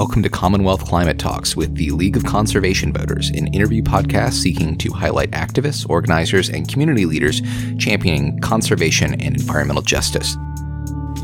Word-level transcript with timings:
Welcome 0.00 0.22
to 0.22 0.30
Commonwealth 0.30 0.86
Climate 0.86 1.18
Talks 1.18 1.54
with 1.54 1.74
the 1.74 1.90
League 1.90 2.16
of 2.16 2.24
Conservation 2.24 2.90
Voters, 2.90 3.28
an 3.28 3.48
interview 3.48 3.82
podcast 3.82 4.32
seeking 4.32 4.78
to 4.78 4.90
highlight 4.94 5.30
activists, 5.32 5.86
organizers, 5.90 6.48
and 6.48 6.66
community 6.66 7.04
leaders 7.04 7.42
championing 7.76 8.40
conservation 8.40 9.12
and 9.20 9.36
environmental 9.36 9.82
justice. 9.82 10.38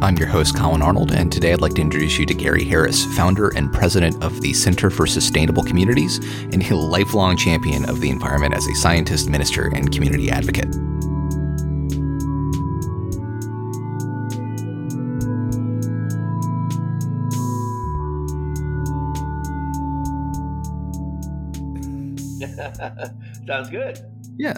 I'm 0.03 0.19
your 0.19 0.29
host, 0.29 0.59
Colin 0.59 0.83
Arnold, 0.83 1.13
and 1.13 1.33
today 1.33 1.55
I'd 1.55 1.63
like 1.63 1.73
to 1.77 1.81
introduce 1.81 2.19
you 2.19 2.27
to 2.27 2.35
Gary 2.35 2.65
Harris, 2.65 3.07
founder 3.17 3.49
and 3.57 3.73
president 3.73 4.23
of 4.23 4.43
the 4.43 4.53
Center 4.53 4.91
for 4.91 5.07
Sustainable 5.07 5.63
Communities 5.63 6.19
and 6.53 6.63
a 6.63 6.77
lifelong 6.77 7.39
champion 7.39 7.89
of 7.89 8.03
the 8.03 8.11
environment 8.11 8.53
as 8.53 8.67
a 8.67 8.75
scientist, 8.75 9.31
minister, 9.31 9.75
and 9.75 9.91
community 9.91 10.31
advocate. 10.31 10.69
Sounds 23.47 23.71
good. 23.71 23.99
Yeah. 24.37 24.57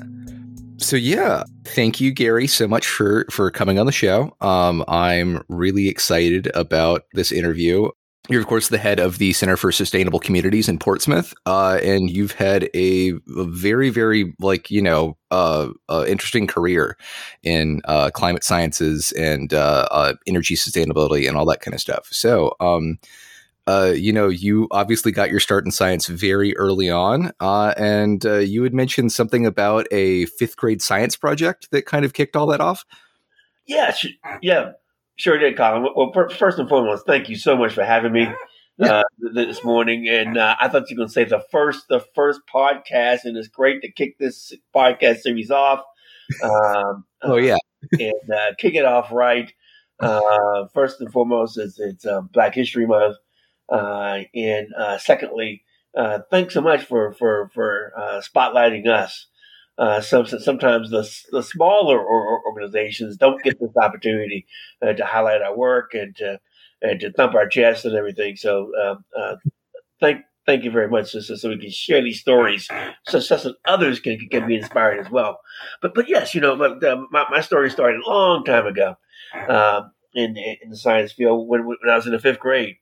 So 0.79 0.97
yeah, 0.97 1.43
thank 1.65 2.01
you, 2.01 2.13
Gary, 2.13 2.47
so 2.47 2.69
much 2.69 2.87
for 2.87 3.27
for 3.31 3.51
coming 3.51 3.79
on 3.79 3.87
the 3.87 3.93
show. 3.93 4.37
Um, 4.41 4.85
I'm 4.87 5.43
really 5.49 5.89
excited 5.89 6.51
about 6.55 7.03
this 7.15 7.33
interview. 7.33 7.91
You're 8.29 8.41
of 8.41 8.47
course 8.47 8.69
the 8.69 8.79
head 8.79 9.01
of 9.01 9.19
the 9.19 9.33
Center 9.33 9.57
for 9.57 9.73
Sustainable 9.73 10.21
Communities 10.21 10.69
in 10.69 10.79
Portsmouth, 10.79 11.35
uh, 11.47 11.81
and 11.83 12.11
you've 12.11 12.33
had 12.33 12.69
a, 12.75 13.11
a, 13.11 13.45
very, 13.45 13.91
very 13.91 14.35
like 14.39 14.71
you 14.71 14.83
know 14.83 15.17
uh, 15.33 15.69
uh, 15.89 16.05
interesting 16.07 16.47
career 16.47 16.97
in 17.43 17.81
uh, 17.87 18.11
climate 18.11 18.45
sciences 18.45 19.11
and 19.13 19.53
uh, 19.55 19.89
uh, 19.91 20.15
energy 20.27 20.55
sustainability 20.55 21.27
and 21.27 21.37
all 21.37 21.47
that 21.47 21.61
kind 21.61 21.75
of 21.75 21.81
stuff. 21.81 22.09
So. 22.13 22.55
Um, 22.61 22.99
uh, 23.69 23.93
you 23.95 24.15
know, 24.15 24.29
you 24.29 24.67
obviously 24.71 25.13
got 25.13 25.31
your 25.31 25.41
start 25.41 25.63
in 25.67 25.71
science 25.71 26.07
very 26.07 26.57
early 26.57 26.89
on, 26.89 27.33
uh, 27.39 27.75
and 27.77 28.25
uh, 28.25 28.39
you 28.39 28.63
had 28.63 28.73
mentioned 28.73 29.13
something 29.13 29.45
about 29.45 29.87
a 29.91 30.25
fifth 30.25 30.57
grade 30.57 30.81
science 30.81 31.17
project 31.17 31.69
that 31.71 31.85
kind 31.85 32.07
of 32.07 32.15
kicked 32.15 32.35
all 32.35 32.47
that 32.47 32.63
off. 32.63 32.87
Yeah, 33.67 33.93
sh- 33.93 34.17
yeah, 34.41 34.73
sure 35.17 35.37
did, 35.37 35.59
Colin. 35.59 35.87
Well, 35.95 36.13
first 36.39 36.59
and 36.59 36.67
foremost, 36.67 37.05
thank 37.07 37.29
you 37.29 37.37
so 37.37 37.59
much 37.59 37.75
for 37.75 37.85
having 37.85 38.13
me 38.13 38.27
yeah. 38.79 39.01
Uh, 39.01 39.03
this 39.35 39.63
morning. 39.63 40.09
And 40.09 40.39
uh, 40.39 40.57
I 40.59 40.69
thought 40.69 40.89
you 40.89 40.97
were 40.97 41.01
going 41.01 41.09
to 41.09 41.13
say 41.13 41.25
the 41.25 41.45
first, 41.51 41.89
the 41.91 42.03
first 42.15 42.41
podcast, 42.51 43.25
and 43.25 43.37
it's 43.37 43.49
great 43.49 43.83
to 43.83 43.93
kick 43.93 44.17
this 44.19 44.51
podcast 44.75 45.19
series 45.19 45.51
off. 45.51 45.83
Um, 46.43 47.05
oh 47.23 47.37
yeah, 47.37 47.59
and 47.93 48.57
kick 48.57 48.77
it 48.77 48.87
off 48.87 49.13
right. 49.13 49.53
first 50.73 51.03
and 51.03 51.13
foremost, 51.13 51.59
it's, 51.59 51.79
it's 51.79 52.07
Black 52.33 52.55
History 52.55 52.87
Month. 52.87 53.17
Uh, 53.71 54.21
and 54.35 54.69
uh, 54.79 54.99
secondly, 54.99 55.63
uh, 55.97 56.21
thanks 56.31 56.55
so 56.55 56.61
much 56.61 56.85
for 56.85 57.13
for 57.13 57.51
for 57.55 57.93
spotlighting 58.23 58.87
us. 58.87 59.27
some, 60.07 60.27
sometimes 60.27 60.91
the 60.91 61.09
the 61.31 61.43
smaller 61.43 61.99
organizations 62.47 63.17
don't 63.17 63.43
get 63.43 63.59
this 63.61 63.77
opportunity 63.77 64.47
to 64.83 65.05
highlight 65.05 65.43
our 65.43 65.57
work 65.57 65.93
and 65.95 66.17
to 66.17 66.41
and 66.81 67.01
to 67.01 67.13
thump 67.13 67.35
our 67.35 67.49
chests 67.49 67.85
and 67.85 67.95
everything. 67.95 68.37
So 68.37 68.71
um, 68.83 69.37
thank 70.01 70.23
thank 70.47 70.65
you 70.65 70.71
very 70.71 70.89
much, 70.89 71.11
so, 71.11 71.21
so 71.21 71.49
we 71.51 71.59
can 71.59 71.71
share 71.71 72.03
these 72.03 72.21
stories, 72.21 72.69
so, 73.07 73.21
so 73.21 73.55
others 73.67 74.01
can 74.01 74.19
can 74.31 74.47
be 74.47 74.57
inspired 74.57 74.99
as 74.99 75.11
well. 75.11 75.41
But 75.83 75.95
but 75.95 76.09
yes, 76.09 76.35
you 76.35 76.41
know, 76.41 76.57
my 76.57 77.25
my 77.31 77.41
story 77.41 77.71
started 77.71 78.01
a 78.01 78.09
long 78.09 78.45
time 78.45 78.67
ago 78.67 78.97
in 80.15 80.37
in 80.37 80.71
the 80.71 80.77
science 80.77 81.13
field 81.13 81.49
when 81.49 81.67
when 81.67 81.77
I 81.91 81.97
was 81.97 82.07
in 82.07 82.13
the 82.13 82.19
fifth 82.19 82.39
grade. 82.41 82.77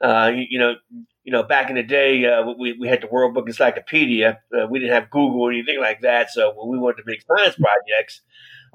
Uh, 0.00 0.30
you, 0.34 0.46
you, 0.50 0.58
know, 0.58 0.74
you 1.24 1.32
know, 1.32 1.42
back 1.42 1.70
in 1.70 1.76
the 1.76 1.82
day, 1.82 2.24
uh, 2.24 2.44
we, 2.58 2.72
we 2.74 2.88
had 2.88 3.02
the 3.02 3.08
World 3.08 3.34
Book 3.34 3.46
Encyclopedia. 3.46 4.40
Uh, 4.54 4.66
we 4.66 4.78
didn't 4.78 4.94
have 4.94 5.10
Google 5.10 5.42
or 5.42 5.52
anything 5.52 5.80
like 5.80 6.00
that. 6.02 6.30
So 6.30 6.52
when 6.56 6.70
we 6.70 6.78
wanted 6.78 7.02
to 7.02 7.02
make 7.06 7.22
science 7.22 7.56
projects, 7.56 8.20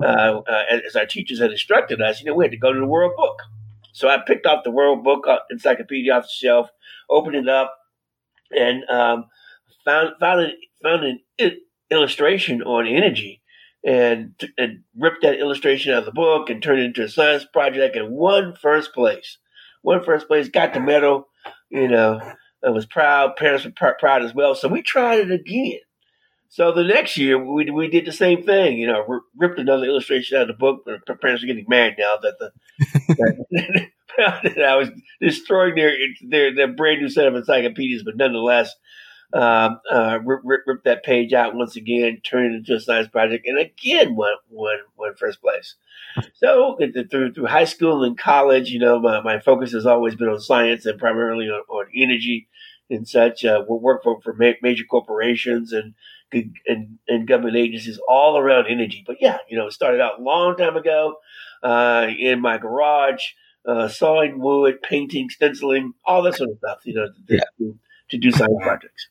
uh, 0.02 0.42
uh, 0.48 0.64
as 0.86 0.96
our 0.96 1.06
teachers 1.06 1.40
had 1.40 1.52
instructed 1.52 2.02
us, 2.02 2.20
you 2.20 2.26
know, 2.26 2.36
we 2.36 2.44
had 2.44 2.52
to 2.52 2.58
go 2.58 2.74
to 2.74 2.80
the 2.80 2.86
World 2.86 3.14
Book. 3.16 3.40
So 3.94 4.10
I 4.10 4.18
picked 4.26 4.46
off 4.46 4.64
the 4.64 4.72
World 4.72 5.04
Book 5.04 5.26
Encyclopedia 5.50 6.12
off 6.12 6.24
the 6.24 6.30
shelf, 6.30 6.70
opened 7.10 7.36
it 7.36 7.48
up, 7.48 7.78
and 8.52 8.84
um, 8.90 9.26
found 9.86 10.16
found 10.20 10.42
an, 10.42 10.58
found 10.82 11.20
an 11.40 11.58
illustration 11.90 12.62
on 12.64 12.88
energy. 12.88 13.40
And, 13.86 14.42
and 14.58 14.84
ripped 14.98 15.24
that 15.24 15.40
illustration 15.40 15.92
out 15.92 16.00
of 16.00 16.06
the 16.06 16.14
book 16.14 16.50
and 16.50 16.64
turned 16.64 16.80
it 16.80 16.86
into 16.86 17.04
a 17.04 17.10
science 17.10 17.44
project 17.44 17.98
and 17.98 18.16
won 18.16 18.56
first 18.56 18.94
place 18.94 19.40
won 19.84 20.04
first 20.04 20.28
place, 20.28 20.50
got 20.50 20.74
the 20.74 20.80
medal. 20.80 21.28
You 21.70 21.88
know, 21.88 22.20
I 22.66 22.70
was 22.70 22.86
proud. 22.86 23.36
Parents 23.36 23.66
were 23.66 23.72
pr- 23.72 24.00
proud 24.00 24.24
as 24.24 24.34
well. 24.34 24.56
So 24.56 24.68
we 24.68 24.82
tried 24.82 25.20
it 25.20 25.32
again. 25.32 25.80
So 26.50 26.72
the 26.72 26.84
next 26.84 27.18
year 27.18 27.44
we 27.44 27.70
we 27.72 27.88
did 27.88 28.06
the 28.06 28.12
same 28.12 28.44
thing. 28.44 28.78
You 28.78 28.88
know, 28.88 29.22
ripped 29.38 29.60
another 29.60 29.86
illustration 29.86 30.38
out 30.38 30.44
of 30.44 30.48
the 30.50 30.54
book. 30.54 30.84
The 30.86 31.16
parents 31.16 31.44
are 31.44 31.48
getting 31.48 31.66
mad 31.68 31.96
now 31.98 32.18
that 32.22 32.36
the 32.40 33.88
that 34.18 34.64
I 34.64 34.76
was 34.76 34.90
destroying 35.20 35.76
their 35.76 35.96
their 36.28 36.54
their 36.54 36.74
brand 36.74 37.02
new 37.02 37.10
set 37.10 37.28
of 37.28 37.36
encyclopedias, 37.36 38.04
but 38.04 38.18
nonetheless, 38.18 38.74
um, 39.34 39.80
uh, 39.92 40.20
rip, 40.24 40.42
rip, 40.44 40.62
rip, 40.68 40.84
that 40.84 41.04
page 41.04 41.34
out 41.34 41.56
once 41.56 41.76
again, 41.76 42.22
turn 42.24 42.54
it 42.54 42.58
into 42.58 42.76
a 42.76 42.80
science 42.80 43.08
project, 43.08 43.48
and 43.48 43.60
again 43.60 44.16
won 44.16 44.36
won 44.50 44.78
won 44.98 45.16
first 45.16 45.42
place. 45.42 45.76
So 46.36 46.78
through 47.10 47.34
through 47.34 47.46
high 47.48 47.66
school 47.66 48.04
and 48.04 48.18
college, 48.18 48.70
you 48.70 48.80
know, 48.80 49.00
my, 49.00 49.22
my 49.22 49.40
focus 49.40 49.72
has 49.72 49.86
always 49.86 50.16
been 50.16 50.30
on 50.30 50.40
science 50.40 50.86
and 50.86 51.00
primarily 51.00 51.46
on, 51.46 51.64
on 51.70 51.86
energy 51.96 52.48
and 52.90 53.08
such. 53.08 53.44
Uh, 53.44 53.64
we 53.68 53.78
work 53.78 54.04
for 54.04 54.22
for 54.22 54.36
major 54.62 54.84
corporations 54.84 55.74
and 55.74 55.94
and, 56.68 56.98
and 57.08 57.28
government 57.28 57.56
agencies 57.56 58.00
all 58.08 58.38
around 58.38 58.68
energy. 58.68 59.04
But 59.06 59.18
yeah, 59.20 59.38
you 59.50 59.58
know, 59.58 59.68
it 59.68 59.74
started 59.74 60.02
out 60.02 60.20
a 60.20 60.24
long 60.24 60.56
time 60.58 60.76
ago 60.76 61.16
uh, 61.62 62.08
in 62.18 62.42
my 62.42 62.58
garage, 62.58 63.24
uh, 63.68 63.88
sawing 63.88 64.40
wood, 64.40 64.82
painting, 64.82 65.30
stenciling, 65.30 65.94
all 66.06 66.24
that 66.24 66.36
sort 66.36 66.50
of 66.50 66.58
stuff. 66.58 66.80
You 66.86 66.96
know, 66.96 67.08
to, 67.08 67.36
yeah. 67.36 67.40
to, 67.60 67.78
to 68.10 68.18
do 68.18 68.32
science 68.32 68.58
projects. 68.62 69.10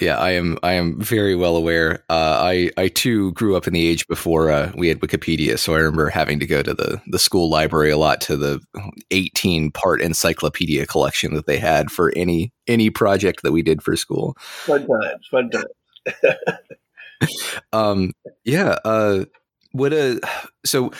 Yeah, 0.00 0.16
I 0.16 0.30
am. 0.30 0.58
I 0.62 0.72
am 0.72 0.98
very 1.00 1.34
well 1.34 1.56
aware. 1.56 2.04
Uh, 2.08 2.40
I 2.40 2.70
I 2.78 2.88
too 2.88 3.32
grew 3.32 3.56
up 3.56 3.66
in 3.66 3.74
the 3.74 3.86
age 3.86 4.06
before 4.08 4.50
uh, 4.50 4.72
we 4.74 4.88
had 4.88 5.00
Wikipedia, 5.00 5.58
so 5.58 5.74
I 5.74 5.78
remember 5.78 6.08
having 6.08 6.40
to 6.40 6.46
go 6.46 6.62
to 6.62 6.72
the 6.72 7.00
the 7.08 7.18
school 7.18 7.50
library 7.50 7.90
a 7.90 7.98
lot 7.98 8.20
to 8.22 8.36
the 8.36 8.60
eighteen 9.10 9.70
part 9.70 10.00
encyclopedia 10.00 10.86
collection 10.86 11.34
that 11.34 11.46
they 11.46 11.58
had 11.58 11.90
for 11.90 12.12
any 12.16 12.52
any 12.66 12.88
project 12.88 13.42
that 13.42 13.52
we 13.52 13.62
did 13.62 13.82
for 13.82 13.94
school. 13.96 14.34
Fun 14.38 14.86
times, 14.86 15.28
fun 15.30 15.50
times. 15.50 16.38
um, 17.72 18.12
yeah. 18.44 18.78
Uh, 18.84 19.26
what 19.72 19.92
a 19.92 20.20
so 20.64 20.90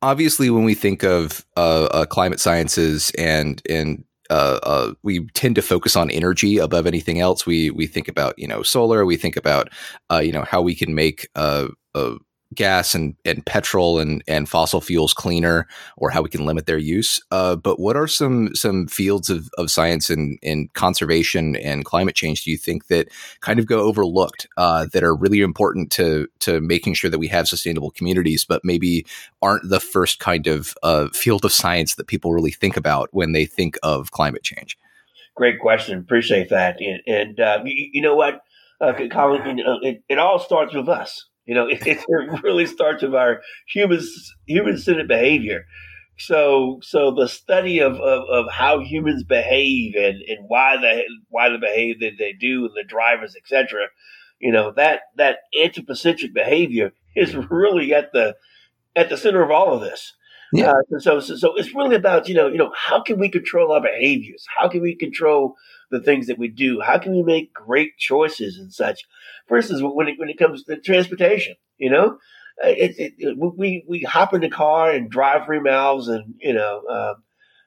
obviously 0.00 0.50
when 0.50 0.64
we 0.64 0.74
think 0.74 1.02
of 1.02 1.44
uh, 1.56 1.84
uh, 1.84 2.04
climate 2.06 2.40
sciences 2.40 3.10
and 3.18 3.62
and 3.68 4.04
uh, 4.30 4.58
uh, 4.62 4.94
we 5.02 5.26
tend 5.34 5.54
to 5.56 5.62
focus 5.62 5.96
on 5.96 6.10
energy 6.10 6.58
above 6.58 6.86
anything 6.86 7.20
else. 7.20 7.46
We 7.46 7.70
we 7.70 7.86
think 7.86 8.08
about 8.08 8.38
you 8.38 8.46
know 8.46 8.62
solar. 8.62 9.04
We 9.04 9.16
think 9.16 9.36
about 9.36 9.70
uh, 10.10 10.18
you 10.18 10.32
know 10.32 10.44
how 10.44 10.62
we 10.62 10.74
can 10.74 10.94
make 10.94 11.28
uh, 11.34 11.68
uh, 11.94 12.14
gas 12.54 12.94
and, 12.94 13.14
and 13.24 13.44
petrol 13.46 13.98
and, 13.98 14.22
and 14.26 14.48
fossil 14.48 14.80
fuels 14.80 15.14
cleaner 15.14 15.66
or 15.96 16.10
how 16.10 16.22
we 16.22 16.28
can 16.28 16.46
limit 16.46 16.66
their 16.66 16.78
use. 16.78 17.20
Uh, 17.30 17.56
but 17.56 17.78
what 17.78 17.96
are 17.96 18.06
some 18.06 18.54
some 18.54 18.86
fields 18.86 19.30
of, 19.30 19.50
of 19.58 19.70
science 19.70 20.10
and, 20.10 20.38
and 20.42 20.72
conservation 20.74 21.56
and 21.56 21.84
climate 21.84 22.14
change 22.14 22.44
do 22.44 22.50
you 22.50 22.58
think 22.58 22.86
that 22.88 23.08
kind 23.40 23.58
of 23.58 23.66
go 23.66 23.80
overlooked 23.80 24.46
uh, 24.56 24.86
that 24.92 25.02
are 25.02 25.14
really 25.14 25.40
important 25.40 25.90
to 25.92 26.28
to 26.40 26.60
making 26.60 26.94
sure 26.94 27.10
that 27.10 27.18
we 27.18 27.28
have 27.28 27.48
sustainable 27.48 27.90
communities, 27.90 28.44
but 28.44 28.62
maybe 28.64 29.06
aren't 29.40 29.68
the 29.68 29.80
first 29.80 30.18
kind 30.18 30.46
of 30.46 30.74
uh, 30.82 31.08
field 31.12 31.44
of 31.44 31.52
science 31.52 31.94
that 31.94 32.06
people 32.06 32.32
really 32.32 32.50
think 32.50 32.76
about 32.76 33.08
when 33.12 33.32
they 33.32 33.44
think 33.44 33.76
of 33.82 34.10
climate 34.10 34.42
change? 34.42 34.76
Great 35.34 35.58
question. 35.60 35.98
Appreciate 35.98 36.50
that. 36.50 36.78
And, 36.80 37.00
and 37.06 37.40
uh, 37.40 37.62
you, 37.64 37.90
you, 37.94 38.02
know 38.02 38.14
what, 38.14 38.42
uh, 38.80 38.92
Colin, 39.10 39.60
it, 39.82 40.02
it 40.08 40.18
all 40.18 40.38
starts 40.38 40.74
with 40.74 40.88
us 40.88 41.26
you 41.46 41.54
know, 41.54 41.66
it, 41.70 41.86
it 41.86 42.42
really 42.42 42.66
starts 42.66 43.02
with 43.02 43.14
our 43.14 43.40
human 43.66 44.00
human 44.46 44.78
centered 44.78 45.08
behavior. 45.08 45.66
So, 46.18 46.78
so 46.82 47.10
the 47.10 47.26
study 47.26 47.80
of, 47.80 47.94
of, 47.94 48.24
of, 48.28 48.52
how 48.52 48.80
humans 48.80 49.24
behave 49.24 49.94
and, 49.96 50.22
and 50.28 50.44
why 50.46 50.76
they 50.80 51.04
why 51.30 51.48
they 51.48 51.56
behave 51.56 52.00
that 52.00 52.12
they 52.18 52.32
do 52.32 52.66
and 52.66 52.74
the 52.74 52.84
drivers, 52.86 53.34
etc. 53.34 53.86
You 54.38 54.52
know 54.52 54.72
that 54.76 55.00
that 55.16 55.38
anthropocentric 55.60 56.34
behavior 56.34 56.92
is 57.16 57.34
really 57.34 57.94
at 57.94 58.12
the 58.12 58.36
at 58.94 59.08
the 59.08 59.16
center 59.16 59.42
of 59.42 59.50
all 59.50 59.74
of 59.74 59.80
this. 59.80 60.12
Yeah. 60.52 60.72
Uh, 60.72 60.98
so, 60.98 61.20
so, 61.20 61.36
so 61.36 61.54
it's 61.56 61.74
really 61.74 61.96
about 61.96 62.28
you 62.28 62.34
know 62.34 62.48
you 62.48 62.58
know 62.58 62.72
how 62.76 63.02
can 63.02 63.18
we 63.18 63.30
control 63.30 63.72
our 63.72 63.80
behaviors? 63.80 64.44
How 64.58 64.68
can 64.68 64.82
we 64.82 64.94
control 64.94 65.56
the 65.92 66.00
things 66.00 66.26
that 66.26 66.38
we 66.38 66.48
do? 66.48 66.80
How 66.80 66.98
can 66.98 67.14
we 67.14 67.22
make 67.22 67.54
great 67.54 67.96
choices 67.98 68.58
and 68.58 68.72
such? 68.72 69.04
For 69.46 69.56
instance, 69.56 69.80
when 69.82 70.08
it, 70.08 70.18
when 70.18 70.28
it 70.28 70.38
comes 70.38 70.64
to 70.64 70.80
transportation, 70.80 71.54
you 71.78 71.90
know, 71.90 72.18
uh, 72.64 72.68
it, 72.68 72.98
it, 72.98 73.14
it, 73.18 73.38
we 73.38 73.84
we 73.86 74.00
hop 74.02 74.34
in 74.34 74.40
the 74.40 74.50
car 74.50 74.90
and 74.90 75.10
drive 75.10 75.46
three 75.46 75.60
miles, 75.60 76.08
and 76.08 76.34
you 76.40 76.54
know, 76.54 76.82
uh, 76.90 77.14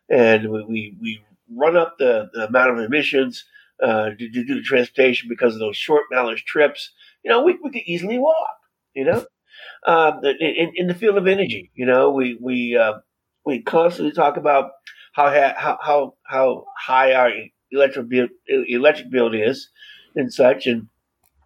and 0.10 0.51
we, 0.51 0.63
we, 0.63 0.98
we 1.01 1.22
run 1.54 1.77
up 1.77 1.95
the, 1.98 2.30
the 2.33 2.48
amount 2.48 2.72
of 2.72 2.80
emissions 2.80 3.45
uh, 3.81 4.10
to, 4.10 4.30
to, 4.30 4.44
do 4.44 4.56
the 4.56 4.62
transportation 4.62 5.27
because 5.30 5.54
of 5.54 5.60
those 5.60 5.77
short 5.77 6.04
mileage 6.12 6.45
trips. 6.45 6.92
You 7.24 7.31
know, 7.31 7.44
we, 7.44 7.57
we 7.63 7.72
could 7.72 7.81
easily 7.86 8.19
walk. 8.19 8.57
You 8.94 9.06
know, 9.06 9.25
um, 9.88 10.22
in, 10.24 10.72
in 10.75 10.88
the 10.88 10.94
field 10.94 11.18
of 11.18 11.27
energy, 11.27 11.72
you 11.75 11.86
know, 11.86 12.12
we 12.12 12.38
we 12.39 12.77
uh, 12.77 12.94
we 13.45 13.62
constantly 13.62 14.13
talk 14.13 14.38
about 14.38 14.72
how 15.13 15.30
how 15.57 15.77
how 15.81 16.13
how 16.24 16.66
high 16.77 17.13
our 17.13 17.31
electric 17.75 18.10
bill, 18.10 18.27
electric 18.48 19.10
bill 19.10 19.33
is 19.33 19.69
and 20.16 20.33
such, 20.33 20.66
and 20.68 20.88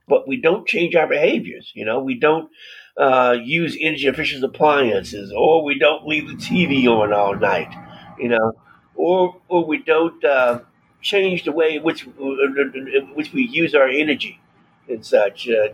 but 0.07 0.27
we 0.27 0.41
don't 0.41 0.67
change 0.67 0.95
our 0.95 1.07
behaviors. 1.07 1.71
You 1.75 1.85
know, 1.85 1.99
we 1.99 2.15
don't 2.15 2.49
uh, 2.97 3.37
use 3.41 3.77
energy 3.79 4.07
efficient 4.07 4.43
appliances, 4.43 5.31
or 5.35 5.63
we 5.63 5.77
don't 5.77 6.07
leave 6.07 6.27
the 6.27 6.35
TV 6.35 6.85
on 6.87 7.13
all 7.13 7.35
night. 7.35 7.73
You 8.19 8.29
know, 8.29 8.53
or 8.95 9.35
or 9.47 9.65
we 9.65 9.81
don't 9.83 10.23
uh, 10.23 10.59
change 11.01 11.43
the 11.43 11.51
way 11.51 11.75
in 11.75 11.83
which 11.83 12.05
in 12.05 13.11
which 13.15 13.33
we 13.33 13.43
use 13.47 13.73
our 13.75 13.87
energy 13.87 14.39
and 14.89 15.05
such, 15.05 15.47
uh, 15.47 15.67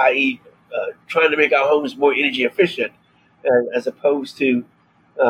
i.e., 0.00 0.40
uh, 0.74 0.86
trying 1.06 1.30
to 1.30 1.36
make 1.36 1.52
our 1.52 1.68
homes 1.68 1.96
more 1.96 2.12
energy 2.12 2.44
efficient, 2.44 2.92
uh, 3.44 3.76
as 3.76 3.86
opposed 3.86 4.36
to 4.38 4.64
uh, 5.18 5.22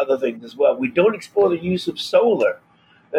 other 0.00 0.18
things 0.18 0.44
as 0.44 0.56
well. 0.56 0.76
We 0.76 0.88
don't 0.88 1.14
explore 1.14 1.48
the 1.48 1.62
use 1.62 1.86
of 1.88 2.00
solar, 2.00 2.60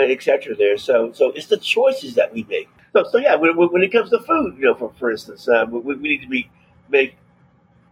etc. 0.01 0.56
There, 0.56 0.77
so 0.77 1.12
so 1.13 1.31
it's 1.31 1.47
the 1.47 1.57
choices 1.57 2.15
that 2.15 2.33
we 2.33 2.44
make. 2.44 2.69
So 2.94 3.06
so 3.12 3.18
yeah, 3.18 3.36
when, 3.36 3.56
when 3.56 3.83
it 3.83 3.92
comes 3.92 4.09
to 4.12 4.19
food, 4.19 4.56
you 4.57 4.65
know, 4.65 4.75
for 4.75 4.92
for 5.00 5.12
instance, 5.12 5.47
we, 5.69 5.80
we 5.80 5.95
need 5.95 6.21
to 6.21 6.27
be 6.27 6.50
make 6.89 7.15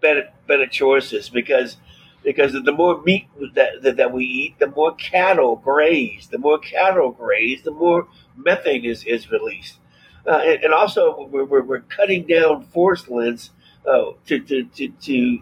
better 0.02 0.30
better 0.48 0.68
choices 0.68 1.30
because 1.30 1.78
because 2.24 2.54
the 2.54 2.72
more 2.72 3.02
meat 3.02 3.28
that, 3.56 3.82
that, 3.82 3.98
that, 3.98 4.12
we 4.14 4.24
eat, 4.24 4.60
the 4.60 4.68
more 4.68 4.96
cattle 4.96 5.58
graze. 5.58 6.28
The 6.28 6.38
more 6.38 6.58
cattle 6.58 7.12
graze, 7.12 7.64
the 7.64 7.72
more 7.72 8.08
methane 8.36 8.86
is, 8.86 9.04
is 9.04 9.30
released. 9.30 9.80
Uh, 10.26 10.40
and, 10.44 10.64
and, 10.64 10.74
also, 10.74 11.28
we're, 11.30 11.44
we're, 11.44 11.64
we're, 11.64 11.82
cutting 11.82 12.26
down 12.26 12.64
forest 12.68 13.10
lands 13.10 13.52
uh, 13.86 14.12
to, 14.26 14.40
to, 14.40 14.64
to, 14.64 14.88
to, 15.02 15.40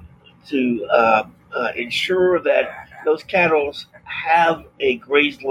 to 0.47 0.87
uh, 0.91 1.23
uh 1.55 1.71
ensure 1.75 2.39
that 2.39 2.89
those 3.05 3.21
cattle 3.23 3.75
have 4.03 4.65
a 4.79 4.95
grazed 4.95 5.43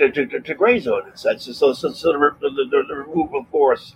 land 0.00 0.14
to, 0.14 0.26
to, 0.26 0.40
to, 0.40 0.54
graze 0.54 0.86
on 0.86 1.08
and 1.08 1.18
such. 1.18 1.42
So, 1.42 1.52
so, 1.52 1.72
so 1.72 1.90
the, 1.90 2.28
the, 2.40 2.84
the 2.88 2.94
removal 2.94 3.40
of 3.40 3.48
forests 3.48 3.94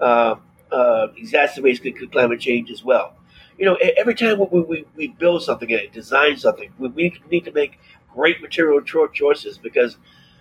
uh, 0.00 0.36
uh, 0.72 1.08
exacerbates 1.18 2.12
climate 2.12 2.40
change 2.40 2.70
as 2.70 2.84
well 2.84 3.14
you 3.60 3.66
know, 3.66 3.76
every 3.98 4.14
time 4.14 4.38
we, 4.50 4.60
we, 4.62 4.86
we 4.96 5.08
build 5.08 5.42
something 5.42 5.70
and 5.70 5.92
design 5.92 6.38
something, 6.38 6.72
we, 6.78 6.88
we 6.88 7.20
need 7.30 7.44
to 7.44 7.52
make 7.52 7.78
great 8.14 8.40
material 8.40 8.80
choices 8.80 9.58
because 9.58 9.98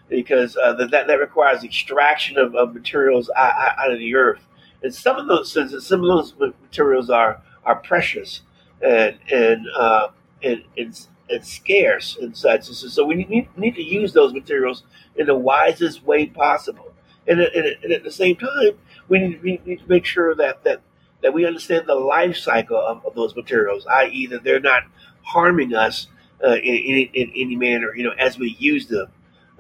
because 0.08 0.56
uh, 0.58 0.74
that 0.74 0.90
that 0.90 1.20
requires 1.20 1.64
extraction 1.64 2.38
of, 2.38 2.56
of 2.56 2.74
materials 2.74 3.30
out, 3.36 3.54
out, 3.78 3.92
of 3.92 4.00
the 4.00 4.16
earth, 4.16 4.48
and 4.82 4.96
some 4.96 5.18
of 5.18 5.28
those 5.28 5.52
some 5.52 6.00
of 6.00 6.08
those 6.08 6.34
materials 6.62 7.10
are 7.10 7.42
are 7.66 7.76
precious 7.76 8.42
and 8.82 9.20
and 9.30 9.68
uh, 9.78 10.08
and, 10.42 10.64
and, 10.78 11.08
and 11.30 11.46
scarce 11.46 12.18
and 12.18 12.36
such. 12.36 12.66
So, 12.66 12.88
so 12.88 13.06
we 13.06 13.16
need 13.16 13.50
need 13.58 13.76
to 13.76 13.84
use 13.84 14.14
those 14.14 14.34
materials 14.34 14.84
in 15.16 15.28
the 15.28 15.36
wisest 15.36 16.04
way 16.04 16.26
possible, 16.28 16.94
and, 17.28 17.40
and, 17.40 17.78
and 17.84 17.94
at 17.94 18.04
the 18.04 18.12
same 18.12 18.36
time, 18.36 18.78
we 19.08 19.20
need, 19.20 19.44
we 19.44 19.62
need 19.66 19.80
to 19.80 19.88
make 19.88 20.06
sure 20.06 20.36
that 20.36 20.64
that 20.64 20.82
that 21.22 21.34
we 21.34 21.46
understand 21.46 21.86
the 21.88 21.96
life 21.96 22.38
cycle 22.38 22.78
of, 22.78 23.06
of 23.06 23.16
those 23.16 23.36
materials, 23.36 23.86
i.e., 23.88 24.28
that 24.28 24.44
they're 24.44 24.60
not 24.60 24.84
harming 25.24 25.76
us 25.76 26.08
uh, 26.44 26.56
in, 26.56 26.76
in, 26.76 27.10
in, 27.14 27.32
any 27.36 27.56
manner, 27.56 27.94
you 27.96 28.04
know, 28.04 28.14
as 28.18 28.38
we 28.38 28.56
use 28.60 28.88
them, 28.88 29.08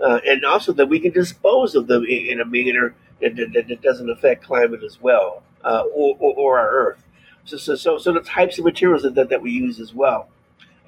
uh, 0.01 0.19
and 0.25 0.45
also 0.45 0.71
that 0.71 0.87
we 0.87 0.99
can 0.99 1.11
dispose 1.11 1.75
of 1.75 1.87
them 1.87 2.03
in, 2.05 2.27
in 2.27 2.39
a 2.39 2.45
manner 2.45 2.95
that, 3.21 3.35
that, 3.35 3.67
that, 3.67 3.81
doesn't 3.81 4.09
affect 4.09 4.43
climate 4.43 4.83
as 4.83 5.01
well, 5.01 5.43
uh, 5.63 5.83
or, 5.93 6.15
or, 6.19 6.33
or, 6.35 6.59
our 6.59 6.69
Earth. 6.69 7.03
So, 7.43 7.57
so, 7.57 7.75
so, 7.75 7.97
so, 7.97 8.13
the 8.13 8.21
types 8.21 8.57
of 8.57 8.65
materials 8.65 9.03
that, 9.03 9.15
that, 9.15 9.41
we 9.41 9.51
use 9.51 9.79
as 9.79 9.93
well, 9.93 10.29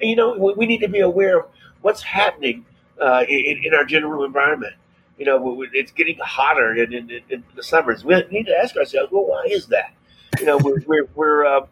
and 0.00 0.10
you 0.10 0.16
know, 0.16 0.54
we, 0.56 0.66
need 0.66 0.80
to 0.80 0.88
be 0.88 1.00
aware 1.00 1.40
of 1.40 1.46
what's 1.80 2.02
happening 2.02 2.64
uh, 3.00 3.24
in, 3.28 3.60
in 3.64 3.74
our 3.74 3.84
general 3.84 4.24
environment 4.24 4.74
you 5.18 5.26
know, 5.26 5.64
it's 5.72 5.92
getting 5.92 6.18
hotter 6.18 6.74
in, 6.74 6.92
in, 6.92 7.20
in, 7.28 7.44
the 7.54 7.62
summers. 7.62 8.04
We 8.04 8.20
need 8.32 8.46
to 8.46 8.56
ask 8.56 8.76
ourselves, 8.76 9.12
well, 9.12 9.26
why 9.26 9.44
is 9.48 9.66
that? 9.66 9.94
you 10.38 10.46
know, 10.46 10.58
we're 10.58 10.82
we're, 10.86 11.08
we're 11.14 11.44
uh, 11.44 11.66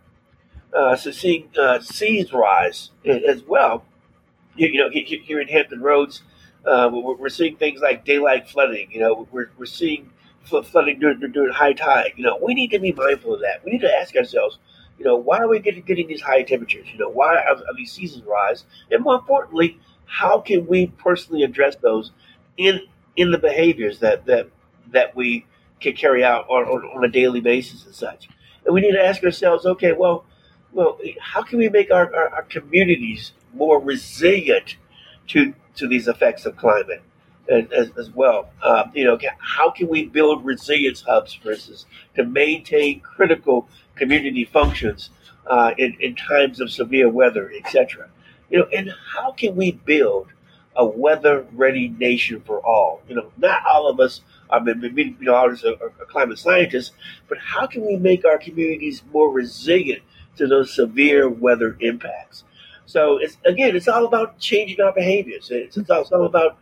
uh, 0.76 0.96
seeing 0.96 1.48
uh, 1.58 1.80
seas 1.80 2.32
rise 2.32 2.90
as 3.04 3.42
well. 3.42 3.84
You, 4.56 4.68
you, 4.68 4.78
know, 4.78 4.90
here 4.92 5.40
in 5.40 5.48
Hampton 5.48 5.80
Roads, 5.80 6.22
uh, 6.64 6.90
we're, 6.92 7.16
we're, 7.16 7.28
seeing 7.28 7.56
things 7.56 7.80
like 7.80 8.04
daylight 8.04 8.48
flooding. 8.48 8.90
You 8.92 9.00
know, 9.00 9.28
we're, 9.30 9.50
we're 9.56 9.66
seeing 9.66 10.10
flooding 10.44 10.98
during, 10.98 11.20
during 11.32 11.52
high 11.52 11.72
tide. 11.72 12.12
You 12.16 12.24
know, 12.24 12.38
we 12.42 12.54
need 12.54 12.70
to 12.72 12.78
be 12.78 12.92
mindful 12.92 13.34
of 13.34 13.40
that. 13.40 13.64
We 13.64 13.72
need 13.72 13.80
to 13.80 13.92
ask 13.92 14.14
ourselves, 14.16 14.58
you 15.00 15.06
know, 15.06 15.16
why 15.16 15.38
are 15.38 15.48
we 15.48 15.60
getting, 15.60 15.82
getting 15.82 16.08
these 16.08 16.20
high 16.20 16.42
temperatures? 16.42 16.86
You 16.92 16.98
know, 16.98 17.08
why 17.08 17.34
are, 17.36 17.56
are 17.56 17.74
these 17.74 17.90
seasons 17.90 18.22
rise? 18.26 18.64
And 18.90 19.02
more 19.02 19.14
importantly, 19.14 19.80
how 20.04 20.40
can 20.40 20.66
we 20.66 20.88
personally 20.88 21.42
address 21.42 21.74
those 21.76 22.12
in 22.58 22.80
in 23.16 23.30
the 23.30 23.38
behaviors 23.38 24.00
that 24.00 24.26
that 24.26 24.48
that 24.92 25.16
we 25.16 25.46
can 25.80 25.94
carry 25.94 26.22
out 26.22 26.46
on, 26.50 26.64
on, 26.64 26.82
on 26.94 27.02
a 27.02 27.08
daily 27.08 27.40
basis 27.40 27.86
and 27.86 27.94
such? 27.94 28.28
And 28.66 28.74
we 28.74 28.82
need 28.82 28.92
to 28.92 29.02
ask 29.02 29.24
ourselves, 29.24 29.64
okay, 29.64 29.92
well, 29.92 30.26
well, 30.70 30.98
how 31.18 31.42
can 31.42 31.58
we 31.58 31.70
make 31.70 31.90
our, 31.90 32.14
our, 32.14 32.28
our 32.34 32.42
communities 32.42 33.32
more 33.54 33.80
resilient 33.80 34.76
to 35.28 35.54
to 35.76 35.88
these 35.88 36.08
effects 36.08 36.44
of 36.44 36.58
climate 36.58 37.02
as, 37.48 37.90
as 37.98 38.10
well? 38.10 38.50
Uh, 38.62 38.84
you 38.92 39.04
know, 39.04 39.18
how 39.38 39.70
can 39.70 39.88
we 39.88 40.04
build 40.04 40.44
resilience 40.44 41.00
hubs, 41.00 41.32
for 41.32 41.52
instance, 41.52 41.86
to 42.16 42.24
maintain 42.26 43.00
critical 43.00 43.66
community 44.00 44.44
functions 44.46 45.10
uh, 45.46 45.72
in, 45.78 45.96
in 46.00 46.16
times 46.16 46.58
of 46.60 46.72
severe 46.72 47.08
weather, 47.08 47.52
etc. 47.56 48.08
You 48.48 48.60
know, 48.60 48.68
and 48.76 48.92
how 49.14 49.32
can 49.32 49.54
we 49.54 49.72
build 49.72 50.28
a 50.74 50.86
weather-ready 50.86 51.88
nation 51.88 52.40
for 52.40 52.58
all? 52.60 53.02
You 53.08 53.16
know, 53.16 53.30
not 53.36 53.62
all 53.66 53.88
of 53.88 54.00
us 54.00 54.22
mean, 54.62 54.80
meteorologists 54.94 55.64
or, 55.64 55.76
or 55.82 56.06
climate 56.06 56.38
scientists, 56.38 56.92
but 57.28 57.38
how 57.38 57.66
can 57.66 57.86
we 57.86 57.96
make 57.96 58.24
our 58.24 58.38
communities 58.38 59.02
more 59.12 59.30
resilient 59.30 60.02
to 60.36 60.46
those 60.46 60.74
severe 60.74 61.28
weather 61.28 61.76
impacts? 61.80 62.44
So 62.86 63.18
it's 63.18 63.36
again, 63.44 63.76
it's 63.76 63.86
all 63.86 64.06
about 64.06 64.38
changing 64.38 64.80
our 64.80 64.92
behaviors. 64.92 65.50
It's, 65.50 65.76
it's, 65.76 65.90
all, 65.90 66.00
it's 66.00 66.10
all 66.10 66.24
about 66.24 66.58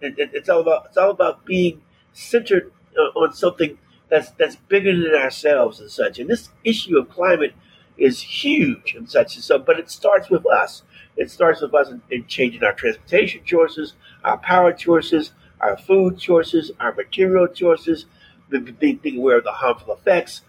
it, 0.00 0.14
it's 0.18 0.48
all 0.48 0.60
about 0.60 0.86
it's 0.86 0.96
all 0.96 1.10
about 1.10 1.44
being 1.44 1.80
centered 2.12 2.70
uh, 2.96 3.18
on 3.18 3.32
something 3.32 3.78
that's 4.12 4.30
that's 4.32 4.56
bigger 4.56 4.94
than 4.94 5.14
ourselves 5.14 5.80
and 5.80 5.90
such. 5.90 6.18
And 6.18 6.28
this 6.28 6.50
issue 6.64 6.98
of 6.98 7.08
climate 7.08 7.54
is 7.96 8.20
huge 8.20 8.94
and 8.94 9.08
such 9.08 9.36
and 9.36 9.42
so. 9.42 9.58
But 9.58 9.78
it 9.78 9.90
starts 9.90 10.28
with 10.28 10.44
us. 10.44 10.82
It 11.16 11.30
starts 11.30 11.62
with 11.62 11.74
us 11.74 11.88
in, 11.88 12.02
in 12.10 12.26
changing 12.26 12.62
our 12.62 12.74
transportation 12.74 13.42
choices, 13.44 13.94
our 14.22 14.36
power 14.36 14.74
choices, 14.74 15.32
our 15.62 15.78
food 15.78 16.18
choices, 16.18 16.70
our 16.78 16.92
material 16.92 17.46
choices, 17.46 18.04
being, 18.50 18.96
being 18.96 19.16
aware 19.16 19.38
of 19.38 19.44
the 19.44 19.52
harmful 19.52 19.94
effects, 19.94 20.42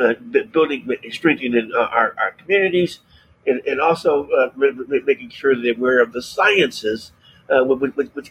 uh, 0.00 0.14
building 0.52 0.88
and 1.04 1.12
strengthening 1.14 1.70
uh, 1.72 1.82
our, 1.82 2.16
our 2.18 2.32
communities, 2.32 2.98
and, 3.46 3.60
and 3.60 3.80
also 3.80 4.28
uh, 4.30 4.50
making 4.56 5.30
sure 5.30 5.54
that 5.54 5.62
they're 5.62 5.74
aware 5.74 6.02
of 6.02 6.12
the 6.12 6.22
sciences 6.22 7.12
uh, 7.52 7.64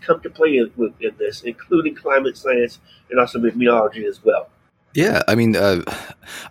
come 0.01 0.22
to 0.22 0.30
play 0.30 0.58
in, 0.58 0.72
in, 1.00 1.16
this, 1.18 1.42
including 1.44 1.96
climate 1.96 2.38
science 2.38 2.80
and 3.10 3.20
also 3.20 3.40
meteorology 3.40 4.06
as 4.06 4.24
well. 4.24 4.50
Yeah, 4.94 5.22
I 5.28 5.36
mean, 5.36 5.56
uh, 5.56 5.84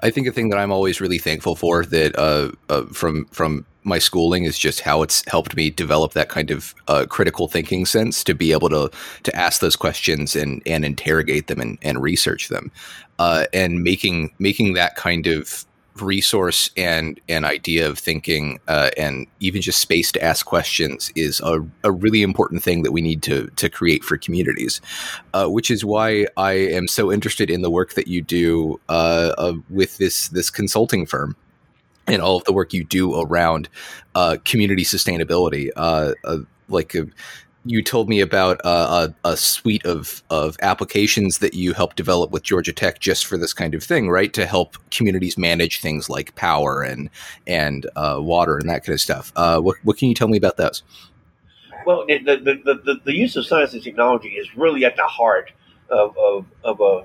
I 0.03 0.11
think 0.11 0.27
a 0.27 0.33
thing 0.33 0.49
that 0.49 0.59
I'm 0.59 0.73
always 0.73 1.01
really 1.01 1.19
thankful 1.19 1.57
for 1.57 1.85
that 1.85 2.19
uh, 2.19 2.53
uh, 2.69 2.85
from 2.87 3.27
from 3.27 3.67
my 3.83 3.99
schooling 3.99 4.45
is 4.45 4.59
just 4.59 4.81
how 4.81 5.03
it's 5.03 5.27
helped 5.29 5.57
me 5.57 5.71
develop 5.71 6.13
that 6.13 6.29
kind 6.29 6.51
of 6.51 6.75
uh, 6.89 7.07
critical 7.09 7.49
thinking 7.49 7.87
sense 7.87 8.23
to 8.25 8.35
be 8.35 8.53
able 8.53 8.69
to 8.71 8.91
to 9.25 9.37
ask 9.37 9.61
those 9.61 9.77
questions 9.77 10.35
and 10.37 10.63
and 10.65 10.85
interrogate 10.85 11.49
them 11.49 11.61
and, 11.61 11.79
and 11.83 12.03
research 12.03 12.49
them, 12.49 12.71
uh, 13.19 13.45
and 13.53 13.83
making 13.83 14.31
making 14.39 14.73
that 14.73 14.97
kind 14.97 15.27
of 15.27 15.67
resource 16.03 16.71
and 16.77 17.21
an 17.29 17.45
idea 17.45 17.89
of 17.89 17.99
thinking 17.99 18.59
uh, 18.69 18.91
and 18.97 19.27
even 19.41 19.63
just 19.63 19.81
space 19.81 20.13
to 20.13 20.23
ask 20.23 20.47
questions 20.47 21.13
is 21.17 21.41
a, 21.41 21.67
a, 21.85 21.91
really 21.91 22.23
important 22.23 22.63
thing 22.63 22.83
that 22.83 22.93
we 22.93 23.01
need 23.01 23.23
to 23.23 23.49
to 23.57 23.69
create 23.69 24.05
for 24.05 24.17
communities 24.17 24.81
uh, 25.35 25.47
which 25.47 25.71
is 25.71 25.85
why 25.85 26.27
I 26.37 26.53
am 26.53 26.89
so 26.89 27.13
interested 27.13 27.51
in 27.51 27.63
the 27.63 27.71
work 27.71 27.95
that 27.95 28.09
you 28.09 28.23
do 28.23 28.81
uh, 28.89 29.55
with 29.69 29.99
this 29.99 30.29
this 30.29 30.51
consulting 30.51 31.07
firm 31.07 31.37
and 32.07 32.23
all 32.23 32.37
of 32.37 32.45
the 32.45 32.53
work 32.53 32.73
you 32.73 32.85
do 32.85 33.21
around 33.21 33.69
uh, 34.15 34.37
community 34.45 34.85
sustainability 34.85 35.71
uh, 35.77 36.13
like 36.69 36.95
you 37.65 37.83
told 37.83 38.09
me 38.09 38.21
about 38.21 38.61
uh, 38.65 39.09
a, 39.25 39.29
a, 39.29 39.37
suite 39.37 39.85
of, 39.85 40.23
of 40.31 40.57
applications 40.63 41.39
that 41.39 41.53
you 41.53 41.75
helped 41.75 41.97
develop 41.97 42.31
with 42.31 42.43
Georgia 42.43 42.73
Tech 42.73 43.01
just 43.01 43.27
for 43.27 43.37
this 43.37 43.53
kind 43.53 43.75
of 43.75 43.83
thing, 43.83 44.09
right? 44.09 44.33
To 44.33 44.47
help 44.47 44.77
communities 44.91 45.37
manage 45.37 45.81
things 45.81 46.09
like 46.09 46.35
power 46.37 46.83
and 46.83 47.11
and 47.47 47.89
uh, 47.97 48.19
water 48.21 48.57
and 48.57 48.69
that 48.71 48.85
kind 48.85 48.95
of 48.95 49.01
stuff. 49.01 49.33
Uh, 49.37 49.61
what, 49.61 49.77
what 49.83 49.99
can 49.99 50.09
you 50.09 50.15
tell 50.15 50.29
me 50.29 50.39
about 50.39 50.57
those? 50.57 50.83
Well, 51.85 52.07
the, 52.07 52.19
the, 52.19 52.81
the, 52.85 53.01
the, 53.05 53.15
use 53.15 53.37
of 53.37 53.47
science 53.47 53.73
and 53.73 53.83
technology 53.83 54.29
is 54.29 54.55
really 54.55 54.85
at 54.85 54.97
the 54.97 55.05
heart 55.05 55.51
of, 55.89 56.17
of, 56.19 56.45
of 56.63 56.81
a, 56.81 57.05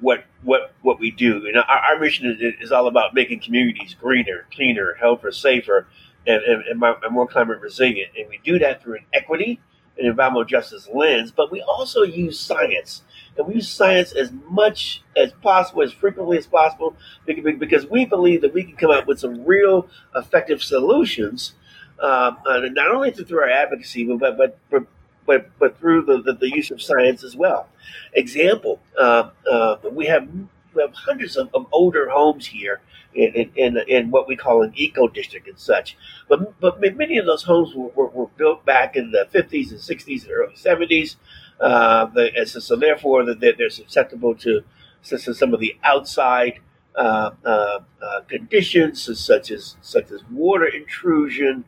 what 0.00 0.24
what 0.42 0.72
what 0.82 0.98
we 0.98 1.10
do. 1.10 1.46
And 1.46 1.56
our, 1.56 1.64
our 1.64 1.98
mission 1.98 2.26
is, 2.26 2.54
is, 2.60 2.72
all 2.72 2.88
about 2.88 3.14
making 3.14 3.40
communities 3.40 3.94
greener, 3.94 4.46
cleaner, 4.52 4.94
healthier, 4.98 5.30
safer, 5.30 5.86
and, 6.26 6.42
and, 6.42 6.82
and, 6.82 7.12
more 7.12 7.26
climate 7.26 7.60
resilient. 7.60 8.10
And 8.18 8.28
we 8.28 8.40
do 8.44 8.58
that 8.58 8.82
through 8.82 8.96
an 8.96 9.04
equity 9.12 9.60
and 9.98 10.06
environmental 10.06 10.44
justice 10.44 10.88
lens, 10.92 11.30
but 11.30 11.50
we 11.50 11.62
also 11.62 12.02
use 12.02 12.38
science. 12.38 13.02
And 13.36 13.46
we 13.46 13.54
use 13.54 13.68
science 13.68 14.12
as 14.12 14.30
much 14.48 15.02
as 15.16 15.32
possible, 15.42 15.82
as 15.82 15.92
frequently 15.92 16.36
as 16.36 16.46
possible, 16.46 16.96
because 17.26 17.86
we 17.86 18.04
believe 18.04 18.42
that 18.42 18.52
we 18.52 18.64
can 18.64 18.76
come 18.76 18.90
up 18.90 19.06
with 19.06 19.20
some 19.20 19.44
real 19.44 19.88
effective 20.14 20.62
solutions, 20.62 21.54
um, 22.00 22.38
uh, 22.46 22.60
not 22.72 22.90
only 22.90 23.10
through 23.10 23.40
our 23.40 23.48
advocacy, 23.48 24.04
but 24.04 24.36
but 24.36 24.58
but 24.70 24.86
but, 25.24 25.50
but 25.58 25.78
through 25.78 26.02
the, 26.02 26.20
the, 26.20 26.32
the 26.34 26.50
use 26.50 26.70
of 26.70 26.82
science 26.82 27.22
as 27.22 27.36
well. 27.36 27.68
Example, 28.12 28.80
uh, 28.98 29.30
uh, 29.50 29.76
we 29.90 30.06
have 30.06 30.28
we 30.74 30.82
have 30.82 30.94
hundreds 30.94 31.36
of, 31.36 31.50
of 31.54 31.66
older 31.72 32.08
homes 32.10 32.46
here 32.46 32.80
in, 33.14 33.50
in, 33.56 33.78
in, 33.88 34.10
what 34.10 34.26
we 34.26 34.36
call 34.36 34.62
an 34.62 34.72
eco 34.74 35.08
district 35.08 35.48
and 35.48 35.58
such. 35.58 35.96
But, 36.28 36.58
but 36.60 36.80
many 36.80 37.18
of 37.18 37.26
those 37.26 37.42
homes 37.42 37.74
were, 37.74 37.88
were, 37.88 38.06
were 38.06 38.28
built 38.36 38.64
back 38.64 38.96
in 38.96 39.10
the 39.10 39.28
50s 39.32 39.70
and 39.70 39.80
60s 39.80 40.22
and 40.22 40.32
early 40.32 40.54
70s. 40.54 41.16
Uh, 41.60 42.06
the, 42.06 42.30
so, 42.46 42.58
so, 42.58 42.76
therefore, 42.76 43.34
they're, 43.34 43.52
they're 43.52 43.70
susceptible 43.70 44.34
to, 44.36 44.64
some 45.02 45.52
of 45.52 45.60
the 45.60 45.76
outside 45.82 46.60
uh, 46.94 47.30
uh, 47.44 47.78
uh, 48.02 48.20
conditions, 48.28 49.02
such 49.18 49.50
as 49.50 49.76
such 49.80 50.10
as 50.10 50.20
water 50.30 50.66
intrusion, 50.66 51.64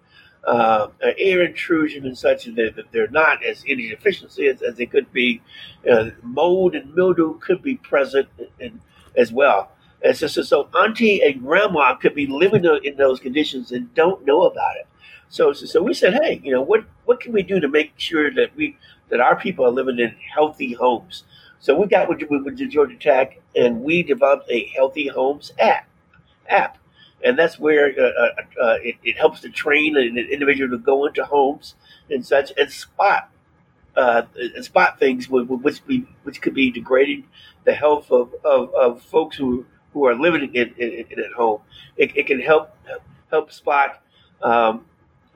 uh, 0.47 0.89
air 1.01 1.43
intrusion 1.43 2.05
and 2.07 2.17
such, 2.17 2.47
and 2.47 2.57
that 2.57 2.85
they're 2.93 3.09
not 3.09 3.45
as 3.45 3.65
energy 3.67 3.93
efficient 3.93 4.39
as, 4.39 4.63
as 4.63 4.77
they 4.77 4.87
could 4.87 5.11
be. 5.13 5.41
Uh, 5.91 6.11
mold 6.23 6.75
and 6.75 6.95
mildew 6.95 7.39
could 7.39 7.63
be 7.63 7.77
present 7.77 8.29
in, 8.39 8.49
in, 8.61 8.81
as 9.17 9.33
well. 9.33 9.71
And 10.03 10.17
so, 10.17 10.27
so, 10.27 10.43
so, 10.43 10.69
auntie 10.75 11.23
and 11.23 11.43
grandma 11.43 11.95
could 11.95 12.15
be 12.15 12.27
living 12.27 12.65
in 12.85 12.97
those 12.97 13.21
conditions 13.21 13.73
and 13.73 13.93
don't 13.95 14.27
know 14.27 14.43
about 14.43 14.77
it. 14.77 14.87
So, 15.29 15.53
so, 15.53 15.67
so 15.67 15.83
we 15.83 15.95
said, 15.95 16.15
hey, 16.15 16.41
you 16.45 16.53
know, 16.53 16.63
what 16.63 16.85
what 17.07 17.21
can 17.21 17.33
we 17.33 17.43
do 17.43 17.59
to 17.59 17.69
make 17.69 17.95
sure 17.97 18.31
that 18.35 18.55
we 18.55 18.77
that 19.09 19.21
our 19.21 19.37
people 19.37 19.65
are 19.65 19.71
living 19.71 19.99
in 19.99 20.15
healthy 20.35 20.75
homes? 20.75 21.25
So 21.59 21.75
we 21.75 21.87
got 21.87 22.11
with, 22.11 22.23
with 22.29 22.71
Georgia 22.71 22.97
Tech, 22.97 23.41
and 23.57 23.81
we 23.81 24.03
developed 24.03 24.51
a 24.51 24.67
Healthy 24.77 25.09
Homes 25.09 25.53
app. 25.59 25.89
App 26.47 26.77
and 27.25 27.39
that's 27.39 27.59
where 27.59 27.93
uh, 27.99 28.03
uh, 28.03 28.63
uh, 28.63 28.77
it, 28.83 28.97
it, 29.03 29.17
helps 29.17 29.41
to 29.41 29.49
train 29.49 29.97
an 29.97 30.19
individual 30.19 30.71
to 30.71 30.79
go 30.79 31.07
into 31.07 31.25
homes 31.25 31.75
and 32.11 32.25
such 32.25 32.53
and 32.59 32.71
spot 32.71 33.31
uh, 33.97 34.23
and 34.37 34.65
spot 34.65 34.99
things 34.99 35.29
which 35.29 35.87
be, 35.87 36.07
which 36.23 36.41
could 36.41 36.55
be 36.55 36.71
degrading 36.71 37.25
the 37.65 37.73
health 37.73 38.11
of, 38.11 38.35
of, 38.45 38.75
of 38.75 39.03
folks 39.03 39.37
who, 39.37 39.67
who 39.93 40.07
are 40.07 40.15
living 40.15 40.55
in, 40.55 40.75
in, 40.77 41.07
in 41.11 41.21
at 41.21 41.33
home. 41.33 41.61
It, 41.97 42.17
it, 42.17 42.27
can 42.27 42.41
help 42.41 42.77
help 43.31 43.53
spot 43.53 44.03
um, 44.43 44.85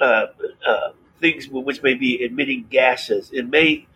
uh, 0.00 0.26
uh, 0.66 0.90
things 1.20 1.48
which 1.48 1.82
may 1.82 1.94
be 1.94 2.22
emitting 2.22 2.66
gases. 2.68 3.30
It 3.32 3.48
may 3.48 3.86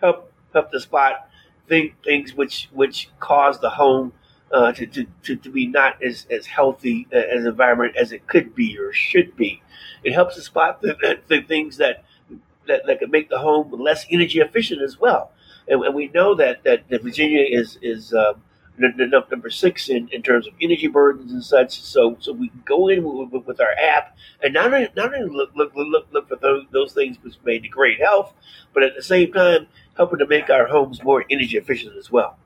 help 0.00 0.32
help 0.52 0.72
to 0.72 0.80
spot 0.80 1.28
thing, 1.68 1.94
things 2.04 2.34
which 2.34 2.68
which 2.72 3.08
cause 3.18 3.60
the 3.60 3.70
home 3.70 4.12
uh, 4.52 4.72
to, 4.72 4.86
to, 4.86 5.06
to, 5.22 5.36
to, 5.36 5.50
be 5.50 5.66
not 5.66 6.02
as, 6.02 6.26
as 6.30 6.46
healthy 6.46 7.06
uh, 7.12 7.16
as 7.16 7.44
environment 7.44 7.96
as 7.96 8.12
it 8.12 8.26
could 8.26 8.54
be 8.54 8.76
or 8.78 8.92
should 8.92 9.36
be. 9.36 9.62
It 10.02 10.12
helps 10.12 10.34
to 10.34 10.42
spot 10.42 10.80
the, 10.82 11.20
the 11.28 11.42
things 11.42 11.76
that, 11.76 12.04
that, 12.70 12.86
that 12.86 12.98
could 13.00 13.10
make 13.10 13.28
the 13.28 13.38
home 13.38 13.70
less 13.72 14.06
energy 14.10 14.40
efficient 14.40 14.82
as 14.82 14.98
well. 14.98 15.32
And, 15.68 15.82
and 15.84 15.94
we 15.94 16.08
know 16.08 16.34
that, 16.36 16.64
that, 16.64 16.88
Virginia 17.02 17.44
is, 17.48 17.78
is 17.82 18.14
um, 18.14 18.42
number 18.78 19.50
six 19.50 19.88
in, 19.88 20.08
in 20.12 20.22
terms 20.22 20.46
of 20.46 20.54
energy 20.60 20.86
burdens 20.86 21.32
and 21.32 21.44
such. 21.44 21.82
So 21.82 22.16
so 22.20 22.32
we 22.32 22.48
can 22.48 22.62
go 22.64 22.88
in 22.88 23.04
with, 23.04 23.46
with 23.46 23.60
our 23.60 23.72
app 23.72 24.16
and 24.42 24.54
not 24.54 24.72
only, 24.72 24.88
not 24.96 25.14
only 25.14 25.28
look, 25.28 25.50
look, 25.54 25.72
look, 25.74 26.06
look 26.12 26.28
for 26.28 26.36
those, 26.36 26.64
those 26.72 26.92
things 26.92 27.18
which 27.22 27.34
may 27.44 27.58
degrade 27.58 28.00
health, 28.00 28.32
but 28.72 28.82
at 28.82 28.94
the 28.96 29.02
same 29.02 29.32
time 29.32 29.66
helping 29.96 30.18
to 30.18 30.26
make 30.26 30.48
our 30.48 30.66
homes 30.66 31.02
more 31.02 31.24
energy 31.30 31.56
efficient 31.56 31.96
as 31.96 32.10
well. 32.10 32.38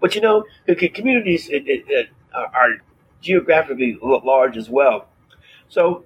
But 0.00 0.14
you 0.14 0.20
know, 0.20 0.44
communities 0.66 1.48
it, 1.48 1.66
it, 1.66 1.84
it 1.88 2.08
are 2.34 2.70
geographically 3.20 3.98
large 4.02 4.56
as 4.56 4.68
well. 4.68 5.08
So 5.68 6.04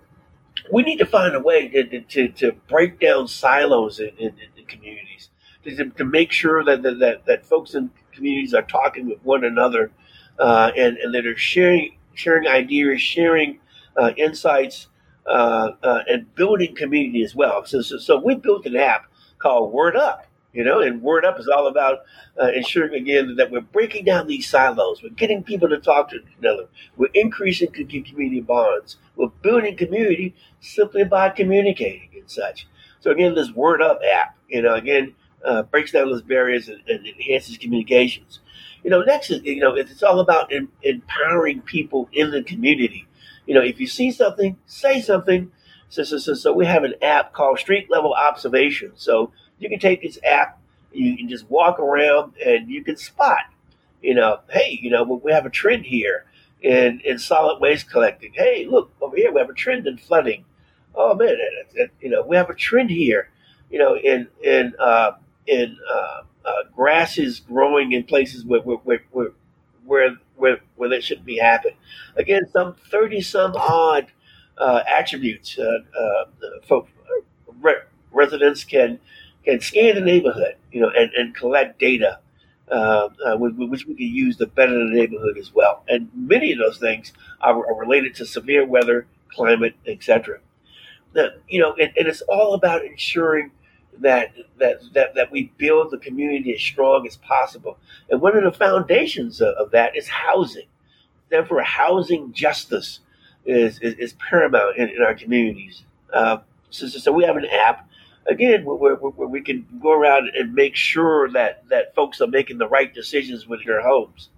we 0.70 0.82
need 0.82 0.99
to 0.99 1.06
find 1.06 1.35
a 1.35 1.40
way 1.40 1.68
to, 1.68 2.00
to, 2.00 2.28
to 2.28 2.52
break 2.68 3.00
down 3.00 3.28
silos 3.28 4.00
in, 4.00 4.11
in, 4.18 4.32
in 4.56 4.66
communities, 4.66 5.30
to, 5.64 5.90
to, 5.90 6.04
make 6.04 6.32
sure 6.32 6.64
that, 6.64 6.82
that, 6.82 7.23
that 7.26 7.46
folks 7.46 7.75
in 7.75 7.90
communities 8.12 8.54
are 8.54 8.62
talking 8.62 9.08
with 9.08 9.23
one 9.23 9.44
another 9.44 9.90
uh, 10.38 10.70
and, 10.76 10.96
and 10.99 11.14
that 11.14 11.26
are 11.26 11.37
sharing, 11.37 11.96
sharing 12.14 12.46
ideas, 12.49 13.00
sharing 13.00 13.58
uh, 13.96 14.12
insights, 14.16 14.88
uh, 15.26 15.73
uh 15.82 16.02
and 16.08 16.32
building 16.35 16.75
community 16.75 17.23
as 17.23 17.35
well. 17.35 17.64
So, 17.64 17.82
so, 17.82 17.99
so 17.99 18.18
we 18.18 18.37
built 18.37 18.66
an 18.66 18.76
app 18.76 19.06
called 19.38 19.73
Word 19.73 19.96
Up 19.96 20.25
you 20.56 20.64
know, 20.64 20.80
and 20.80 21.02
Word 21.02 21.26
Up 21.26 21.38
is 21.38 21.48
all 21.48 21.66
about 21.66 21.98
uh, 22.40 22.46
ensuring 22.46 22.94
again 22.94 23.36
that 23.36 23.50
we're 23.50 23.60
breaking 23.60 24.06
down 24.06 24.26
these 24.26 24.48
silos. 24.48 25.02
We're 25.02 25.10
getting 25.10 25.44
people 25.44 25.68
to 25.68 25.76
talk 25.76 26.08
to 26.10 26.16
each 26.16 26.46
other. 26.46 26.68
We're 26.96 27.10
increasing 27.12 27.70
community 27.70 28.40
bonds. 28.40 28.96
We're 29.16 29.28
building 29.42 29.76
community 29.76 30.34
simply 30.60 31.04
by 31.04 31.28
communicating 31.28 32.08
and 32.14 32.30
such. 32.30 32.66
So 33.00 33.10
again, 33.10 33.34
this 33.34 33.52
Word 33.52 33.82
Up 33.82 34.00
app, 34.10 34.34
you 34.48 34.62
know, 34.62 34.75
again 34.75 35.14
uh, 35.44 35.64
breaks 35.64 35.92
down 35.92 36.10
those 36.10 36.22
barriers 36.22 36.70
and, 36.70 36.80
and, 36.88 37.06
enhances 37.06 37.58
communications. 37.58 38.40
You 38.82 38.88
know, 38.88 39.02
next 39.02 39.30
is 39.30 39.42
you 39.42 39.60
know 39.60 39.75
it's 39.75 40.02
all 40.02 40.20
about 40.20 40.50
em- 40.54 40.72
empowering 40.82 41.60
people 41.60 42.08
in 42.14 42.30
the 42.30 42.42
community. 42.42 43.06
You 43.44 43.54
know, 43.54 43.62
if 43.62 43.78
you 43.78 43.86
see 43.86 44.10
something, 44.10 44.56
say 44.64 45.02
something. 45.02 45.52
So, 45.88 46.02
so, 46.02 46.18
so, 46.18 46.34
so 46.34 46.52
we 46.52 46.66
have 46.66 46.82
an 46.82 46.94
app 47.00 47.32
called 47.32 47.60
Street 47.60 47.88
Level 47.90 48.12
Observation. 48.12 48.92
So 48.96 49.32
you 49.58 49.68
can 49.68 49.78
take 49.78 50.02
this 50.02 50.18
app, 50.25 50.60
you 50.92 51.16
can 51.16 51.28
just 51.28 51.48
walk 51.50 51.78
around 51.78 52.34
and 52.44 52.68
you 52.68 52.82
can 52.84 52.96
spot, 52.96 53.40
you 54.02 54.14
know, 54.14 54.40
hey, 54.50 54.78
you 54.82 54.90
know, 54.90 55.02
we 55.04 55.32
have 55.32 55.46
a 55.46 55.50
trend 55.50 55.86
here 55.86 56.25
in, 56.62 57.00
in 57.04 57.18
solid 57.18 57.60
waste 57.60 57.90
collecting. 57.90 58.32
Hey, 58.34 58.66
look 58.66 58.92
over 59.00 59.16
here, 59.16 59.32
we 59.32 59.40
have 59.40 59.50
a 59.50 59.54
trend 59.54 59.86
in 59.86 59.98
flooding. 59.98 60.44
Oh 60.94 61.14
man, 61.14 61.36
you 62.00 62.10
know, 62.10 62.22
we 62.22 62.36
have 62.36 62.48
a 62.50 62.54
trend 62.54 62.90
here, 62.90 63.30
you 63.70 63.78
know, 63.78 63.96
in 63.96 64.28
in 64.42 64.75
uh, 64.78 65.12
in 65.46 65.76
uh, 65.92 66.22
uh, 66.44 66.52
grasses 66.75 67.40
growing 67.40 67.92
in 67.92 68.04
places 68.04 68.44
where 68.44 68.60
where 68.60 69.00
where 69.12 69.32
where 69.84 70.16
where, 70.36 70.58
where 70.76 70.88
that 70.90 71.04
shouldn't 71.04 71.26
be 71.26 71.36
happening. 71.38 71.76
Again, 72.16 72.48
some 72.50 72.75
thirty 72.90 73.20
some 73.20 73.54
odd 73.56 74.06
uh, 74.58 74.82
attributes. 74.88 75.58
Uh, 75.58 75.78
uh, 75.98 76.25
folk, 76.66 76.88
re- 77.60 77.82
residents 78.12 78.64
can 78.64 78.98
can 79.46 79.60
scan 79.60 79.94
the 79.94 80.00
neighborhood, 80.00 80.56
you 80.72 80.80
know, 80.80 80.90
and, 80.90 81.10
and 81.14 81.34
collect 81.34 81.78
data, 81.78 82.18
uh, 82.70 83.08
uh, 83.24 83.36
which 83.36 83.86
we 83.86 83.94
can 83.94 84.06
use 84.06 84.36
to 84.36 84.46
better 84.46 84.72
the 84.72 84.92
neighborhood 84.92 85.38
as 85.38 85.54
well. 85.54 85.84
And 85.88 86.10
many 86.14 86.52
of 86.52 86.58
those 86.58 86.78
things 86.78 87.12
are, 87.40 87.54
are 87.54 87.78
related 87.78 88.14
to 88.16 88.26
severe 88.26 88.66
weather, 88.66 89.06
climate, 89.32 89.76
etc. 89.86 90.40
You 91.48 91.60
know, 91.60 91.74
and, 91.80 91.92
and, 91.96 92.08
it's 92.08 92.20
all 92.22 92.52
about 92.52 92.84
ensuring 92.84 93.52
that, 94.00 94.34
that 94.58 94.80
that 94.92 95.14
that 95.14 95.32
we 95.32 95.50
build 95.56 95.90
the 95.90 95.96
community 95.96 96.52
as 96.54 96.60
strong 96.60 97.06
as 97.06 97.16
possible. 97.16 97.78
And 98.10 98.20
one 98.20 98.36
of 98.36 98.44
the 98.44 98.52
foundations 98.52 99.40
of, 99.40 99.54
of 99.54 99.70
that 99.70 99.96
is 99.96 100.08
housing. 100.08 100.66
Therefore, 101.30 101.62
housing 101.62 102.34
justice 102.34 103.00
is 103.46 103.78
is, 103.78 103.94
is 103.94 104.12
paramount 104.14 104.76
in, 104.76 104.90
in, 104.90 105.02
our 105.02 105.14
communities. 105.14 105.84
Uh, 106.12 106.38
so, 106.68 106.86
so, 106.86 107.12
we 107.12 107.24
have 107.24 107.36
an 107.38 107.46
app 107.46 107.88
again, 108.28 108.64
where, 108.64 108.95
where, 108.95 109.28
we 109.28 109.40
can 109.40 109.66
go 109.80 109.92
around 109.92 110.30
and 110.35 110.54
make 110.54 110.76
sure 110.76 111.30
that, 111.30 111.68
that 111.68 111.95
folks 111.95 112.21
are 112.21 112.26
making 112.26 112.59
the 112.59 112.68
right 112.68 112.92
decisions 112.92 113.47
with 113.47 113.64
their 113.64 113.83
homes. 113.83 114.28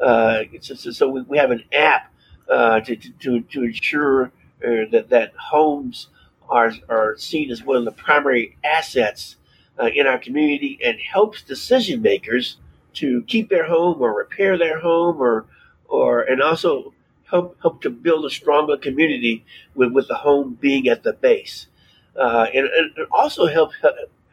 Uh, 0.00 0.44
so, 0.60 0.74
so 0.74 1.08
we, 1.08 1.22
we, 1.22 1.38
have 1.38 1.50
an 1.50 1.64
app 1.72 2.12
uh, 2.48 2.80
to, 2.80 2.96
to, 2.96 3.40
to 3.42 3.62
ensure 3.64 4.32
uh, 4.64 4.88
that, 4.90 5.06
that 5.10 5.32
homes 5.36 6.08
are, 6.48 6.72
are 6.88 7.16
seen 7.18 7.50
as 7.50 7.62
one 7.62 7.76
of 7.76 7.84
the 7.84 7.92
primary 7.92 8.56
assets 8.64 9.36
uh, 9.78 9.88
in 9.94 10.06
our 10.06 10.18
community 10.18 10.78
and 10.82 10.98
helps 11.00 11.42
decision 11.42 12.02
makers 12.02 12.56
to 12.94 13.22
keep 13.22 13.48
their 13.48 13.66
home 13.66 14.00
or 14.00 14.16
repair 14.16 14.58
their 14.58 14.80
home 14.80 15.20
or, 15.20 15.46
or 15.86 16.22
and 16.22 16.42
also 16.42 16.92
help, 17.24 17.56
help 17.62 17.82
to 17.82 17.90
build 17.90 18.24
a 18.24 18.30
stronger 18.30 18.76
community 18.76 19.44
with, 19.74 19.92
with 19.92 20.08
the 20.08 20.16
home 20.16 20.58
being 20.60 20.88
at 20.88 21.02
the 21.02 21.12
base 21.12 21.66
uh, 22.20 22.46
and, 22.54 22.66
and, 22.66 22.98
it 22.98 23.08
also 23.10 23.46
helps 23.46 23.74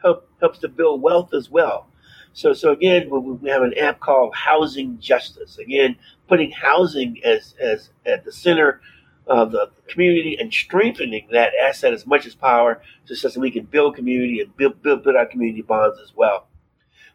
help, 0.02 0.28
helps 0.40 0.58
to 0.58 0.68
build 0.68 1.00
wealth 1.00 1.32
as 1.32 1.50
well. 1.50 1.88
So, 2.34 2.52
so 2.52 2.70
again, 2.70 3.08
we 3.10 3.48
have 3.48 3.62
an 3.62 3.76
app 3.78 3.98
called 3.98 4.34
Housing 4.34 4.98
Justice. 5.00 5.58
Again, 5.58 5.96
putting 6.28 6.50
housing 6.50 7.20
as, 7.24 7.54
as 7.58 7.90
at 8.04 8.24
the 8.24 8.30
center 8.30 8.80
of 9.26 9.52
the 9.52 9.70
community 9.88 10.36
and 10.38 10.52
strengthening 10.52 11.26
that 11.32 11.52
asset 11.62 11.92
as 11.92 12.06
much 12.06 12.26
as 12.26 12.34
power 12.34 12.82
so 13.06 13.28
that 13.28 13.40
we 13.40 13.50
can 13.50 13.64
build 13.64 13.96
community 13.96 14.40
and 14.40 14.54
build, 14.56 14.80
build, 14.82 15.02
build 15.02 15.16
our 15.16 15.26
community 15.26 15.62
bonds 15.62 15.98
as 16.02 16.12
well. 16.14 16.46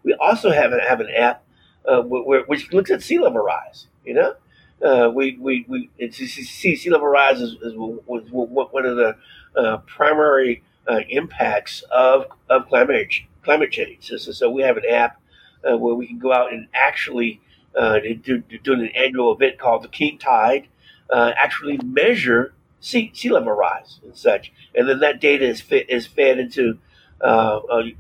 We 0.04 0.14
also 0.14 0.52
have, 0.52 0.72
have 0.72 1.00
an 1.00 1.10
app 1.16 1.44
uh, 1.88 2.02
where, 2.02 2.44
which 2.46 2.74
looks 2.74 2.92
at 2.92 3.02
sea 3.02 3.20
level 3.20 3.42
rise, 3.42 3.88
you 4.04 4.14
know? 4.16 4.36
Uh, 4.84 5.10
we, 5.10 5.38
we, 5.40 5.66
we 5.70 6.12
sea 6.12 6.90
level 6.90 7.08
rise 7.08 7.40
is, 7.40 7.54
is, 7.62 7.74
one 7.76 8.86
of 8.86 8.98
the 8.98 9.16
uh, 9.58 9.78
primary 9.86 10.64
uh, 10.88 11.00
impacts 11.10 11.84
of, 11.92 12.26
of 12.50 12.68
climate, 12.68 13.14
climate 13.44 13.72
change. 13.72 14.08
So, 14.08 14.18
so 14.18 14.50
we 14.50 14.64
have 14.64 14.78
an 14.78 14.84
app 14.90 15.20
uh, 15.64 15.78
where 15.78 15.96
we 15.96 16.08
can 16.08 16.20
go 16.20 16.34
out 16.34 16.52
and 16.54 16.68
actually 16.74 17.42
uh, 17.78 18.00
do, 18.22 18.40
do, 18.40 18.74
an 18.74 18.90
annual 18.96 19.34
event 19.34 19.58
called 19.58 19.84
the 19.84 19.88
King 19.88 20.18
Tide, 20.18 20.68
uh, 21.10 21.32
actually 21.36 21.78
measure 21.84 22.54
sea, 22.80 23.12
sea 23.14 23.30
level 23.30 23.54
rise 23.54 24.00
and 24.04 24.16
such, 24.16 24.52
and 24.76 24.88
then 24.88 25.00
that 25.00 25.20
data 25.22 25.48
is 25.48 25.62
fit, 25.62 25.90
is 25.90 26.06
fed 26.06 26.40
into 26.40 26.78
a, 27.22 27.94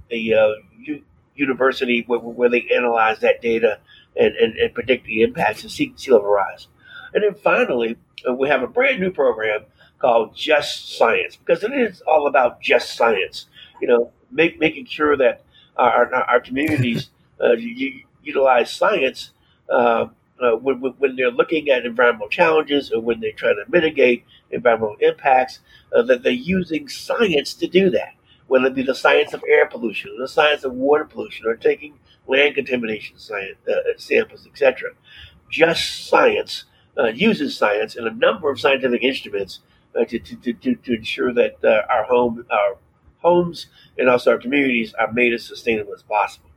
university 1.35 2.03
where, 2.05 2.19
where, 2.19 2.49
they 2.49 2.67
analyze 2.75 3.19
that 3.19 3.41
data 3.41 3.79
and, 4.15 4.35
and, 4.35 4.55
and 4.57 4.73
predict 4.73 5.05
the 5.07 5.23
impacts 5.23 5.63
of 5.63 5.71
sea, 5.71 5.91
sea 5.95 6.11
level 6.11 6.29
rise. 6.29 6.67
And 7.13 7.23
then 7.23 7.33
finally, 7.33 7.97
we 8.37 8.49
have 8.49 8.61
a 8.61 8.67
brand 8.67 8.99
new 8.99 9.11
program 9.11 9.65
called 10.03 10.35
Just 10.35 10.97
Science 10.97 11.37
because 11.37 11.63
it 11.63 11.71
is 11.71 12.01
all 12.01 12.27
about 12.27 12.61
just 12.61 12.95
science. 12.95 13.45
You 13.81 13.87
know, 13.87 14.11
make, 14.29 14.59
making 14.59 14.87
sure 14.87 15.15
that 15.15 15.43
our, 15.77 16.13
our, 16.13 16.23
our 16.25 16.39
communities 16.41 17.09
uh, 17.41 17.53
utilize 18.21 18.69
science 18.71 19.31
uh, 19.69 20.07
uh, 20.41 20.51
when, 20.57 20.79
when, 20.81 21.15
they're 21.15 21.31
looking 21.31 21.69
at 21.69 21.85
environmental 21.85 22.27
challenges 22.27 22.91
or 22.91 22.99
when 22.99 23.21
they're 23.21 23.31
trying 23.31 23.55
to 23.55 23.71
mitigate 23.71 24.25
environmental 24.51 24.97
impacts, 24.99 25.59
uh, 25.95 26.01
that 26.01 26.21
they're 26.21 26.33
using 26.33 26.89
science 26.89 27.53
to 27.53 27.67
do 27.67 27.89
that. 27.89 28.13
Whether 28.47 28.67
it 28.67 28.75
be 28.75 28.83
the 28.83 28.95
science 28.95 29.33
of 29.33 29.41
air 29.49 29.67
pollution, 29.67 30.11
or 30.11 30.21
the 30.21 30.27
science 30.27 30.65
of 30.65 30.73
water 30.73 31.05
pollution, 31.05 31.45
or 31.45 31.55
taking 31.55 31.97
land 32.27 32.55
contamination 32.55 33.17
science, 33.17 33.55
uh, 33.69 33.97
samples, 33.97 34.45
etc. 34.45 34.91
Just 35.49 36.07
science 36.07 36.65
uh, 36.97 37.05
uses 37.05 37.57
science 37.57 37.95
and 37.95 38.05
a 38.05 38.11
number 38.11 38.51
of 38.51 38.59
scientific 38.59 39.01
instruments 39.01 39.59
uh, 39.59 39.72
to, 39.93 40.19
to, 40.19 40.53
to, 40.53 40.75
to, 40.75 40.95
ensure 40.95 41.33
that 41.33 41.63
our 41.89 42.03
home, 42.03 42.45
our 42.49 42.77
homes, 43.19 43.67
and 43.97 44.09
also 44.09 44.31
our 44.31 44.37
communities 44.37 44.93
are 44.93 45.11
made 45.11 45.33
as 45.33 45.45
sustainable 45.45 45.93
as 45.93 46.03
possible. 46.03 46.49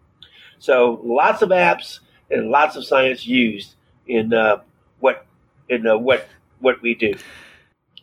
So 0.58 1.00
lots 1.04 1.42
of 1.42 1.50
apps 1.50 2.00
and 2.30 2.50
lots 2.50 2.76
of 2.76 2.84
science 2.84 3.26
used 3.26 3.74
in 4.06 4.32
uh, 4.32 4.58
what 5.00 5.26
in 5.68 5.86
uh, 5.86 5.96
what 5.96 6.28
what 6.60 6.80
we 6.82 6.94
do. 6.94 7.14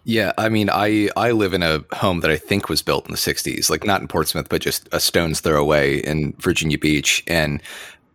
Yeah, 0.05 0.33
I 0.37 0.49
mean, 0.49 0.69
I 0.69 1.09
I 1.15 1.31
live 1.31 1.53
in 1.53 1.63
a 1.63 1.83
home 1.93 2.19
that 2.19 2.31
I 2.31 2.35
think 2.35 2.67
was 2.67 2.81
built 2.81 3.05
in 3.05 3.11
the 3.11 3.17
'60s, 3.17 3.69
like 3.69 3.85
not 3.85 4.01
in 4.01 4.07
Portsmouth, 4.07 4.49
but 4.49 4.61
just 4.61 4.89
a 4.91 4.99
stone's 4.99 5.39
throw 5.39 5.59
away 5.59 5.99
in 5.99 6.33
Virginia 6.39 6.77
Beach, 6.77 7.23
and 7.25 7.61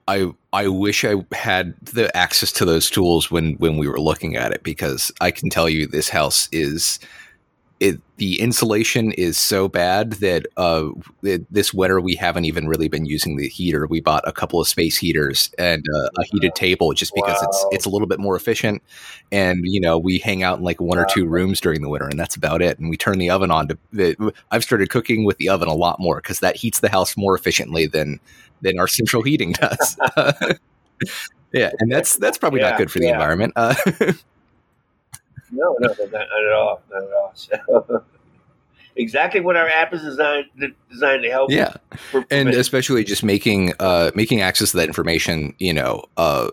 I 0.09 0.33
I 0.55 0.69
wish 0.69 1.05
I 1.05 1.17
had 1.33 1.75
the 1.83 2.15
access 2.17 2.51
to 2.53 2.65
those 2.65 2.91
tools 2.91 3.31
when 3.31 3.55
when 3.57 3.77
we 3.77 3.87
were 3.87 4.01
looking 4.01 4.37
at 4.37 4.53
it 4.53 4.63
because 4.63 5.13
I 5.21 5.31
can 5.31 5.51
tell 5.51 5.69
you 5.69 5.87
this 5.87 6.09
house 6.09 6.49
is 6.51 6.99
it, 7.81 8.01
the 8.17 8.41
insulation 8.41 9.13
is 9.13 9.39
so 9.39 9.69
bad 9.69 10.15
that 10.15 10.47
uh, 10.57 10.89
it, 11.23 11.53
this 11.53 11.73
winter 11.73 12.01
we 12.01 12.17
haven't 12.17 12.45
even 12.45 12.67
really 12.67 12.89
been 12.89 13.07
using 13.07 13.37
the 13.37 13.49
heater. 13.49 13.87
We 13.87 14.01
bought 14.01 14.27
a 14.27 14.33
couple 14.33 14.61
of 14.61 14.67
space 14.67 14.97
heaters 14.97 15.51
and 15.59 15.85
uh, 15.95 16.09
a 16.19 16.25
heated 16.25 16.55
table 16.55 16.93
just 16.93 17.15
because 17.15 17.39
wow. 17.41 17.49
it's 17.49 17.67
it's 17.71 17.87
a 17.87 17.91
little 17.91 18.09
bit 18.09 18.19
more 18.19 18.35
efficient. 18.35 18.83
And 19.31 19.61
you 19.65 19.81
know, 19.81 19.97
we 19.97 20.19
hang 20.19 20.43
out 20.43 20.59
in 20.59 20.65
like 20.65 20.81
one 20.81 20.99
wow. 20.99 21.05
or 21.05 21.07
two 21.07 21.27
rooms 21.27 21.61
during 21.61 21.83
the 21.83 21.89
winter, 21.89 22.09
and 22.09 22.19
that's 22.19 22.35
about 22.35 22.63
it. 22.63 22.79
And 22.79 22.91
we 22.91 22.97
turn 22.97 23.19
the 23.19 23.31
oven 23.31 23.51
on 23.51 23.69
to. 23.69 23.79
The, 23.93 24.33
I've 24.51 24.65
started 24.65 24.91
cooking 24.91 25.25
with 25.25 25.39
the 25.39 25.49
oven 25.49 25.69
a 25.69 25.75
lot 25.75 26.01
more 26.01 26.17
because 26.17 26.41
that 26.41 26.57
heats 26.57 26.81
the 26.81 26.89
house 26.89 27.17
more 27.17 27.37
efficiently 27.37 27.87
than 27.87 28.19
than 28.63 28.79
our 28.79 28.89
central 28.89 29.23
heating 29.23 29.53
does. 29.61 29.97
yeah, 31.53 31.71
and 31.79 31.93
that's 31.93 32.17
that's 32.17 32.39
probably 32.39 32.61
yeah, 32.61 32.71
not 32.71 32.79
good 32.79 32.91
for 32.91 32.99
the 32.99 33.07
yeah. 33.07 33.13
environment. 33.13 33.53
Uh, 33.55 33.75
no, 35.51 35.77
no, 35.81 35.89
not, 35.89 35.99
not 35.99 36.23
at 36.23 36.53
all. 36.53 36.83
Not 36.91 37.03
at 37.03 37.13
all. 37.13 37.33
So, 37.35 38.05
exactly 38.97 39.41
what 39.41 39.57
our 39.57 39.69
app 39.69 39.95
is 39.95 40.03
designed 40.03 40.47
designed 40.91 41.23
to 41.23 41.31
help. 41.31 41.51
Yeah, 41.51 41.75
and 42.31 42.49
especially 42.49 43.05
just 43.05 43.23
making 43.23 43.73
uh, 43.79 44.11
making 44.15 44.41
access 44.41 44.73
to 44.73 44.79
that 44.79 44.89
information, 44.89 45.55
you 45.59 45.73
know, 45.73 46.05
uh, 46.17 46.51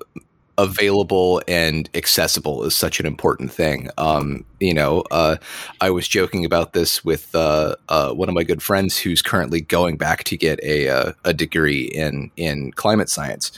available 0.58 1.42
and 1.48 1.90
accessible 1.94 2.64
is 2.64 2.76
such 2.76 3.00
an 3.00 3.06
important 3.06 3.52
thing. 3.52 3.90
Um, 3.98 4.46
you 4.60 4.74
know, 4.74 5.04
uh, 5.12 5.38
I 5.82 5.90
was 5.90 6.08
joking 6.08 6.46
about 6.46 6.74
this 6.74 7.04
with 7.04 7.34
uh, 7.36 7.76
uh, 7.90 8.14
one 8.14 8.30
of 8.30 8.36
my 8.36 8.44
good 8.44 8.62
friends 8.64 8.98
who's 8.98 9.22
currently 9.22 9.62
going 9.62 9.98
back 9.98 10.24
to 10.26 10.38
get 10.38 10.64
a 10.64 10.90
uh, 10.90 11.12
a 11.24 11.34
degree 11.34 11.86
in 11.86 12.32
in 12.38 12.72
climate 12.72 13.10
science. 13.10 13.52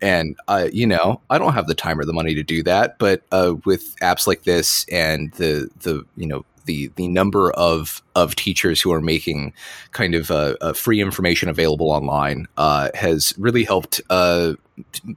And 0.00 0.36
uh, 0.48 0.68
you 0.72 0.86
know, 0.86 1.20
I 1.30 1.38
don't 1.38 1.54
have 1.54 1.66
the 1.66 1.74
time 1.74 1.98
or 1.98 2.04
the 2.04 2.12
money 2.12 2.34
to 2.34 2.42
do 2.42 2.62
that, 2.64 2.98
but 2.98 3.22
uh, 3.32 3.54
with 3.64 3.96
apps 3.96 4.26
like 4.26 4.42
this 4.42 4.84
and 4.90 5.32
the 5.34 5.68
the 5.80 6.04
you 6.16 6.26
know 6.26 6.44
the 6.64 6.90
the 6.96 7.08
number 7.08 7.52
of 7.52 8.02
of 8.14 8.34
teachers 8.34 8.80
who 8.80 8.92
are 8.92 9.00
making 9.00 9.52
kind 9.92 10.14
of 10.14 10.30
uh, 10.30 10.56
uh, 10.60 10.72
free 10.72 11.00
information 11.00 11.48
available 11.48 11.90
online 11.90 12.46
uh, 12.56 12.90
has 12.94 13.34
really 13.38 13.64
helped 13.64 14.00
uh, 14.10 14.54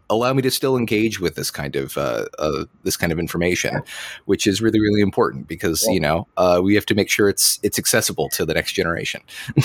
allow 0.09 0.33
me 0.33 0.41
to 0.41 0.51
still 0.51 0.77
engage 0.77 1.19
with 1.19 1.35
this 1.35 1.51
kind 1.51 1.75
of 1.75 1.97
uh, 1.97 2.25
uh, 2.39 2.65
this 2.83 2.97
kind 2.97 3.11
of 3.11 3.19
information, 3.19 3.81
which 4.25 4.47
is 4.47 4.61
really 4.61 4.79
really 4.79 5.01
important 5.01 5.47
because 5.47 5.83
yeah. 5.87 5.93
you 5.93 5.99
know 5.99 6.61
we 6.61 6.75
have 6.75 6.85
to 6.85 6.95
make 6.95 7.09
sure 7.09 7.29
it's 7.29 7.59
it's 7.63 7.79
accessible 7.79 8.29
to 8.29 8.45
the 8.45 8.53
next 8.53 8.73
generation. 8.73 9.21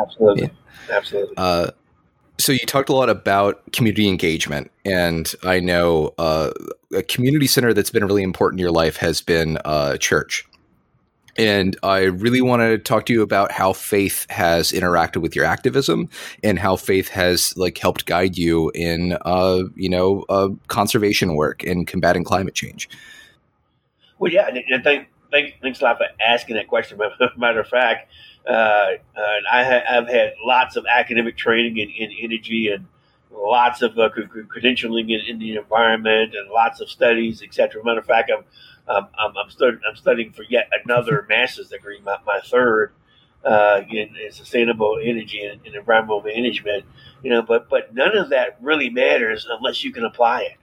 Absolutely, 0.00 0.50
yeah. 0.88 0.96
absolutely 0.96 1.34
so 2.38 2.52
you 2.52 2.60
talked 2.60 2.88
a 2.88 2.94
lot 2.94 3.10
about 3.10 3.72
community 3.72 4.08
engagement, 4.08 4.70
and 4.84 5.32
I 5.42 5.60
know 5.60 6.14
uh, 6.18 6.52
a 6.94 7.02
community 7.02 7.46
center 7.46 7.74
that's 7.74 7.90
been 7.90 8.04
really 8.06 8.22
important 8.22 8.60
in 8.60 8.62
your 8.62 8.72
life 8.72 8.96
has 8.98 9.20
been 9.20 9.58
uh, 9.64 9.96
church. 9.96 10.44
And 11.36 11.76
I 11.84 12.04
really 12.04 12.40
want 12.40 12.62
to 12.62 12.78
talk 12.78 13.06
to 13.06 13.12
you 13.12 13.22
about 13.22 13.52
how 13.52 13.72
faith 13.72 14.26
has 14.28 14.72
interacted 14.72 15.22
with 15.22 15.36
your 15.36 15.44
activism 15.44 16.08
and 16.42 16.58
how 16.58 16.74
faith 16.74 17.08
has 17.10 17.56
like 17.56 17.78
helped 17.78 18.06
guide 18.06 18.36
you 18.36 18.70
in, 18.74 19.16
uh, 19.22 19.62
you 19.76 19.88
know, 19.88 20.24
uh, 20.28 20.48
conservation 20.66 21.36
work 21.36 21.62
and 21.62 21.86
combating 21.86 22.24
climate 22.24 22.54
change. 22.54 22.88
Well, 24.18 24.32
yeah, 24.32 24.48
and 24.48 24.82
thank, 24.82 25.08
thank, 25.30 25.54
thanks 25.62 25.80
a 25.80 25.84
lot 25.84 25.98
for 25.98 26.06
asking 26.20 26.56
that 26.56 26.66
question. 26.66 26.98
But 27.20 27.38
Matter 27.38 27.60
of 27.60 27.68
fact, 27.68 28.10
uh, 28.48 28.92
I 29.52 29.62
have 29.62 30.08
had 30.08 30.34
lots 30.44 30.76
of 30.76 30.86
academic 30.86 31.36
training 31.36 31.78
in, 31.78 31.90
in 31.90 32.10
energy 32.20 32.68
and 32.68 32.86
lots 33.30 33.82
of 33.82 33.98
uh, 33.98 34.08
credentialing 34.10 35.10
in, 35.10 35.20
in, 35.28 35.38
the 35.38 35.56
environment 35.56 36.34
and 36.34 36.50
lots 36.50 36.80
of 36.80 36.88
studies, 36.88 37.42
etc. 37.42 37.84
Matter 37.84 38.00
of 38.00 38.06
fact, 38.06 38.30
I'm 38.34 38.44
I'm, 38.88 39.06
I'm, 39.18 39.32
I'm, 39.36 39.80
I'm 39.86 39.96
studying 39.96 40.32
for 40.32 40.44
yet 40.44 40.70
another 40.84 41.26
master's 41.28 41.68
degree, 41.68 42.00
my, 42.00 42.16
my 42.26 42.40
third 42.42 42.92
uh, 43.44 43.82
in, 43.88 44.16
in, 44.16 44.32
sustainable 44.32 44.98
energy 45.02 45.44
and, 45.44 45.60
and, 45.64 45.74
environmental 45.74 46.22
management. 46.22 46.84
You 47.22 47.30
know, 47.30 47.42
but 47.42 47.68
but 47.68 47.94
none 47.94 48.16
of 48.16 48.30
that 48.30 48.58
really 48.60 48.90
matters 48.90 49.46
unless 49.48 49.84
you 49.84 49.92
can 49.92 50.04
apply 50.04 50.42
it. 50.42 50.56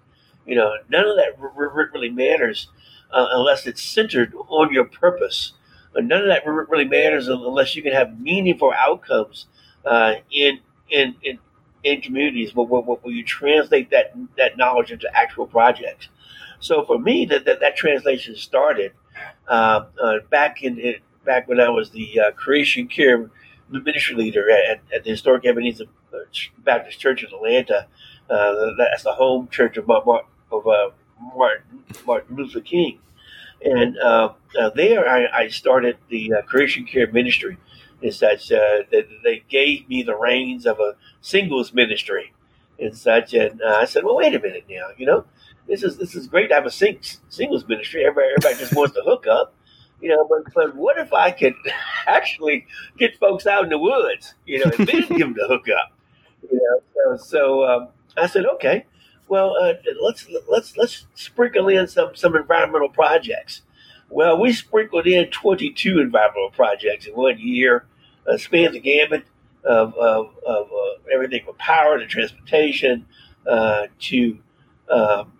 You 0.45 0.55
know, 0.55 0.73
none 0.89 1.05
of 1.05 1.15
that 1.17 1.37
r- 1.39 1.53
r- 1.55 1.89
really 1.93 2.09
matters 2.09 2.67
uh, 3.11 3.27
unless 3.31 3.65
it's 3.67 3.81
centered 3.81 4.33
on 4.47 4.73
your 4.73 4.85
purpose. 4.85 5.53
But 5.95 6.03
none 6.03 6.23
of 6.23 6.27
that 6.27 6.45
really 6.45 6.83
matters 6.83 7.29
unless 7.29 7.73
you 7.75 7.81
can 7.81 7.93
have 7.93 8.19
meaningful 8.19 8.73
outcomes 8.77 9.45
uh, 9.85 10.15
in 10.29 10.59
in 10.89 11.15
in 11.23 11.39
in 11.85 12.01
communities 12.01 12.53
where, 12.53 12.67
where, 12.67 12.81
where 12.81 13.13
you 13.13 13.23
translate 13.23 13.89
that 13.91 14.13
that 14.37 14.57
knowledge 14.57 14.91
into 14.91 15.07
actual 15.15 15.47
projects. 15.47 16.09
So 16.59 16.83
for 16.83 16.99
me, 16.99 17.25
that 17.27 17.45
that, 17.45 17.61
that 17.61 17.77
translation 17.77 18.35
started 18.35 18.91
uh, 19.47 19.85
uh, 20.03 20.19
back 20.29 20.63
in, 20.63 20.77
in, 20.77 20.95
back 21.23 21.47
when 21.47 21.61
I 21.61 21.69
was 21.69 21.91
the 21.91 22.19
uh, 22.19 22.31
Creation 22.31 22.87
Care 22.87 23.31
ministry 23.69 24.15
leader 24.15 24.51
at, 24.51 24.81
at 24.93 25.05
the 25.05 25.11
historic 25.11 25.45
Ebenezer 25.45 25.85
Baptist 26.59 26.99
Church 26.99 27.23
in 27.23 27.29
Atlanta. 27.33 27.87
Uh, 28.29 28.71
that's 28.77 29.03
the 29.03 29.13
home 29.13 29.47
church 29.47 29.77
of, 29.77 29.89
of 29.89 30.67
uh, 30.67 30.89
Martin, 31.35 31.83
Martin 32.05 32.35
Luther 32.35 32.59
King. 32.59 32.99
And 33.63 33.97
uh, 33.97 34.33
there, 34.75 35.07
I, 35.07 35.43
I, 35.43 35.47
started 35.47 35.97
the 36.09 36.33
Creation 36.45 36.85
Care 36.85 37.11
ministry. 37.11 37.57
And 38.03 38.13
such 38.13 38.49
that 38.49 39.07
they 39.23 39.43
gave 39.49 39.87
me 39.89 40.03
the 40.03 40.15
reins 40.15 40.65
of 40.65 40.79
a 40.79 40.95
singles 41.21 41.73
ministry 41.73 42.33
and 42.79 42.95
such. 42.95 43.33
And 43.33 43.61
I 43.63 43.85
said, 43.85 44.03
"Well, 44.03 44.15
wait 44.15 44.35
a 44.35 44.39
minute 44.39 44.65
now. 44.69 44.87
You 44.97 45.05
know, 45.05 45.25
this 45.67 45.83
is 45.83 45.97
this 45.97 46.15
is 46.15 46.27
great 46.27 46.49
to 46.49 46.55
have 46.55 46.65
a 46.65 46.71
sing, 46.71 46.99
singles 47.29 47.67
ministry. 47.67 48.05
Everybody, 48.05 48.33
everybody 48.37 48.59
just 48.59 48.75
wants 48.75 48.95
to 48.95 49.01
hook 49.01 49.27
up, 49.27 49.53
you 50.01 50.09
know. 50.09 50.27
But 50.29 50.53
but 50.53 50.75
what 50.75 50.97
if 50.97 51.13
I 51.13 51.31
could 51.31 51.55
actually 52.07 52.67
get 52.97 53.17
folks 53.17 53.47
out 53.47 53.63
in 53.63 53.69
the 53.69 53.79
woods, 53.79 54.35
you 54.45 54.59
know, 54.59 54.71
and 54.77 54.87
then 54.87 55.07
give 55.07 55.19
them 55.19 55.35
to 55.35 55.47
hook 55.47 55.65
up, 55.69 55.91
you 56.51 56.59
know? 56.59 57.17
So, 57.17 57.23
so 57.25 57.63
um, 57.65 57.87
I 58.17 58.27
said, 58.27 58.45
okay, 58.55 58.85
well, 59.27 59.55
uh, 59.61 59.73
let's 60.01 60.27
let's 60.47 60.77
let's 60.77 61.05
sprinkle 61.15 61.67
in 61.69 61.87
some 61.87 62.15
some 62.15 62.35
environmental 62.35 62.89
projects. 62.89 63.61
Well, 64.09 64.39
we 64.39 64.53
sprinkled 64.53 65.07
in 65.07 65.29
22 65.31 65.99
environmental 65.99 66.51
projects 66.51 67.07
in 67.07 67.13
one 67.13 67.39
year, 67.39 67.85
uh, 68.27 68.37
the 68.37 68.79
gamut 68.79 69.25
of, 69.63 69.95
of, 69.95 70.29
of 70.45 70.67
uh, 70.67 71.11
everything 71.11 71.43
from 71.43 71.55
power 71.55 71.97
to 71.97 72.05
transportation 72.05 73.05
uh, 73.47 73.87
to 73.99 74.37
um, 74.89 75.31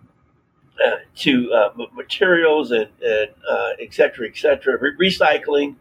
uh, 0.84 0.96
to 1.14 1.52
uh, 1.52 1.70
materials 1.94 2.70
and, 2.70 2.88
and 3.02 3.30
uh, 3.48 3.70
et 3.80 3.94
cetera, 3.94 4.28
et 4.28 4.36
cetera, 4.36 4.78
Re- 4.78 5.10
recycling. 5.10 5.76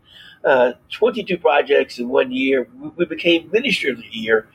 22 0.91 1.39
projects 1.39 1.97
in 1.97 2.07
one 2.07 2.31
year. 2.31 2.67
We, 2.79 2.89
we 2.89 3.05
became 3.05 3.49
Minister 3.51 3.91
of 3.91 3.97
the 3.97 4.07
Year 4.11 4.47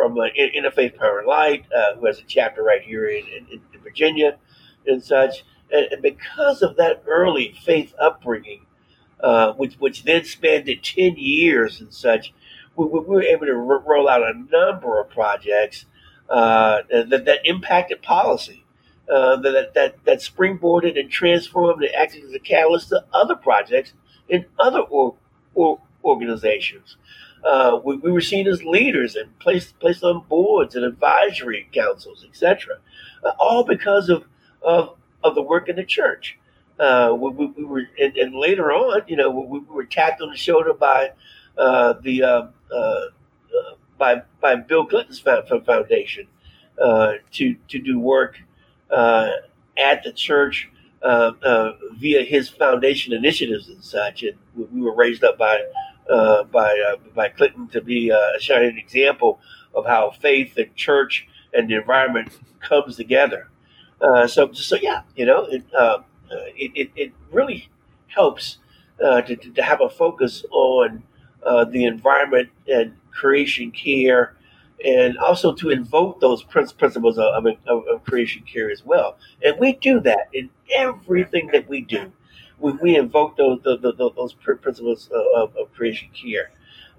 from 0.00 0.18
uh, 0.18 0.28
Interfaith 0.38 0.96
Power 0.96 1.18
and 1.18 1.28
Light, 1.28 1.66
who 1.98 2.06
has 2.06 2.18
a 2.18 2.24
chapter 2.26 2.62
right 2.62 2.80
here 2.80 3.06
in, 3.06 3.26
in, 3.26 3.60
in 3.74 3.80
Virginia 3.82 4.38
and 4.86 5.02
such. 5.02 5.44
And, 5.70 5.86
and, 5.92 6.02
because 6.02 6.62
of 6.62 6.76
that 6.76 7.02
early 7.06 7.54
faith 7.62 7.94
upbringing, 8.00 8.64
uh, 9.22 9.52
which 9.52 9.74
which 9.74 10.04
then 10.04 10.24
spanned 10.24 10.70
10 10.82 11.16
years 11.16 11.82
and 11.82 11.92
such, 11.92 12.32
we, 12.76 12.86
we 12.86 13.00
were 13.00 13.22
able 13.22 13.44
to 13.44 13.52
r- 13.52 13.82
roll 13.86 14.08
out 14.08 14.22
a 14.22 14.32
number 14.50 14.98
of 14.98 15.10
projects 15.10 15.84
uh, 16.30 16.78
that, 16.88 17.26
that 17.26 17.40
impacted 17.44 18.00
policy, 18.00 18.64
uh, 19.12 19.36
that, 19.36 19.74
that, 19.74 20.02
that 20.04 20.18
springboarded 20.20 20.98
and 20.98 21.10
transformed 21.10 21.82
and 21.82 21.94
acted 21.94 22.24
as 22.24 22.32
a 22.32 22.38
catalyst 22.38 22.88
to 22.88 23.04
other 23.12 23.34
projects 23.34 23.92
in 24.30 24.46
other 24.58 24.80
or, 24.80 25.16
or 25.54 25.80
organizations. 26.02 26.96
Uh, 27.44 27.80
we, 27.82 27.96
we, 27.96 28.10
were 28.10 28.20
seen 28.20 28.46
as 28.46 28.62
leaders 28.62 29.16
and 29.16 29.38
placed 29.38 29.78
placed 29.80 30.04
on 30.04 30.24
boards 30.28 30.74
and 30.74 30.84
advisory 30.84 31.68
councils, 31.72 32.24
etc. 32.28 32.76
Uh, 33.24 33.32
all 33.38 33.64
because 33.64 34.08
of, 34.08 34.24
of 34.62 34.96
of 35.24 35.34
the 35.34 35.42
work 35.42 35.68
in 35.68 35.76
the 35.76 35.84
church. 35.84 36.38
Uh, 36.78 37.14
we, 37.18 37.30
we, 37.30 37.46
we, 37.46 37.64
were, 37.64 37.82
and, 38.00 38.16
and, 38.16 38.34
later 38.34 38.72
on, 38.72 39.02
you 39.06 39.14
know, 39.14 39.28
we, 39.30 39.58
were 39.60 39.84
tapped 39.84 40.22
on 40.22 40.30
the 40.30 40.36
shoulder 40.36 40.72
by 40.72 41.10
uh, 41.58 41.94
the 42.02 42.22
um, 42.22 42.50
uh, 42.74 43.00
by 43.98 44.22
by 44.40 44.54
Bill 44.56 44.86
Clinton's 44.86 45.20
foundation 45.20 46.26
to 46.78 47.54
to 47.68 47.78
do 47.78 47.98
work 47.98 48.38
at 48.90 50.02
the 50.04 50.12
church. 50.14 50.70
Uh, 51.02 51.32
uh, 51.42 51.72
via 51.94 52.22
his 52.22 52.50
foundation 52.50 53.14
initiatives 53.14 53.70
and 53.70 53.82
such. 53.82 54.22
And 54.22 54.36
we 54.54 54.82
were 54.82 54.94
raised 54.94 55.24
up 55.24 55.38
by 55.38 55.62
uh, 56.10 56.44
by 56.44 56.70
uh, 56.70 56.96
by 57.14 57.28
Clinton 57.28 57.68
to 57.68 57.80
be 57.80 58.10
a 58.10 58.40
shining 58.40 58.76
example 58.78 59.40
of 59.74 59.86
how 59.86 60.10
faith 60.10 60.56
and 60.56 60.74
church 60.74 61.26
and 61.54 61.68
the 61.68 61.74
environment 61.74 62.38
comes 62.60 62.96
together. 62.96 63.48
Uh, 64.00 64.26
so 64.26 64.52
so 64.52 64.76
yeah, 64.76 65.02
you 65.16 65.26
know, 65.26 65.44
it 65.44 65.62
uh, 65.74 65.98
it, 66.56 66.72
it, 66.74 66.90
it, 66.96 67.12
really 67.30 67.68
helps 68.08 68.58
to, 68.98 69.36
to 69.36 69.62
have 69.62 69.80
a 69.80 69.88
focus 69.88 70.44
on 70.50 71.02
the 71.70 71.84
environment 71.84 72.48
and 72.66 72.94
creation 73.12 73.70
care 73.70 74.34
and 74.84 75.18
also 75.18 75.52
to 75.52 75.70
invoke 75.70 76.20
those 76.20 76.42
principles 76.42 77.18
of, 77.18 77.46
of, 77.46 77.86
of, 77.86 78.04
creation 78.04 78.42
care 78.50 78.70
as 78.70 78.84
well. 78.84 79.18
And 79.42 79.58
we 79.58 79.74
do 79.74 80.00
that 80.00 80.28
in 80.32 80.48
everything 80.74 81.50
that 81.52 81.68
we 81.68 81.82
do. 81.82 82.12
We, 82.60 82.72
we 82.72 82.96
invoke 82.96 83.36
those 83.36 83.60
those, 83.62 83.82
those 83.96 84.32
principles 84.34 85.10
of, 85.34 85.56
of, 85.56 85.72
creation 85.74 86.10
care, 86.10 86.50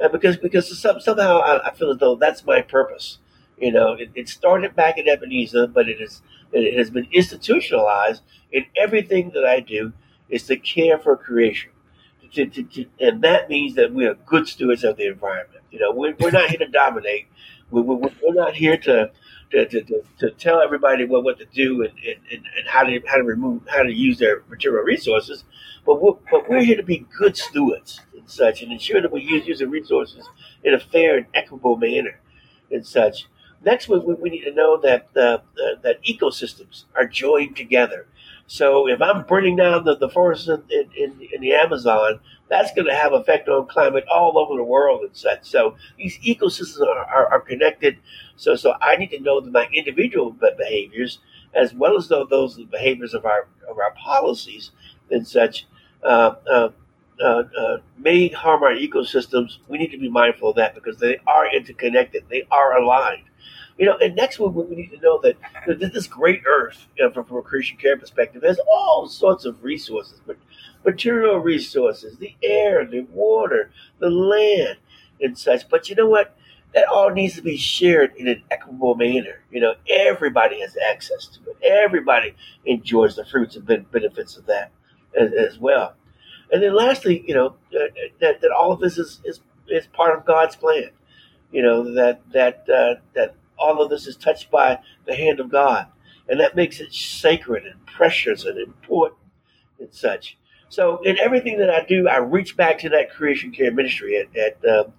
uh, 0.04 0.10
because 0.10 0.38
because 0.38 0.80
somehow 0.80 1.40
I, 1.40 1.70
I, 1.70 1.74
feel 1.74 1.92
as 1.92 1.98
though 1.98 2.16
that's 2.16 2.46
my 2.46 2.62
purpose. 2.62 3.20
You 3.58 3.72
know, 3.72 3.94
it, 3.94 4.10
it 4.16 4.28
started 4.28 4.76
back 4.76 4.98
in 4.98 5.08
Ebenezer, 5.08 5.68
but 5.68 5.88
it 5.88 6.02
is 6.02 6.22
it 6.52 6.78
has 6.78 6.90
been 6.90 7.08
institutionalized 7.12 8.24
in 8.52 8.66
everything 8.76 9.32
that 9.36 9.46
I 9.46 9.60
do 9.60 9.94
is 10.30 10.44
to 10.48 10.58
care 10.58 10.98
for 10.98 11.16
creation. 11.16 11.72
To, 12.34 12.46
to, 12.46 12.64
to, 12.64 12.86
and 13.00 13.22
that 13.24 13.50
means 13.50 13.76
that 13.76 13.94
we 13.94 14.06
are 14.06 14.14
good 14.14 14.48
stewards 14.48 14.86
of 14.86 14.96
the 14.96 15.08
environment. 15.08 15.64
You 15.70 15.80
know, 15.80 15.92
we're, 15.92 16.16
we're 16.18 16.32
not 16.32 16.50
here 16.50 16.60
to 16.60 16.68
dominate. 16.68 17.28
We, 17.70 17.82
we, 17.82 17.96
we're 17.96 18.34
not 18.34 18.56
here 18.56 18.78
to 18.78 19.12
to, 19.52 19.66
to, 19.68 20.04
to, 20.20 20.32
tell 20.32 20.62
everybody 20.62 21.06
what, 21.06 21.24
what 21.24 21.38
to 21.40 21.46
do 21.46 21.84
and, 21.84 21.94
and, 22.32 22.44
and 22.58 22.68
how 22.68 22.84
to 22.84 23.02
how 23.06 23.18
to 23.18 23.24
remove 23.24 23.62
how 23.68 23.84
to 23.84 23.92
use 23.92 24.18
their 24.18 24.44
material 24.50 24.84
resources, 24.84 25.44
but 25.86 26.02
we're, 26.02 26.14
but 26.32 26.50
we're 26.50 26.64
here 26.64 26.78
to 26.78 26.84
be 26.84 27.06
good 27.20 27.36
stewards 27.38 28.02
and 28.18 28.30
such, 28.30 28.62
and 28.62 28.72
ensure 28.72 29.02
that 29.02 29.12
we 29.12 29.22
use 29.22 29.46
use 29.46 29.60
the 29.60 29.68
resources 29.68 30.28
in 30.64 30.74
a 30.74 30.80
fair 30.80 31.18
and 31.18 31.26
equitable 31.34 31.78
manner 31.78 32.20
and 32.72 32.86
such. 32.86 33.28
Next, 33.64 33.88
we, 33.88 34.00
we 34.00 34.30
need 34.30 34.44
to 34.46 34.54
know 34.54 34.80
that 34.82 35.10
uh, 35.16 35.20
uh, 35.20 35.40
that 35.84 36.04
ecosystems 36.04 36.86
are 36.96 37.06
joined 37.06 37.56
together. 37.56 38.08
So 38.52 38.86
if 38.90 39.02
I'm 39.02 39.24
burning 39.24 39.56
down 39.56 39.86
the, 39.86 39.96
the 39.96 40.10
forests 40.10 40.50
in, 40.50 40.62
in, 40.70 41.22
in 41.34 41.40
the 41.40 41.54
Amazon, 41.54 42.20
that's 42.50 42.74
going 42.74 42.86
to 42.88 42.94
have 42.94 43.14
effect 43.14 43.48
on 43.48 43.66
climate 43.66 44.04
all 44.14 44.38
over 44.38 44.58
the 44.58 44.64
world 44.66 45.04
and 45.04 45.16
such. 45.16 45.46
So 45.46 45.78
these 45.98 46.20
ecosystems 46.20 46.86
are, 46.86 46.98
are, 47.06 47.28
are 47.32 47.40
connected. 47.40 48.00
So 48.36 48.58
so 48.58 48.74
I 48.82 48.98
need 48.98 49.12
to 49.12 49.22
know 49.22 49.40
that 49.40 49.54
my 49.54 49.70
individual 49.72 50.36
behaviors, 50.58 51.20
as 51.54 51.74
well 51.74 51.96
as 51.96 52.10
though 52.10 52.26
those 52.26 52.58
behaviors 52.66 53.14
of 53.14 53.26
our 53.26 53.48
of 53.70 53.78
our 53.78 53.92
policies 53.92 54.72
and 55.10 55.26
such, 55.26 55.66
uh, 56.04 56.36
uh, 56.52 56.70
uh, 57.24 57.44
uh, 57.58 57.78
may 57.98 58.28
harm 58.28 58.64
our 58.64 58.76
ecosystems. 58.76 59.60
We 59.70 59.78
need 59.78 59.92
to 59.92 59.98
be 59.98 60.10
mindful 60.10 60.50
of 60.50 60.58
that 60.58 60.76
because 60.76 60.98
they 60.98 61.20
are 61.26 61.48
interconnected. 61.56 62.26
They 62.30 62.44
are 62.52 62.78
aligned. 62.78 63.24
You 63.78 63.86
know, 63.86 63.98
and 63.98 64.16
next 64.16 64.40
we, 64.40 64.48
we 64.48 64.76
need 64.76 64.92
to 64.92 65.00
know 65.00 65.20
that 65.22 65.38
this 65.94 66.08
great 66.08 66.44
Earth, 66.46 66.88
you 66.98 67.06
know, 67.06 67.12
from, 67.12 67.26
from 67.26 67.38
a 67.38 67.42
creation 67.42 67.78
care 67.78 67.98
perspective, 67.98 68.44
has 68.44 68.60
all 68.72 69.08
sorts 69.08 69.46
of 69.46 69.64
resources, 69.64 70.20
but 70.26 70.38
material 70.86 71.38
resources, 71.38 72.18
the 72.18 72.36
air, 72.44 72.86
the 72.86 73.02
water, 73.12 73.72
the 74.00 74.10
land, 74.10 74.78
and 75.20 75.38
such. 75.38 75.70
But 75.70 75.90
you 75.90 75.96
know 75.96 76.08
what? 76.08 76.36
That 76.74 76.86
all 76.88 77.10
needs 77.10 77.36
to 77.36 77.42
be 77.42 77.58
shared 77.58 78.14
in 78.16 78.28
an 78.28 78.44
equitable 78.50 78.96
manner. 78.96 79.42
You 79.52 79.60
know, 79.60 79.74
everybody 79.90 80.62
has 80.62 80.78
access 80.90 81.28
to 81.28 81.52
it. 81.52 81.58
Everybody 81.64 82.34
enjoys 82.66 83.16
the 83.16 83.26
fruits 83.26 83.58
and 83.58 83.66
benefits 83.92 84.38
of 84.38 84.46
that 84.46 84.72
as, 85.20 85.34
as 85.34 85.60
well. 85.60 85.96
And 86.52 86.62
then 86.64 86.74
lastly, 86.76 87.24
you 87.28 87.34
know, 87.34 87.56
uh, 87.76 87.88
that, 88.20 88.42
that 88.42 88.52
all 88.52 88.72
of 88.72 88.80
this 88.80 88.98
is, 88.98 89.22
is, 89.26 89.42
is 89.68 89.88
part 89.88 90.18
of 90.18 90.26
God's 90.26 90.56
plan. 90.56 90.92
You 91.52 91.62
know, 91.64 91.94
that, 91.96 92.22
that, 92.32 92.66
uh, 92.70 93.02
that 93.16 93.36
all 93.62 93.82
of 93.82 93.90
this 93.90 94.08
is 94.08 94.16
touched 94.16 94.52
by 94.52 94.80
the 95.06 95.16
hand 95.16 95.40
of 95.40 95.50
God. 95.50 95.88
And 96.28 96.40
that 96.40 96.56
makes 96.56 96.80
it 96.80 96.94
sacred 96.94 97.66
and 97.66 97.86
precious 97.86 98.46
and 98.46 98.58
important 98.58 99.20
and 99.80 99.94
such. 99.94 100.38
So 100.70 101.02
in 101.04 101.20
everything 101.20 101.58
that 101.58 101.70
I 101.70 101.84
do, 101.84 102.08
I 102.08 102.18
reach 102.18 102.56
back 102.56 102.80
to 102.80 102.90
that 102.90 103.12
creation 103.12 103.52
care 103.52 103.72
ministry 103.72 104.18
at, 104.18 104.36
at 104.38 104.66
um, 104.66 104.94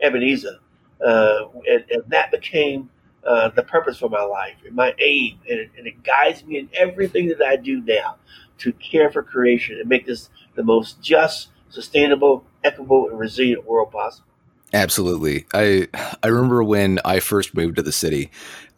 Ebenezer, 0.00 0.58
uh, 1.04 1.44
and, 1.68 1.84
and, 1.90 2.02
that 2.08 2.30
became 2.30 2.88
uh, 3.24 3.50
the 3.50 3.62
purpose 3.62 3.98
for 3.98 4.08
my 4.08 4.22
life 4.22 4.56
and 4.66 4.74
my 4.74 4.94
aim, 4.98 5.38
and 5.48 5.68
and 5.76 5.86
it, 5.86 6.02
guides 6.02 6.44
me 6.44 6.58
in 6.58 6.70
everything 6.72 7.28
that 7.28 7.42
I 7.42 7.56
do 7.56 7.82
now 7.82 8.16
to 8.58 8.72
care 8.72 9.10
for 9.10 9.22
creation 9.22 9.78
and 9.78 9.88
make 9.88 10.06
this 10.06 10.30
the 10.54 10.62
most 10.62 11.02
just, 11.02 11.48
sustainable, 11.68 12.44
equitable, 12.64 13.08
and 13.10 13.18
resilient 13.18 13.66
world 13.66 13.92
possible. 13.92 14.27
Absolutely. 14.72 15.46
I 15.54 15.88
I 16.22 16.28
remember 16.28 16.62
when 16.62 16.98
I 17.04 17.20
first 17.20 17.54
moved 17.54 17.76
to 17.76 17.82
the 17.82 17.92
city, 17.92 18.30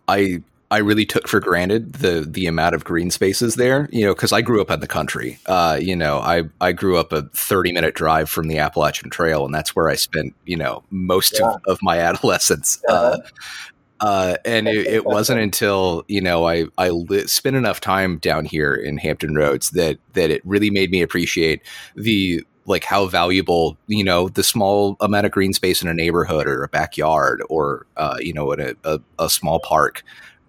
I 0.09 0.43
I 0.73 0.79
really 0.79 1.05
took 1.05 1.27
for 1.27 1.41
granted 1.41 1.95
the 1.95 2.21
the 2.29 2.47
amount 2.47 2.77
of 2.77 2.85
green 2.85 3.11
spaces 3.11 3.57
there, 3.57 3.89
you 3.91 4.07
know, 4.07 4.15
because 4.15 4.33
I 4.33 4.41
grew 4.41 4.61
up 4.61 4.71
in 4.71 4.79
the 4.79 4.87
country. 4.87 5.39
Uh, 5.47 5.79
you 5.81 5.97
know, 5.97 6.19
I 6.19 6.45
I 6.61 6.73
grew 6.73 6.97
up 6.97 7.13
a 7.13 7.23
thirty 7.35 7.73
minute 7.73 7.95
drive 7.95 8.31
from 8.31 8.47
the 8.47 8.59
Appalachian 8.59 9.11
Trail, 9.11 9.45
and 9.45 9.53
that's 9.53 9.75
where 9.75 9.89
I 9.89 9.97
spent, 9.97 10.35
you 10.47 10.57
know, 10.57 10.85
most 10.91 11.39
yeah. 11.41 11.49
of, 11.49 11.61
of, 11.67 11.79
my 11.83 11.99
adolescence. 12.01 12.81
Uh-huh. 12.89 13.19
Uh, 13.19 14.07
uh, 14.07 14.37
and 14.45 14.69
it, 14.69 14.87
it, 14.87 15.05
wasn't 15.05 15.41
until 15.41 16.05
you 16.07 16.21
know 16.21 16.49
I 16.49 16.67
I 16.79 16.91
li- 16.91 17.27
spent 17.27 17.57
enough 17.57 17.81
time 17.81 18.19
down 18.19 18.45
here 18.45 18.75
in 18.75 18.97
Hampton 18.97 19.35
Roads 19.35 19.71
that 19.71 19.99
that 20.13 20.31
it 20.31 20.41
really 20.47 20.71
made 20.71 20.93
me 20.93 21.03
appreciate 21.03 21.63
the 21.97 22.45
like 22.67 22.85
how 22.85 23.07
valuable 23.07 23.77
you 23.87 24.05
know 24.05 24.29
the 24.29 24.43
small 24.43 24.97
amount 25.01 25.27
of 25.27 25.33
green 25.33 25.53
space 25.53 25.83
in 25.83 25.89
a 25.89 25.95
neighborhood 25.95 26.47
or 26.47 26.63
a 26.63 26.69
backyard 26.69 27.43
or 27.49 27.87
uh, 27.97 28.17
you 28.21 28.33
know 28.33 28.53
in 28.53 28.61
a, 28.61 28.75
a, 28.85 29.01
a 29.19 29.31
small 29.31 29.61
park 29.61 30.03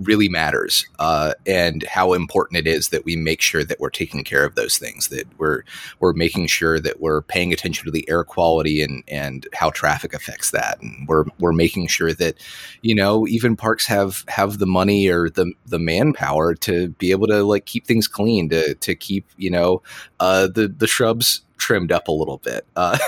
really 0.03 0.29
matters 0.29 0.85
uh, 0.99 1.33
and 1.45 1.83
how 1.83 2.13
important 2.13 2.57
it 2.57 2.67
is 2.67 2.89
that 2.89 3.05
we 3.05 3.15
make 3.15 3.41
sure 3.41 3.63
that 3.63 3.79
we're 3.79 3.89
taking 3.89 4.23
care 4.23 4.45
of 4.45 4.55
those 4.55 4.77
things 4.77 5.07
that 5.09 5.27
we're 5.37 5.63
we're 5.99 6.13
making 6.13 6.47
sure 6.47 6.79
that 6.79 6.99
we're 6.99 7.21
paying 7.21 7.53
attention 7.53 7.85
to 7.85 7.91
the 7.91 8.07
air 8.09 8.23
quality 8.23 8.81
and 8.81 9.03
and 9.07 9.47
how 9.53 9.69
traffic 9.69 10.13
affects 10.13 10.51
that. 10.51 10.81
And 10.81 11.07
we're 11.07 11.25
we're 11.39 11.53
making 11.53 11.87
sure 11.87 12.13
that 12.13 12.35
you 12.81 12.95
know 12.95 13.27
even 13.27 13.55
parks 13.55 13.85
have 13.87 14.23
have 14.27 14.59
the 14.59 14.67
money 14.67 15.07
or 15.07 15.29
the 15.29 15.53
the 15.65 15.79
manpower 15.79 16.55
to 16.55 16.89
be 16.89 17.11
able 17.11 17.27
to 17.27 17.43
like 17.43 17.65
keep 17.65 17.85
things 17.85 18.07
clean 18.07 18.49
to 18.49 18.75
to 18.75 18.95
keep 18.95 19.25
you 19.37 19.49
know 19.49 19.81
uh, 20.19 20.47
the 20.47 20.67
the 20.67 20.87
shrubs 20.87 21.41
trimmed 21.57 21.91
up 21.91 22.07
a 22.07 22.11
little 22.11 22.37
bit. 22.37 22.65
Uh, 22.75 22.97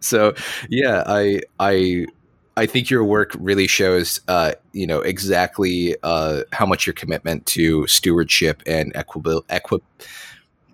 so 0.00 0.34
yeah 0.68 1.02
i 1.06 1.40
i 1.58 2.04
I 2.56 2.66
think 2.66 2.88
your 2.88 3.04
work 3.04 3.32
really 3.38 3.66
shows, 3.66 4.20
uh, 4.28 4.52
you 4.72 4.86
know, 4.86 5.00
exactly 5.00 5.96
uh, 6.02 6.42
how 6.52 6.66
much 6.66 6.86
your 6.86 6.94
commitment 6.94 7.46
to 7.46 7.86
stewardship 7.86 8.62
and 8.66 8.92
equi- 8.94 9.40
equi- 9.48 9.82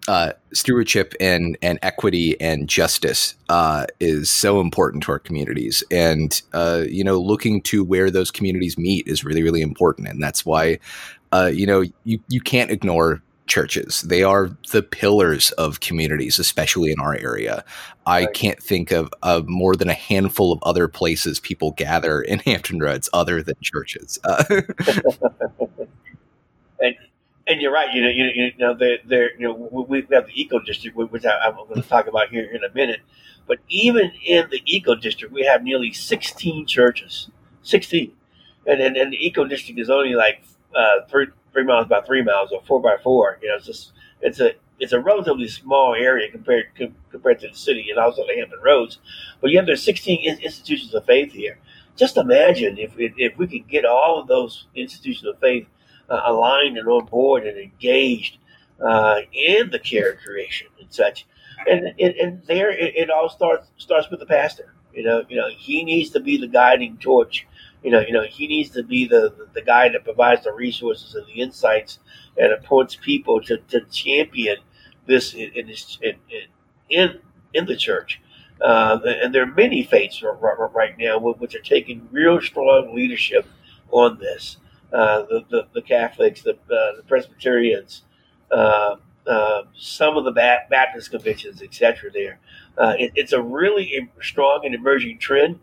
uh, 0.09 0.33
stewardship 0.53 1.15
and 1.21 1.57
and 1.63 1.79
equity 1.83 2.39
and 2.41 2.69
justice 2.69 3.35
uh, 3.49 3.87
is 4.01 4.31
so 4.31 4.61
important 4.61 5.03
to 5.05 5.13
our 5.13 5.19
communities, 5.19 5.85
and 5.91 6.43
uh, 6.53 6.85
you 6.89 7.05
know, 7.05 7.19
looking 7.19 7.63
to 7.63 7.85
where 7.85 8.11
those 8.11 8.31
communities 8.31 8.77
meet 8.77 9.07
is 9.07 9.25
really 9.25 9.43
really 9.43 9.63
important, 9.63 10.09
and 10.09 10.23
that's 10.23 10.45
why 10.45 10.79
uh, 11.33 11.51
you 11.53 11.67
know 11.67 11.85
you 12.05 12.19
you 12.29 12.41
can't 12.41 12.71
ignore 12.71 13.23
churches. 13.51 14.03
They 14.03 14.23
are 14.23 14.57
the 14.71 14.83
pillars 14.83 15.51
of 15.53 15.81
communities, 15.81 16.39
especially 16.39 16.93
in 16.93 17.01
our 17.01 17.17
area. 17.17 17.65
I 18.07 18.25
right. 18.25 18.33
can't 18.33 18.63
think 18.63 18.93
of, 18.93 19.13
of 19.23 19.49
more 19.49 19.75
than 19.77 19.91
a 19.91 19.95
handful 19.95 20.53
of 20.53 20.61
other 20.63 20.89
places 20.89 21.41
people 21.41 21.73
gather 21.73 22.23
in 22.23 22.39
Hampton 22.47 22.79
Roads 22.79 23.11
other 23.13 23.43
than 23.43 23.57
churches. 23.61 24.19
Uh, 24.25 24.45
and 26.81 26.95
and 27.47 27.61
you're 27.61 27.73
right. 27.73 27.93
You 27.93 28.03
know, 28.03 28.09
you, 28.09 28.25
you 28.27 28.53
know, 28.59 28.75
there, 28.75 29.37
you 29.37 29.49
know, 29.49 29.55
we 29.89 30.07
have 30.13 30.29
the 30.29 30.41
eco 30.41 30.61
district, 30.61 30.97
which 30.97 31.27
I, 31.27 31.49
am 31.49 31.57
going 31.57 31.83
to 31.83 31.89
talk 31.89 32.07
about 32.07 32.29
here 32.29 32.45
in 32.45 32.63
a 32.63 32.73
minute. 32.73 33.01
But 33.49 33.59
even 33.69 34.13
in 34.25 34.49
the 34.51 34.63
eco 34.65 34.95
district, 34.95 35.35
we 35.35 35.45
have 35.45 35.65
nearly 35.65 35.93
16 35.93 36.67
churches, 36.67 37.29
16, 37.63 38.13
and 38.67 38.81
and, 38.81 38.97
and 38.97 39.13
the 39.13 39.27
eco 39.27 39.45
district 39.45 39.81
is 39.81 39.91
only 39.91 40.15
like 40.15 40.45
uh, 40.77 41.01
three 41.53 41.65
miles 41.65 41.89
by 41.89 42.01
three 42.03 42.23
miles 42.23 42.51
or 42.53 42.63
four 42.63 42.81
by 42.81 42.97
four. 43.03 43.39
You 43.43 43.49
know, 43.49 43.57
it's 43.57 43.67
just 43.67 43.93
it's 44.21 44.41
a 44.41 44.53
it's 44.79 44.93
a 44.93 45.01
relatively 45.01 45.49
small 45.49 45.95
area 45.95 46.31
compared 46.31 46.67
compared 47.11 47.41
to 47.41 47.49
the 47.49 47.57
city 47.57 47.91
and 47.91 47.99
also 47.99 48.27
the 48.27 48.35
Hampton 48.35 48.61
Roads. 48.63 48.99
But 49.41 49.51
yet 49.51 49.67
there's 49.67 49.83
16 49.83 50.25
institutions 50.41 50.95
of 50.95 51.05
faith 51.05 51.33
here. 51.33 51.59
Just 51.97 52.17
imagine 52.17 52.79
if 52.79 52.93
if 52.97 53.37
we 53.37 53.47
could 53.47 53.69
get 53.69 53.85
all 53.85 54.21
of 54.21 54.27
those 54.27 54.67
institutions 54.75 55.27
of 55.27 55.39
faith 55.39 55.67
uh, 56.09 56.23
aligned 56.25 56.79
and 56.79 56.89
on 56.89 57.07
board 57.07 57.47
and 57.47 57.59
engaged 57.59 58.39
uh, 58.81 59.21
in 59.33 59.71
the 59.71 59.79
care 59.79 60.17
creation 60.17 60.69
and 60.81 60.93
such. 60.93 61.27
And 61.67 61.95
and, 61.99 62.15
and 62.15 62.43
there 62.47 62.71
it, 62.71 62.97
it, 62.97 63.11
all 63.11 63.29
starts 63.29 63.69
starts 63.77 64.11
with 64.11 64.21
the 64.21 64.27
pastor. 64.27 64.75
You 64.95 65.05
know, 65.05 65.25
you 65.29 65.37
know, 65.37 65.49
he 65.51 65.85
needs 65.85 66.11
to 66.11 66.21
be 66.21 66.39
the 66.39 66.49
guiding 66.49 66.97
torch. 66.97 67.47
You 67.83 67.91
know, 67.91 68.01
you 68.01 68.13
know, 68.13 68.25
he 68.25 68.47
needs 68.47 68.71
to 68.71 68.83
be 68.83 69.07
the, 69.07 69.49
the, 69.55 69.63
guy 69.63 69.89
that 69.89 70.05
provides 70.05 70.45
the 70.45 70.53
resources 70.53 71.15
and 71.15 71.27
the 71.27 71.41
insights 71.41 71.99
and 72.37 72.53
appoints 72.53 72.95
people 72.95 73.41
to, 73.43 73.57
to 73.69 73.81
champion 73.91 74.59
this 75.07 75.33
in 75.33 75.51
in, 76.03 76.15
in, 76.91 77.19
in 77.55 77.67
the 77.67 77.77
church. 77.77 78.21
Uh, 78.61 78.99
and 79.05 79.35
there 79.35 79.43
are 79.43 79.55
many 79.55 79.83
faiths 79.83 80.23
right 80.23 80.99
now 80.99 81.19
which 81.19 81.55
are 81.55 81.61
taking 81.61 82.07
real 82.13 82.41
strong 82.41 82.95
leadership 82.95 83.47
on 83.91 84.19
this. 84.19 84.59
Uh, 84.93 85.23
the, 85.23 85.45
the, 85.49 85.67
the, 85.75 85.83
Catholics, 85.83 86.43
the, 86.43 86.51
uh, 86.51 86.97
the 86.97 87.05
Presbyterians, 87.07 88.03
uh, 88.51 88.97
uh, 89.27 89.63
some 89.79 90.17
of 90.17 90.25
the 90.25 90.33
Baptist 90.33 91.13
conventions, 91.13 91.63
etc. 91.63 92.11
There, 92.13 92.41
uh, 92.77 92.95
it, 92.99 93.13
it's 93.15 93.33
a 93.33 93.41
really 93.41 94.11
strong 94.21 94.63
and 94.65 94.75
emerging 94.75 95.19
trend 95.19 95.61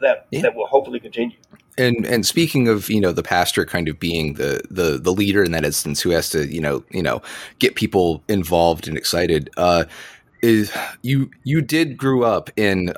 that 0.00 0.26
yeah. 0.30 0.42
that 0.42 0.54
will 0.54 0.66
hopefully 0.66 1.00
continue. 1.00 1.36
And 1.78 2.04
and 2.04 2.26
speaking 2.26 2.68
of 2.68 2.90
you 2.90 3.00
know 3.00 3.12
the 3.12 3.22
pastor 3.22 3.64
kind 3.64 3.88
of 3.88 3.98
being 3.98 4.34
the 4.34 4.62
the 4.70 4.98
the 4.98 5.12
leader 5.12 5.42
in 5.42 5.52
that 5.52 5.64
instance 5.64 6.00
who 6.00 6.10
has 6.10 6.30
to 6.30 6.46
you 6.46 6.60
know 6.60 6.84
you 6.90 7.02
know 7.02 7.22
get 7.58 7.74
people 7.74 8.22
involved 8.28 8.88
and 8.88 8.96
excited. 8.96 9.50
is 10.42 10.72
you 11.02 11.30
you 11.44 11.60
did 11.60 11.96
grew 11.96 12.24
up 12.24 12.50
in 12.56 12.92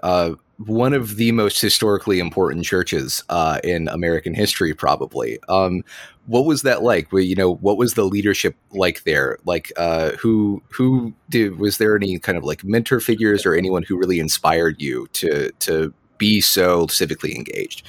one 0.66 0.92
of 0.92 1.16
the 1.16 1.32
most 1.32 1.60
historically 1.60 2.18
important 2.18 2.64
churches 2.64 3.24
uh, 3.28 3.58
in 3.64 3.88
American 3.88 4.34
history, 4.34 4.74
probably. 4.74 5.38
Um, 5.48 5.84
what 6.26 6.44
was 6.44 6.62
that 6.62 6.82
like? 6.82 7.12
Well, 7.12 7.22
you 7.22 7.34
know, 7.34 7.54
what 7.56 7.76
was 7.76 7.94
the 7.94 8.04
leadership 8.04 8.56
like 8.70 9.02
there? 9.04 9.38
Like, 9.44 9.72
uh, 9.76 10.12
who 10.12 10.62
who 10.70 11.12
did 11.28 11.58
was 11.58 11.78
there 11.78 11.96
any 11.96 12.18
kind 12.18 12.38
of 12.38 12.44
like 12.44 12.64
mentor 12.64 13.00
figures 13.00 13.44
or 13.44 13.54
anyone 13.54 13.82
who 13.82 13.98
really 13.98 14.20
inspired 14.20 14.80
you 14.80 15.08
to 15.14 15.50
to 15.60 15.92
be 16.22 16.40
so 16.40 16.86
civically 16.86 17.34
engaged? 17.34 17.84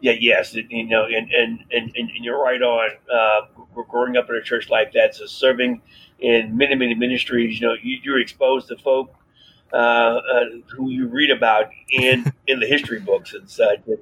Yeah, 0.00 0.16
yes, 0.20 0.54
you 0.54 0.84
know, 0.84 1.04
and 1.04 1.30
and 1.30 1.64
and, 1.70 1.92
and 1.94 2.24
you're 2.24 2.42
right 2.42 2.62
on. 2.62 2.90
Uh, 3.12 3.40
growing 3.88 4.16
up 4.16 4.28
in 4.28 4.36
a 4.36 4.42
church 4.42 4.68
like 4.68 4.92
that, 4.92 5.14
so 5.14 5.26
serving 5.26 5.80
in 6.18 6.56
many 6.56 6.74
many 6.74 6.94
ministries, 6.94 7.60
you 7.60 7.66
know, 7.66 7.74
you, 7.82 7.98
you're 8.02 8.20
exposed 8.20 8.68
to 8.68 8.76
folk 8.76 9.14
uh, 9.72 9.76
uh, 9.76 10.44
who 10.76 10.90
you 10.90 11.06
read 11.06 11.30
about 11.30 11.70
in 11.90 12.32
in 12.46 12.60
the 12.60 12.66
history 12.66 13.00
books 13.00 13.32
and 13.34 13.48
such. 13.48 13.80
And, 13.86 13.98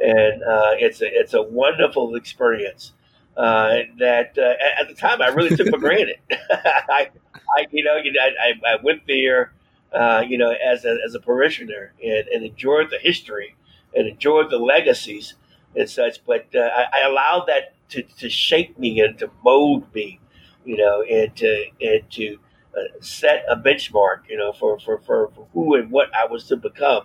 and 0.00 0.42
uh, 0.42 0.72
it's 0.78 1.00
a 1.02 1.06
it's 1.06 1.34
a 1.34 1.42
wonderful 1.42 2.14
experience 2.14 2.92
uh, 3.36 3.78
that 3.98 4.36
uh, 4.38 4.80
at 4.80 4.88
the 4.88 4.94
time 4.94 5.20
I 5.20 5.28
really 5.28 5.56
took 5.56 5.68
for 5.68 5.78
granted. 5.78 6.16
I, 6.30 7.10
I, 7.56 7.66
you 7.70 7.84
know, 7.84 7.96
I, 7.96 8.52
I 8.66 8.76
went 8.82 9.02
there, 9.06 9.52
uh, 9.94 10.24
you 10.26 10.36
know, 10.36 10.50
as 10.50 10.84
a, 10.84 10.96
as 11.06 11.14
a 11.14 11.20
parishioner 11.20 11.92
and, 12.02 12.26
and, 12.28 12.44
enjoyed 12.44 12.90
the 12.90 12.98
history 12.98 13.54
and 13.94 14.08
enjoyed 14.08 14.50
the 14.50 14.58
legacies 14.58 15.34
and 15.76 15.88
such. 15.88 16.24
But 16.24 16.48
I, 16.54 16.86
I, 16.92 17.06
allowed 17.06 17.44
that 17.46 17.74
to, 17.90 18.02
to 18.02 18.28
shape 18.28 18.78
me 18.78 19.00
and 19.00 19.16
to 19.18 19.30
mold 19.44 19.94
me, 19.94 20.20
you 20.64 20.76
know, 20.76 21.02
and 21.02 21.34
to 21.36 21.66
and 21.80 22.10
to 22.10 22.38
uh, 22.76 23.00
set 23.00 23.44
a 23.48 23.56
benchmark, 23.56 24.22
you 24.28 24.36
know, 24.36 24.52
for, 24.52 24.80
for, 24.80 24.98
for, 24.98 25.30
for, 25.34 25.46
who 25.52 25.76
and 25.76 25.90
what 25.90 26.08
I 26.14 26.26
was 26.26 26.48
to 26.48 26.56
become. 26.56 27.04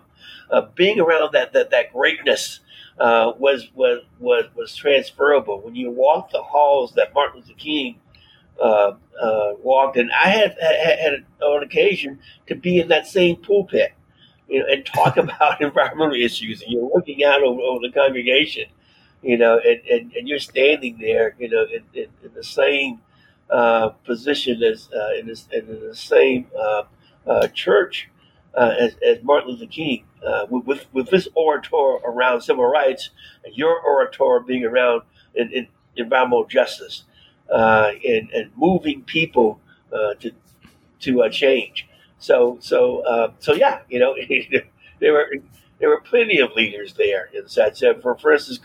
Uh, 0.50 0.62
being 0.74 1.00
around 1.00 1.34
that 1.34 1.54
that, 1.54 1.70
that 1.70 1.94
greatness 1.94 2.60
uh, 3.00 3.34
was, 3.38 3.70
was 3.76 4.04
was 4.20 4.46
was 4.56 4.76
transferable. 4.76 5.62
When 5.62 5.76
you 5.76 5.92
walk 5.92 6.32
the 6.32 6.42
halls 6.42 6.94
that 6.96 7.14
Martin 7.14 7.42
Luther 7.42 7.54
King 7.54 8.00
uh, 8.62 8.94
uh, 9.22 9.54
walked, 9.62 9.98
and 9.98 10.12
I 10.12 10.30
had, 10.30 10.56
had, 10.62 11.00
had 11.00 11.26
on 11.42 11.64
occasion 11.64 12.20
to 12.48 12.56
be 12.56 12.80
in 12.80 12.88
that 12.90 13.08
same 13.08 13.36
pulpit, 13.38 13.94
you 14.48 14.60
know, 14.60 14.66
and 14.70 14.86
talk 14.86 15.18
about 15.18 15.62
environmental 15.62 16.16
issues. 16.16 16.62
And 16.62 16.72
you're 16.72 16.90
looking 16.94 17.24
out 17.24 17.44
over, 17.44 17.62
over 17.62 17.80
the 17.82 17.92
congregation, 17.92 18.66
you 19.22 19.38
know, 19.38 19.60
and, 19.60 19.82
and, 19.90 20.14
and, 20.14 20.28
you're 20.28 20.40
standing 20.40 20.98
there, 21.00 21.36
you 21.38 21.50
know, 21.50 21.64
in, 21.64 21.84
in, 21.94 22.10
in 22.24 22.34
the 22.34 22.44
same 22.44 23.02
uh, 23.50 23.90
position 24.06 24.62
as 24.64 24.90
uh, 24.94 25.20
in, 25.20 25.28
this, 25.28 25.48
in, 25.52 25.66
the 25.66 25.96
same 25.96 26.48
uh, 26.58 26.84
uh 27.28 27.48
church 27.48 28.10
uh, 28.56 28.74
as, 28.80 28.96
as, 29.06 29.24
Martin 29.24 29.52
Luther 29.52 29.66
King, 29.66 30.06
with, 30.50 30.66
with, 30.66 30.86
with 30.94 31.10
this 31.10 31.28
orator 31.36 31.76
around 32.06 32.42
civil 32.42 32.66
rights, 32.66 33.10
and 33.44 33.56
your 33.56 33.80
orator 33.80 34.40
being 34.46 34.66
around 34.66 35.02
in, 35.36 35.52
in 35.52 35.68
environmental 35.96 36.46
justice, 36.46 37.04
and, 37.52 38.30
and 38.32 38.52
moving 38.56 39.04
people 39.04 39.60
to 39.92 40.32
to 41.02 41.22
a 41.22 41.30
change. 41.30 41.88
So 42.20 42.58
so 42.62 43.34
so 43.40 43.54
yeah, 43.54 43.82
you 43.90 44.00
know 44.00 44.16
there 45.00 45.14
were 45.14 45.32
there 45.80 45.90
were 45.90 46.02
plenty 46.02 46.40
of 46.40 46.52
leaders 46.56 46.94
there 46.94 47.30
in 47.34 47.48
such. 47.48 47.84
for 48.02 48.16
for 48.16 48.34
instance, 48.34 48.60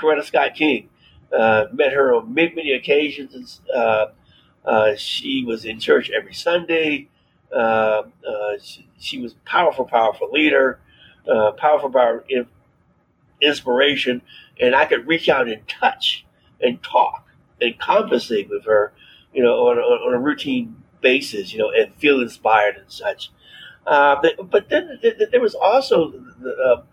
Coretta 0.00 0.24
Scott 0.24 0.54
King. 0.54 0.88
Uh, 1.32 1.66
met 1.72 1.92
her 1.92 2.12
on 2.12 2.34
many, 2.34 2.52
many 2.56 2.72
occasions. 2.72 3.60
Uh, 3.72 4.06
uh, 4.64 4.96
she 4.96 5.44
was 5.44 5.64
in 5.64 5.78
church 5.78 6.10
every 6.10 6.34
Sunday. 6.34 7.08
Uh, 7.54 8.02
uh, 8.28 8.58
she, 8.60 8.88
she, 8.98 9.20
was 9.20 9.34
powerful, 9.44 9.84
powerful 9.84 10.28
leader, 10.32 10.80
uh, 11.32 11.52
powerful, 11.52 11.88
power 11.88 12.24
in, 12.28 12.46
inspiration, 13.40 14.22
and 14.60 14.74
I 14.74 14.86
could 14.86 15.06
reach 15.06 15.28
out 15.28 15.48
and 15.48 15.66
touch 15.68 16.26
and 16.60 16.82
talk 16.82 17.26
conversate 17.78 18.48
with 18.48 18.64
her, 18.64 18.92
you 19.32 19.42
know, 19.42 19.68
on, 19.68 19.78
on, 19.78 20.08
on 20.08 20.14
a 20.14 20.20
routine 20.20 20.76
basis, 21.00 21.52
you 21.52 21.58
know, 21.58 21.70
and 21.70 21.94
feel 21.94 22.20
inspired 22.20 22.76
and 22.76 22.90
such. 22.90 23.30
but, 23.84 24.50
but 24.50 24.68
then 24.68 24.98
there 25.02 25.40
was 25.40 25.54
also 25.54 26.10
the, 26.10 26.84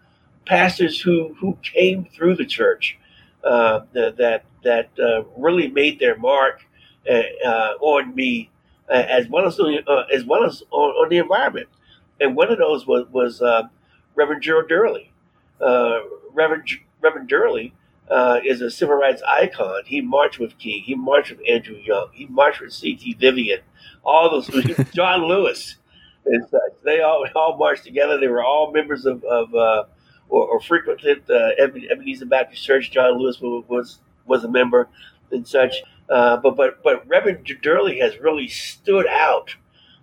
pastors 0.47 1.01
who, 1.01 1.35
who 1.39 1.57
came 1.61 2.05
through 2.05 2.35
the 2.35 2.45
church 2.45 2.97
uh, 3.43 3.81
that 3.93 4.43
that 4.63 4.89
uh, 4.99 5.23
really 5.37 5.67
made 5.67 5.99
their 5.99 6.17
mark 6.17 6.65
uh, 7.09 7.21
on 7.79 8.13
me 8.15 8.49
uh, 8.89 8.93
as 8.93 9.27
well 9.27 9.45
as 9.45 9.59
uh, 9.59 10.03
as 10.13 10.25
well 10.25 10.43
as 10.43 10.63
on, 10.71 10.89
on, 10.91 11.09
the 11.09 11.17
environment. 11.17 11.67
And 12.19 12.35
one 12.35 12.51
of 12.51 12.57
those 12.57 12.87
was 12.87 13.07
was 13.11 13.41
Reverend 14.15 14.41
Gerald 14.41 14.69
Durley. 14.69 15.11
Reverend 15.61 16.69
Reverend 17.01 17.29
Durley 17.29 17.73
uh, 18.09 18.39
is 18.43 18.61
a 18.61 18.71
civil 18.71 18.95
rights 18.95 19.21
icon. 19.27 19.81
He 19.85 20.01
marched 20.01 20.39
with 20.39 20.57
King. 20.57 20.83
He 20.83 20.95
marched 20.95 21.31
with 21.31 21.41
Andrew 21.47 21.77
Young. 21.77 22.09
He 22.13 22.25
marched 22.27 22.61
with 22.61 22.73
C.T. 22.73 23.15
Vivian. 23.19 23.59
All 24.03 24.29
those 24.29 24.47
John 24.93 25.27
Lewis 25.27 25.75
and 26.25 26.47
such. 26.49 26.83
They 26.83 27.01
all 27.01 27.25
all 27.35 27.57
marched 27.57 27.83
together. 27.83 28.19
They 28.19 28.27
were 28.27 28.43
all 28.43 28.71
members 28.71 29.05
of, 29.05 29.23
of 29.23 29.53
uh, 29.53 29.83
or, 30.29 30.47
or, 30.47 30.59
frequented 30.59 31.29
uh, 31.29 31.51
Ebenezer 31.57 32.25
Baptist 32.25 32.63
Church. 32.63 32.91
John 32.91 33.17
Lewis 33.17 33.39
was 33.41 33.99
was 34.25 34.43
a 34.43 34.49
member 34.49 34.89
and 35.31 35.47
such. 35.47 35.75
Uh, 36.09 36.37
but 36.37 36.55
but 36.55 36.83
but 36.83 37.07
Reverend 37.07 37.45
Durley 37.61 37.99
has 37.99 38.17
really 38.19 38.47
stood 38.47 39.07
out 39.07 39.55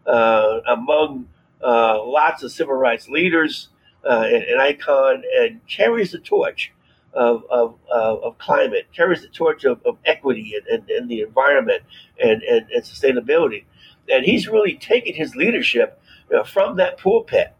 uh, 0.06 0.60
among 0.66 1.28
uh, 1.62 2.02
lots 2.04 2.42
of 2.42 2.52
civil 2.52 2.74
rights 2.74 3.08
leaders, 3.08 3.68
uh, 4.04 4.24
an, 4.26 4.42
an, 4.42 4.60
icon, 4.60 5.22
and 5.38 5.66
carries 5.66 6.12
the 6.12 6.18
torch 6.18 6.73
of, 7.14 7.44
of, 7.50 7.78
of 7.90 8.38
climate, 8.38 8.88
carries 8.94 9.22
the 9.22 9.28
torch 9.28 9.64
of, 9.64 9.80
of 9.84 9.96
equity 10.04 10.54
and, 10.56 10.66
and, 10.66 10.90
and, 10.90 11.08
the 11.08 11.20
environment 11.20 11.82
and, 12.20 12.42
and, 12.42 12.68
and, 12.70 12.82
sustainability. 12.82 13.64
And 14.08 14.24
he's 14.24 14.48
really 14.48 14.74
taken 14.76 15.14
his 15.14 15.36
leadership 15.36 16.00
you 16.30 16.36
know, 16.36 16.44
from 16.44 16.76
that 16.76 16.98
pulpit 16.98 17.54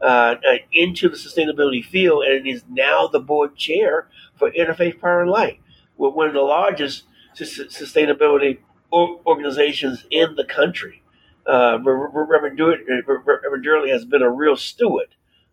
uh, 0.00 0.36
uh, 0.48 0.56
into 0.72 1.08
the 1.08 1.16
sustainability 1.16 1.84
field 1.84 2.24
and 2.24 2.46
is 2.46 2.62
now 2.70 3.06
the 3.06 3.20
board 3.20 3.56
chair 3.56 4.08
for 4.34 4.50
Interfaith 4.50 5.00
Power 5.00 5.22
and 5.22 5.30
Light, 5.30 5.60
one 5.96 6.26
of 6.26 6.32
the 6.32 6.40
largest 6.40 7.04
sustainability 7.34 8.58
organizations 8.92 10.06
in 10.10 10.34
the 10.36 10.44
country. 10.44 11.02
Uh, 11.46 11.78
Reverend, 11.82 12.56
Durley 12.56 13.90
has 13.90 14.04
been 14.04 14.22
a 14.22 14.30
real 14.30 14.56
steward, 14.56 15.08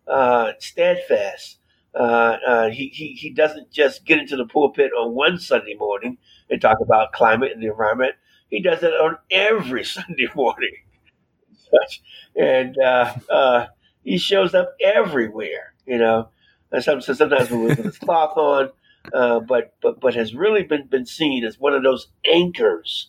uh, 0.06 0.52
steadfast, 0.58 1.58
uh, 1.94 2.36
uh, 2.46 2.68
he, 2.70 2.88
he, 2.88 3.12
he 3.14 3.30
doesn't 3.30 3.70
just 3.70 4.04
get 4.04 4.18
into 4.18 4.36
the 4.36 4.46
pulpit 4.46 4.92
on 4.98 5.14
one 5.14 5.38
Sunday 5.38 5.74
morning 5.74 6.18
and 6.50 6.60
talk 6.60 6.78
about 6.80 7.12
climate 7.12 7.52
and 7.52 7.62
the 7.62 7.68
environment. 7.68 8.14
He 8.50 8.60
does 8.60 8.82
it 8.82 8.92
on 8.92 9.18
every 9.30 9.84
Sunday 9.86 10.28
morning. 10.34 10.74
and 12.36 12.76
uh, 12.78 13.14
uh, 13.30 13.66
he 14.04 14.18
shows 14.18 14.54
up 14.54 14.74
everywhere, 14.82 15.74
you 15.86 15.98
know. 15.98 16.28
And 16.70 16.84
sometimes 16.84 17.50
with 17.50 17.78
his 17.78 17.98
cloth 18.00 18.36
on, 18.36 18.70
uh, 19.12 19.40
but 19.40 19.74
but 19.80 20.00
but 20.00 20.14
has 20.14 20.34
really 20.34 20.62
been 20.62 20.86
been 20.86 21.06
seen 21.06 21.44
as 21.44 21.58
one 21.58 21.72
of 21.74 21.82
those 21.82 22.08
anchors 22.30 23.08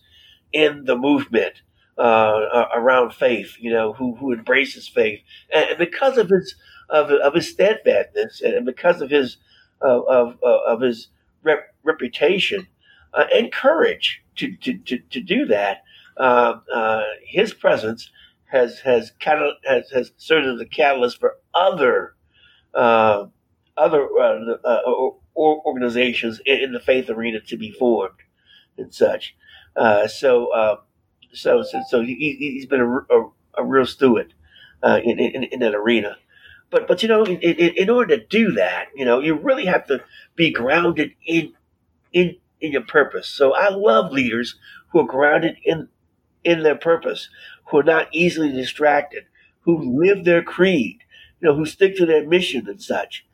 in 0.53 0.85
the 0.85 0.97
movement 0.97 1.61
uh, 1.97 2.65
around 2.73 3.13
faith, 3.13 3.55
you 3.59 3.71
know, 3.71 3.93
who 3.93 4.15
who 4.15 4.33
embraces 4.33 4.87
faith, 4.87 5.19
and 5.53 5.77
because 5.77 6.17
of 6.17 6.29
his 6.29 6.55
of, 6.89 7.11
of 7.11 7.33
his 7.33 7.49
steadfastness 7.49 8.41
and 8.41 8.65
because 8.65 9.01
of 9.01 9.09
his 9.09 9.37
of 9.81 10.03
of, 10.07 10.43
of 10.43 10.81
his 10.81 11.09
rep, 11.43 11.73
reputation 11.83 12.67
uh, 13.13 13.25
and 13.33 13.51
courage 13.51 14.23
to, 14.35 14.55
to, 14.57 14.77
to, 14.79 14.99
to 15.09 15.21
do 15.21 15.45
that. 15.45 15.83
Uh, 16.17 16.59
uh, 16.73 17.03
his 17.25 17.53
presence 17.53 18.11
has 18.45 18.79
has, 18.79 19.11
catal- 19.19 19.55
has 19.65 19.89
has 19.91 20.11
served 20.17 20.47
as 20.47 20.59
a 20.59 20.65
catalyst 20.65 21.19
for 21.19 21.37
other 21.53 22.15
uh, 22.73 23.25
other 23.77 24.07
uh, 24.19 24.57
uh, 24.65 25.09
organizations 25.37 26.41
in, 26.45 26.57
in, 26.57 26.71
the 26.73 26.79
faith 26.79 27.09
arena 27.09 27.39
to 27.39 27.55
be 27.55 27.71
formed 27.71 28.19
and 28.77 28.93
such. 28.93 29.35
so, 29.75 30.79
so 31.33 31.63
so 31.63 31.81
so 31.87 32.01
he, 32.01 32.57
has 32.59 32.65
been 32.65 32.81
a, 32.81 33.15
a, 33.15 33.29
a, 33.59 33.63
real 33.63 33.85
steward 33.85 34.33
in, 34.83 35.19
in, 35.19 35.43
in 35.45 35.59
that 35.61 35.73
arena. 35.73 36.17
But 36.69 36.87
but 36.87 37.01
you 37.01 37.09
know, 37.09 37.23
in, 37.23 37.39
in, 37.39 37.73
in, 37.75 37.89
order 37.89 38.17
to 38.17 38.25
do 38.25 38.51
that, 38.53 38.89
you 38.95 39.05
know, 39.05 39.19
you 39.19 39.35
really 39.35 39.65
have 39.65 39.87
to 39.87 40.03
be 40.35 40.51
grounded 40.51 41.13
in 41.25 41.53
in 42.13 42.35
in 42.61 42.71
your 42.71 42.83
purpose. 42.83 43.27
So 43.27 43.53
I 43.53 43.69
love 43.69 44.11
leaders 44.11 44.55
who 44.89 44.99
are 44.99 45.07
grounded 45.07 45.57
in 45.63 45.89
in 46.43 46.63
their 46.63 46.75
purpose, 46.75 47.29
who 47.65 47.79
are 47.79 47.83
not 47.83 48.07
easily 48.11 48.51
distracted, 48.51 49.25
who 49.61 49.99
live 49.99 50.25
their 50.25 50.43
creed, 50.43 50.99
you 51.39 51.47
know, 51.47 51.55
who 51.55 51.65
stick 51.65 51.95
to 51.97 52.05
their 52.05 52.27
mission 52.27 52.67
and 52.67 52.81
such. 52.81 53.25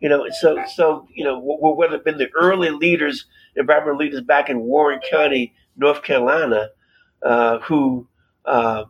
You 0.00 0.08
know, 0.08 0.26
so 0.40 0.62
so 0.74 1.08
you 1.14 1.24
know, 1.24 1.38
whether 1.38 1.96
it 1.96 2.04
been 2.04 2.18
the 2.18 2.30
early 2.34 2.70
leaders, 2.70 3.26
environmental 3.56 3.98
leaders 3.98 4.20
back 4.20 4.50
in 4.50 4.60
Warren 4.60 5.00
County, 5.08 5.54
North 5.76 6.02
Carolina, 6.02 6.70
uh, 7.22 7.60
who 7.60 8.08
uh, 8.44 8.84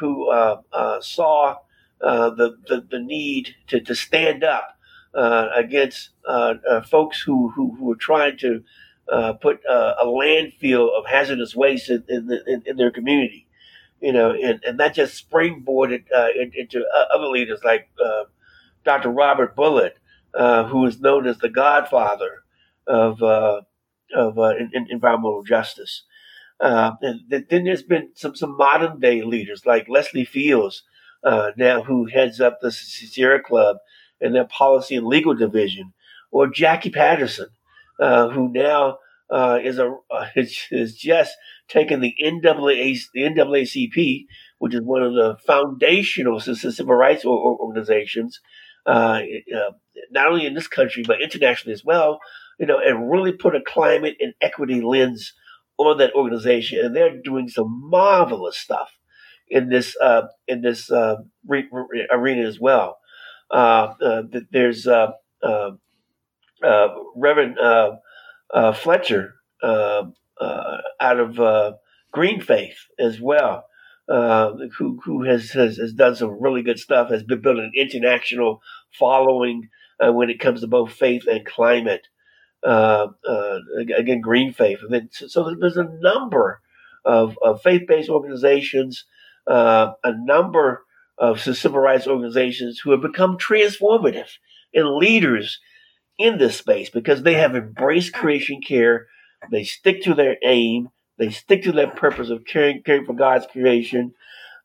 who 0.00 0.30
uh, 0.30 0.62
uh 0.72 1.00
saw 1.00 1.56
uh, 2.00 2.30
the, 2.30 2.56
the, 2.68 2.86
the 2.90 2.98
need 2.98 3.56
to, 3.66 3.80
to 3.80 3.94
stand 3.94 4.44
up 4.44 4.78
uh, 5.14 5.48
against 5.54 6.10
uh, 6.28 6.54
uh 6.70 6.82
folks 6.82 7.20
who, 7.20 7.48
who, 7.50 7.74
who, 7.76 7.90
are 7.90 7.96
trying 7.96 8.36
to 8.36 8.62
uh, 9.10 9.32
put 9.32 9.58
a 9.66 10.04
landfill 10.04 10.96
of 10.96 11.06
hazardous 11.06 11.56
waste 11.56 11.88
in, 11.88 12.04
in, 12.08 12.30
in, 12.46 12.62
in, 12.66 12.76
their 12.76 12.90
community. 12.90 13.48
You 14.00 14.12
know, 14.12 14.30
and, 14.30 14.62
and 14.64 14.78
that 14.78 14.94
just 14.94 15.28
springboarded 15.28 16.04
into 16.54 16.84
other 17.12 17.26
leaders 17.26 17.64
like 17.64 17.88
Dr. 18.84 19.08
Robert 19.08 19.56
Bullard, 19.56 19.94
who 20.34 20.84
is 20.84 21.00
known 21.00 21.26
as 21.26 21.38
the 21.38 21.48
godfather 21.48 22.44
of, 22.86 23.22
of 23.22 24.38
environmental 24.90 25.42
justice. 25.42 26.04
and 26.60 27.22
then 27.28 27.64
there's 27.64 27.82
been 27.82 28.10
some, 28.14 28.36
some 28.36 28.56
modern 28.58 29.00
day 29.00 29.22
leaders 29.22 29.64
like 29.64 29.88
Leslie 29.88 30.26
Fields, 30.26 30.84
uh, 31.24 31.50
now 31.56 31.82
who 31.82 32.06
heads 32.06 32.40
up 32.40 32.58
the 32.60 32.72
Sierra 32.72 33.42
Club 33.42 33.78
and 34.20 34.34
their 34.34 34.46
policy 34.46 34.96
and 34.96 35.06
legal 35.06 35.34
division, 35.34 35.92
or 36.30 36.48
Jacqui 36.48 36.92
Patterson, 36.92 37.48
uh, 38.00 38.28
who 38.28 38.48
now 38.48 38.98
uh, 39.30 39.58
is 39.62 39.78
a 39.78 39.94
is, 40.36 40.94
just 40.96 41.34
taken 41.68 42.00
the 42.00 42.14
NAA, 42.20 42.94
the 43.12 43.22
NAACP, 43.22 44.26
which 44.58 44.74
is 44.74 44.80
one 44.80 45.02
of 45.02 45.14
the 45.14 45.36
foundational 45.46 46.40
civil 46.40 46.94
rights 46.94 47.24
organizations, 47.24 48.40
uh, 48.86 49.20
uh, 49.54 49.72
not 50.10 50.28
only 50.28 50.46
in 50.46 50.54
this 50.54 50.68
country 50.68 51.04
but 51.06 51.20
internationally 51.20 51.74
as 51.74 51.84
well. 51.84 52.20
You 52.58 52.66
know, 52.66 52.80
and 52.84 53.08
really 53.08 53.30
put 53.30 53.54
a 53.54 53.60
climate 53.60 54.16
and 54.18 54.34
equity 54.40 54.80
lens 54.80 55.32
on 55.76 55.98
that 55.98 56.12
organization, 56.14 56.84
and 56.84 56.96
they're 56.96 57.16
doing 57.16 57.48
some 57.48 57.88
marvelous 57.88 58.56
stuff 58.56 58.97
in 59.50 59.68
this 59.68 59.96
uh, 60.00 60.28
in 60.46 60.62
this 60.62 60.90
uh, 60.90 61.16
re- 61.46 61.68
re- 61.70 62.06
arena 62.10 62.46
as 62.46 62.60
well. 62.60 62.98
Uh, 63.50 63.94
uh 64.02 64.22
there's 64.50 64.86
uh, 64.86 65.12
uh, 65.42 65.70
Reverend 67.16 67.56
Fletcher 68.76 69.34
out 69.62 71.20
of 71.20 71.74
Green 72.12 72.40
Faith 72.40 72.78
as 72.98 73.20
well, 73.20 73.64
who 74.06 75.00
who 75.04 75.24
has, 75.24 75.50
has, 75.50 75.76
has 75.78 75.92
done 75.92 76.16
some 76.16 76.40
really 76.40 76.62
good 76.62 76.78
stuff. 76.78 77.10
Has 77.10 77.22
been 77.22 77.40
building 77.40 77.64
an 77.64 77.72
international 77.74 78.60
following 78.98 79.68
when 80.00 80.30
it 80.30 80.40
comes 80.40 80.60
to 80.60 80.66
both 80.66 80.92
faith 80.92 81.26
and 81.26 81.44
climate. 81.44 82.08
again, 82.62 84.20
Green 84.20 84.52
Faith, 84.52 84.80
and 84.82 84.92
then 84.92 85.08
so, 85.12 85.26
so 85.26 85.54
there's 85.58 85.76
a 85.76 85.88
number 86.00 86.60
of, 87.04 87.38
of 87.42 87.62
faith-based 87.62 88.10
organizations 88.10 89.04
uh, 89.48 89.92
a 90.04 90.12
number 90.12 90.82
of 91.18 91.40
civil 91.40 91.80
rights 91.80 92.06
organizations 92.06 92.80
who 92.80 92.92
have 92.92 93.02
become 93.02 93.38
transformative 93.38 94.28
and 94.74 94.96
leaders 94.96 95.58
in 96.18 96.38
this 96.38 96.56
space 96.56 96.90
because 96.90 97.22
they 97.22 97.34
have 97.34 97.56
embraced 97.56 98.12
creation 98.12 98.60
care. 98.60 99.06
They 99.50 99.64
stick 99.64 100.02
to 100.02 100.14
their 100.14 100.36
aim. 100.44 100.88
They 101.18 101.30
stick 101.30 101.64
to 101.64 101.72
their 101.72 101.90
purpose 101.90 102.30
of 102.30 102.44
caring, 102.44 102.82
caring 102.82 103.06
for 103.06 103.14
God's 103.14 103.46
creation. 103.46 104.14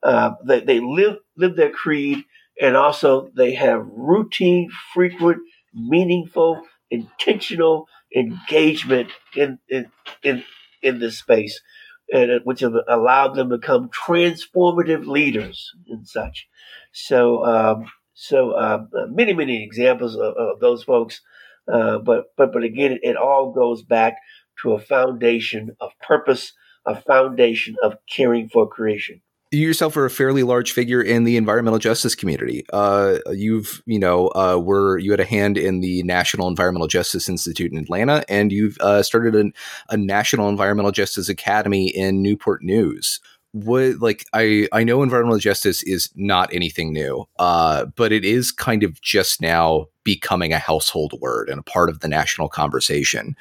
Uh, 0.03 0.31
they, 0.45 0.59
they 0.59 0.79
live 0.79 1.17
live 1.37 1.55
their 1.55 1.71
creed, 1.71 2.23
and 2.61 2.75
also 2.75 3.29
they 3.35 3.53
have 3.53 3.87
routine, 3.95 4.69
frequent, 4.93 5.39
meaningful, 5.73 6.61
intentional 6.91 7.87
engagement 8.15 9.09
in 9.35 9.59
in 9.69 9.89
in, 10.23 10.43
in 10.81 10.99
this 10.99 11.19
space 11.19 11.59
and 12.13 12.41
which 12.43 12.59
have 12.59 12.75
allowed 12.87 13.33
them 13.33 13.49
to 13.49 13.57
become 13.57 13.89
transformative 13.89 15.07
leaders 15.07 15.71
and 15.89 16.07
such. 16.07 16.47
So, 16.91 17.43
um, 17.43 17.91
so 18.13 18.57
um, 18.57 18.89
many, 19.09 19.33
many 19.33 19.63
examples 19.63 20.15
of, 20.15 20.35
of 20.35 20.59
those 20.59 20.83
folks. 20.83 21.21
Uh, 21.71 21.97
but, 21.97 22.25
but, 22.37 22.53
but 22.53 22.63
again, 22.63 22.91
it, 22.93 22.99
it 23.03 23.17
all 23.17 23.51
goes 23.51 23.81
back 23.81 24.17
to 24.61 24.73
a 24.73 24.79
foundation 24.79 25.75
of 25.81 25.91
purpose, 26.05 26.53
a 26.85 26.95
foundation 26.95 27.75
of 27.81 27.95
caring 28.07 28.47
for 28.47 28.69
creation 28.69 29.21
you 29.53 29.67
yourself 29.67 29.95
are 29.95 30.05
a 30.05 30.09
fairly 30.09 30.43
large 30.43 30.71
figure 30.71 31.01
in 31.01 31.23
the 31.23 31.37
environmental 31.37 31.79
justice 31.79 32.15
community. 32.15 32.65
Uh, 32.73 33.19
you've, 33.31 33.81
you 33.85 33.99
know, 33.99 34.27
uh, 34.29 34.57
were 34.57 34.97
you 34.97 35.11
had 35.11 35.19
a 35.19 35.25
hand 35.25 35.57
in 35.57 35.81
the 35.81 36.03
National 36.03 36.47
Environmental 36.47 36.87
Justice 36.87 37.29
Institute 37.29 37.71
in 37.71 37.77
Atlanta, 37.77 38.23
and 38.27 38.51
you've 38.51 38.77
uh, 38.79 39.03
started 39.03 39.35
an, 39.35 39.53
a 39.89 39.97
National 39.97 40.49
Environmental 40.49 40.91
Justice 40.91 41.29
Academy 41.29 41.87
in 41.87 42.21
Newport 42.21 42.63
News 42.63 43.19
what 43.53 43.99
like 43.99 44.25
I 44.33 44.67
I 44.71 44.83
know 44.83 45.03
environmental 45.03 45.37
justice 45.37 45.83
is 45.83 46.09
not 46.15 46.51
anything 46.51 46.91
new, 46.91 47.25
uh, 47.37 47.85
but 47.95 48.11
it 48.11 48.25
is 48.25 48.51
kind 48.51 48.83
of 48.83 48.99
just 48.99 49.41
now 49.41 49.87
becoming 50.03 50.53
a 50.53 50.59
household 50.59 51.13
word 51.21 51.49
and 51.49 51.59
a 51.59 51.63
part 51.63 51.89
of 51.89 51.99
the 51.99 52.07
national 52.07 52.49
conversation. 52.49 53.35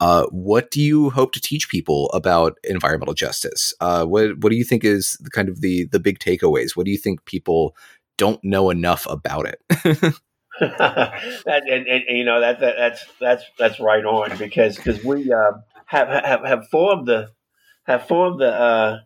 Uh, 0.00 0.26
what 0.26 0.70
do 0.70 0.80
you 0.80 1.10
hope 1.10 1.32
to 1.32 1.40
teach 1.40 1.68
people 1.68 2.10
about 2.10 2.58
environmental 2.64 3.14
justice? 3.14 3.74
Uh, 3.80 4.04
what 4.04 4.38
what 4.38 4.50
do 4.50 4.56
you 4.56 4.64
think 4.64 4.84
is 4.84 5.16
the, 5.20 5.30
kind 5.30 5.48
of 5.48 5.60
the 5.60 5.84
the 5.86 6.00
big 6.00 6.18
takeaways? 6.18 6.76
What 6.76 6.86
do 6.86 6.92
you 6.92 6.98
think 6.98 7.24
people 7.24 7.76
don't 8.16 8.42
know 8.42 8.70
enough 8.70 9.06
about 9.08 9.46
it? 9.46 9.60
that, 10.60 11.62
and, 11.68 11.86
and, 11.86 12.04
you 12.08 12.24
know 12.24 12.40
that, 12.40 12.60
that, 12.60 12.74
that's 12.78 13.04
that's 13.20 13.44
that's 13.58 13.80
right 13.80 14.04
on 14.04 14.36
because 14.38 14.76
because 14.76 15.04
we 15.04 15.32
uh, 15.32 15.52
have, 15.86 16.08
have 16.08 16.44
have 16.44 16.68
formed 16.68 17.06
the 17.06 17.30
have 17.84 18.06
formed 18.06 18.40
the 18.40 18.52
uh, 18.52 18.98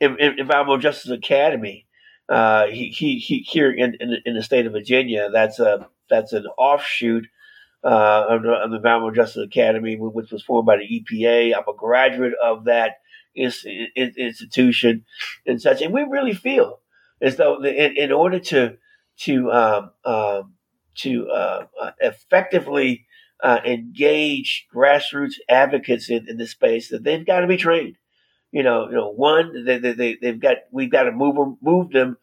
Environmental 0.00 0.78
Justice 0.78 1.10
Academy. 1.10 1.86
Uh, 2.30 2.66
he, 2.66 2.88
he, 2.88 3.18
he, 3.18 3.38
here 3.40 3.72
in, 3.72 3.96
in, 3.98 4.16
in 4.24 4.34
the 4.36 4.42
state 4.42 4.64
of 4.64 4.72
Virginia, 4.72 5.28
that's 5.32 5.58
a 5.58 5.88
that's 6.08 6.32
an 6.32 6.46
offshoot 6.56 7.26
uh, 7.82 8.26
of, 8.28 8.42
the, 8.42 8.52
of 8.52 8.72
Environmental 8.72 9.10
Justice 9.10 9.44
Academy, 9.44 9.96
which 9.96 10.30
was 10.30 10.44
formed 10.44 10.66
by 10.66 10.76
the 10.76 10.84
EPA. 10.84 11.54
I'm 11.54 11.68
a 11.68 11.76
graduate 11.76 12.34
of 12.42 12.64
that 12.64 12.98
institution 13.34 15.04
and 15.46 15.60
such, 15.60 15.82
and 15.82 15.92
we 15.92 16.02
really 16.02 16.34
feel 16.34 16.80
as 17.20 17.36
though 17.36 17.62
in, 17.64 17.96
in 17.96 18.12
order 18.12 18.38
to 18.38 18.76
to 19.18 19.52
um, 19.52 19.90
um, 20.04 20.54
to 20.96 21.28
uh, 21.28 21.66
effectively 22.00 23.06
uh, 23.42 23.60
engage 23.64 24.66
grassroots 24.74 25.34
advocates 25.48 26.10
in, 26.10 26.28
in 26.28 26.36
this 26.36 26.50
space, 26.50 26.88
that 26.90 27.04
they've 27.04 27.26
got 27.26 27.40
to 27.40 27.46
be 27.46 27.56
trained. 27.56 27.96
You 28.52 28.62
know, 28.62 28.88
you 28.88 28.96
know, 28.96 29.10
one 29.10 29.64
they, 29.64 29.78
they, 29.78 30.18
they've 30.20 30.40
got 30.40 30.56
we've 30.72 30.90
got 30.90 31.04
to 31.04 31.12
move 31.12 31.36
them, 31.36 31.58
move 31.62 31.90
them 31.90 32.16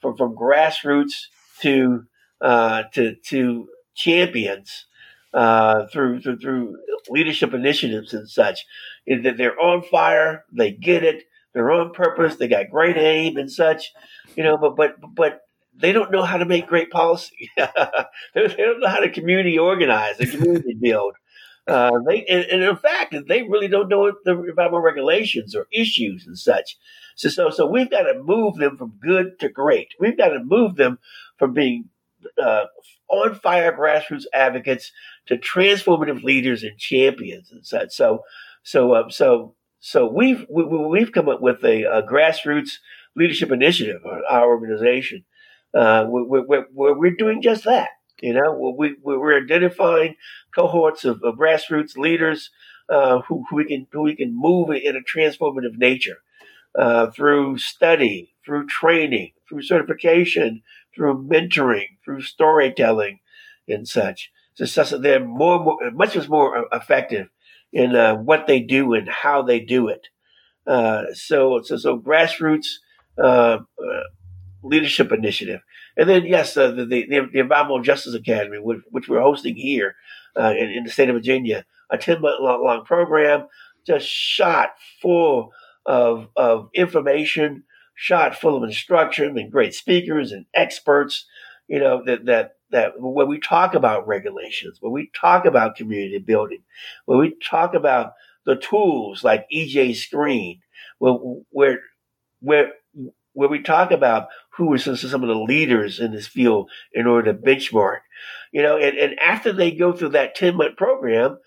from 0.00 0.16
from 0.16 0.36
grassroots 0.36 1.26
to 1.60 2.04
uh, 2.40 2.84
to 2.94 3.16
to 3.26 3.68
champions 3.94 4.86
uh, 5.34 5.86
through, 5.86 6.20
through 6.20 6.38
through 6.38 6.78
leadership 7.08 7.54
initiatives 7.54 8.14
and 8.14 8.28
such. 8.28 8.64
That 9.06 9.36
they're 9.36 9.58
on 9.58 9.82
fire, 9.82 10.44
they 10.52 10.70
get 10.70 11.02
it, 11.02 11.24
they're 11.52 11.70
on 11.70 11.92
purpose, 11.92 12.36
they 12.36 12.48
got 12.48 12.70
great 12.70 12.96
aim 12.96 13.36
and 13.36 13.50
such. 13.50 13.92
You 14.36 14.44
know, 14.44 14.56
but 14.56 14.76
but 14.76 14.96
but 15.14 15.40
they 15.74 15.92
don't 15.92 16.12
know 16.12 16.22
how 16.22 16.36
to 16.36 16.44
make 16.44 16.66
great 16.66 16.90
policy. 16.90 17.50
they 17.56 17.66
don't 18.34 18.80
know 18.80 18.88
how 18.88 19.00
to 19.00 19.10
community 19.10 19.58
organize 19.58 20.20
and 20.20 20.30
community 20.30 20.76
build. 20.80 21.14
Uh, 21.68 21.92
they 22.08 22.24
and, 22.24 22.44
and, 22.46 22.62
in 22.62 22.76
fact, 22.76 23.14
they 23.28 23.42
really 23.42 23.68
don't 23.68 23.88
know 23.88 24.12
the 24.24 24.32
environmental 24.32 24.80
regulations 24.80 25.54
or 25.54 25.68
issues 25.72 26.26
and 26.26 26.36
such. 26.36 26.76
So, 27.14 27.28
so, 27.28 27.50
so 27.50 27.66
we've 27.66 27.90
got 27.90 28.02
to 28.02 28.20
move 28.20 28.56
them 28.56 28.76
from 28.76 28.94
good 29.00 29.38
to 29.40 29.48
great. 29.48 29.88
We've 30.00 30.16
got 30.16 30.28
to 30.28 30.42
move 30.42 30.76
them 30.76 30.98
from 31.38 31.52
being 31.52 31.88
uh, 32.42 32.64
on 33.08 33.34
fire 33.36 33.76
grassroots 33.76 34.24
advocates 34.32 34.90
to 35.26 35.36
transformative 35.36 36.22
leaders 36.22 36.62
and 36.62 36.78
champions 36.78 37.50
and 37.52 37.64
such. 37.64 37.92
So, 37.92 38.24
so, 38.62 38.92
uh, 38.92 39.10
so, 39.10 39.54
so 39.80 40.06
we've 40.06 40.46
we, 40.48 40.62
have 40.62 40.72
we 40.72 41.00
have 41.00 41.12
come 41.12 41.28
up 41.28 41.40
with 41.40 41.64
a, 41.64 41.82
a, 41.84 42.02
grassroots 42.02 42.78
leadership 43.16 43.50
initiative, 43.50 44.02
our 44.28 44.46
organization, 44.46 45.24
uh, 45.74 46.06
where, 46.06 46.42
where, 46.42 46.66
where, 46.72 46.94
we're 46.94 47.16
doing 47.16 47.42
just 47.42 47.64
that. 47.64 47.90
You 48.22 48.34
know, 48.34 48.74
we, 48.78 48.94
we're 49.02 49.42
identifying 49.42 50.14
cohorts 50.54 51.04
of, 51.04 51.22
of 51.24 51.34
grassroots 51.34 51.96
leaders 51.96 52.50
uh, 52.88 53.20
who, 53.22 53.44
who 53.50 53.56
we 53.56 53.64
can 53.64 53.86
who 53.90 54.02
we 54.02 54.14
can 54.14 54.32
move 54.34 54.70
in 54.70 54.96
a 54.96 55.00
transformative 55.00 55.76
nature 55.76 56.22
uh, 56.78 57.10
through 57.10 57.58
study, 57.58 58.34
through 58.44 58.66
training, 58.66 59.32
through 59.48 59.62
certification, 59.62 60.62
through 60.94 61.26
mentoring, 61.28 61.98
through 62.04 62.22
storytelling, 62.22 63.18
and 63.68 63.88
such. 63.88 64.30
So, 64.54 64.66
so 64.66 64.98
they're 64.98 65.24
more, 65.24 65.58
more, 65.58 65.90
much 65.90 66.16
more 66.28 66.68
effective 66.72 67.28
in 67.72 67.96
uh, 67.96 68.14
what 68.16 68.46
they 68.46 68.60
do 68.60 68.94
and 68.94 69.08
how 69.08 69.42
they 69.42 69.58
do 69.58 69.88
it. 69.88 70.08
Uh, 70.66 71.06
so, 71.12 71.60
so, 71.62 71.76
so 71.76 71.98
grassroots 71.98 72.66
uh, 73.18 73.58
uh 73.58 74.02
leadership 74.62 75.12
initiative, 75.12 75.60
and 75.96 76.08
then 76.08 76.24
yes, 76.24 76.56
uh, 76.56 76.70
the, 76.70 76.84
the, 76.84 77.06
the 77.06 77.40
Environmental 77.40 77.82
Justice 77.82 78.14
Academy, 78.14 78.58
which, 78.58 78.80
which 78.90 79.08
we're 79.08 79.20
hosting 79.20 79.56
here 79.56 79.96
uh, 80.38 80.54
in, 80.56 80.70
in, 80.70 80.84
the 80.84 80.90
state 80.90 81.08
of 81.08 81.16
Virginia, 81.16 81.64
a 81.90 81.98
ten 81.98 82.20
month 82.20 82.40
long 82.40 82.84
program, 82.84 83.46
just 83.86 84.06
shot 84.06 84.70
full 85.00 85.52
of 85.84 86.28
of 86.36 86.68
information 86.74 87.64
shot 87.94 88.34
full 88.34 88.56
of 88.56 88.64
instruction 88.64 89.38
and 89.38 89.52
great 89.52 89.74
speakers 89.74 90.32
and 90.32 90.46
experts, 90.54 91.26
you 91.68 91.78
know, 91.78 92.02
that, 92.04 92.24
that, 92.26 92.56
that 92.70 92.94
when 92.98 93.28
we 93.28 93.38
talk 93.38 93.74
about 93.74 94.06
regulations, 94.08 94.78
when 94.80 94.92
we 94.92 95.10
talk 95.14 95.44
about 95.44 95.76
community 95.76 96.18
building, 96.18 96.62
when 97.04 97.18
we 97.18 97.36
talk 97.48 97.74
about 97.74 98.14
the 98.44 98.56
tools 98.56 99.22
like 99.22 99.46
EJ 99.54 99.94
Screen, 99.94 100.60
where, 100.98 101.12
where, 101.50 101.80
where, 102.40 102.72
where 103.32 103.48
we 103.48 103.62
talk 103.62 103.90
about 103.90 104.28
who 104.56 104.72
are 104.72 104.78
some, 104.78 104.96
some 104.96 105.22
of 105.22 105.28
the 105.28 105.34
leaders 105.34 105.98
in 105.98 106.12
this 106.12 106.26
field 106.26 106.70
in 106.92 107.06
order 107.06 107.32
to 107.32 107.38
benchmark, 107.38 108.00
you 108.52 108.62
know, 108.62 108.76
and, 108.76 108.96
and 108.98 109.18
after 109.18 109.52
they 109.52 109.70
go 109.70 109.92
through 109.92 110.10
that 110.10 110.34
10 110.34 110.56
month 110.56 110.76
program, 110.76 111.38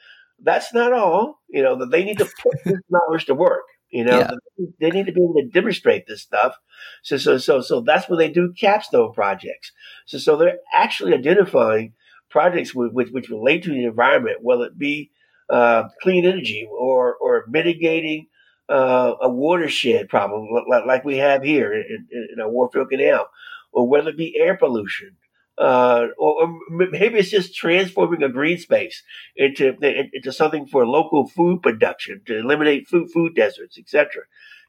that's 0.42 0.74
not 0.74 0.94
all, 0.94 1.42
you 1.50 1.64
know, 1.64 1.78
that 1.80 1.92
they 1.92 2.04
need 2.04 2.18
to 2.18 2.26
put 2.26 2.64
this 2.66 2.82
knowledge 2.90 3.26
to 3.26 3.36
work. 3.36 3.66
You 3.92 4.04
know, 4.04 4.20
yeah. 4.20 4.32
they 4.80 4.90
need 4.90 5.06
to 5.06 5.14
be 5.14 5.22
able 5.22 5.36
to 5.36 5.48
demonstrate 5.48 6.06
this 6.06 6.22
stuff. 6.22 6.56
So, 7.04 7.18
so, 7.18 7.38
so, 7.38 7.62
so 7.62 7.82
that's 7.82 8.10
when 8.10 8.20
they 8.20 8.30
do 8.30 8.54
capstone 8.60 9.14
projects. 9.14 9.72
So, 10.06 10.18
so 10.18 10.36
they're 10.36 10.58
actually 10.74 11.14
identifying 11.14 11.94
projects 12.30 12.76
which, 12.76 12.92
which, 12.92 13.10
which 13.12 13.30
relate 13.30 13.64
to 13.64 13.70
the 13.70 13.86
environment, 13.86 14.40
whether 14.42 14.66
it 14.66 14.78
be 14.78 15.12
uh, 15.50 15.84
clean 16.02 16.26
energy 16.26 16.68
or 16.70 17.16
or 17.16 17.46
mitigating 17.48 18.28
uh, 18.70 19.14
a 19.22 19.30
watershed 19.30 20.10
problem 20.10 20.48
like, 20.68 20.86
like 20.86 21.06
we 21.06 21.18
have 21.18 21.44
here 21.44 21.74
in, 21.74 22.08
in, 22.12 22.40
our 22.42 22.50
Warfield 22.50 22.90
Canal, 22.90 23.28
or 23.72 23.88
whether 23.88 24.10
it 24.10 24.18
be 24.18 24.38
air 24.40 24.58
pollution, 24.58 25.16
uh, 25.58 26.08
or, 26.18 26.44
or, 26.44 26.60
maybe 26.70 27.20
it's 27.20 27.30
just 27.30 27.56
transforming 27.56 28.24
a 28.24 28.30
green 28.30 28.58
space 28.58 29.04
into 29.36 29.76
into 30.14 30.32
something 30.32 30.66
for 30.66 30.86
local 30.86 31.28
food 31.28 31.62
production 31.62 32.22
to 32.26 32.40
eliminate 32.40 32.88
food 32.88 33.10
food 33.12 33.36
deserts, 33.36 33.78
etc. 33.78 34.24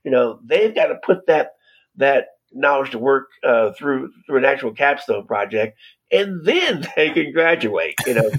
You 0.05 0.11
know, 0.11 0.41
they've 0.45 0.75
got 0.75 0.89
to 0.89 0.97
put 1.03 1.27
that 1.27 1.53
that 1.97 2.27
knowledge 2.53 2.91
to 2.91 2.99
work 2.99 3.29
uh, 3.45 3.73
through 3.73 4.13
through 4.27 4.39
an 4.39 4.45
actual 4.45 4.73
capstone 4.73 5.27
project, 5.27 5.79
and 6.13 6.45
then 6.45 6.87
they 6.97 7.11
can 7.11 7.33
graduate. 7.33 7.95
You 8.07 8.15
know, 8.15 8.31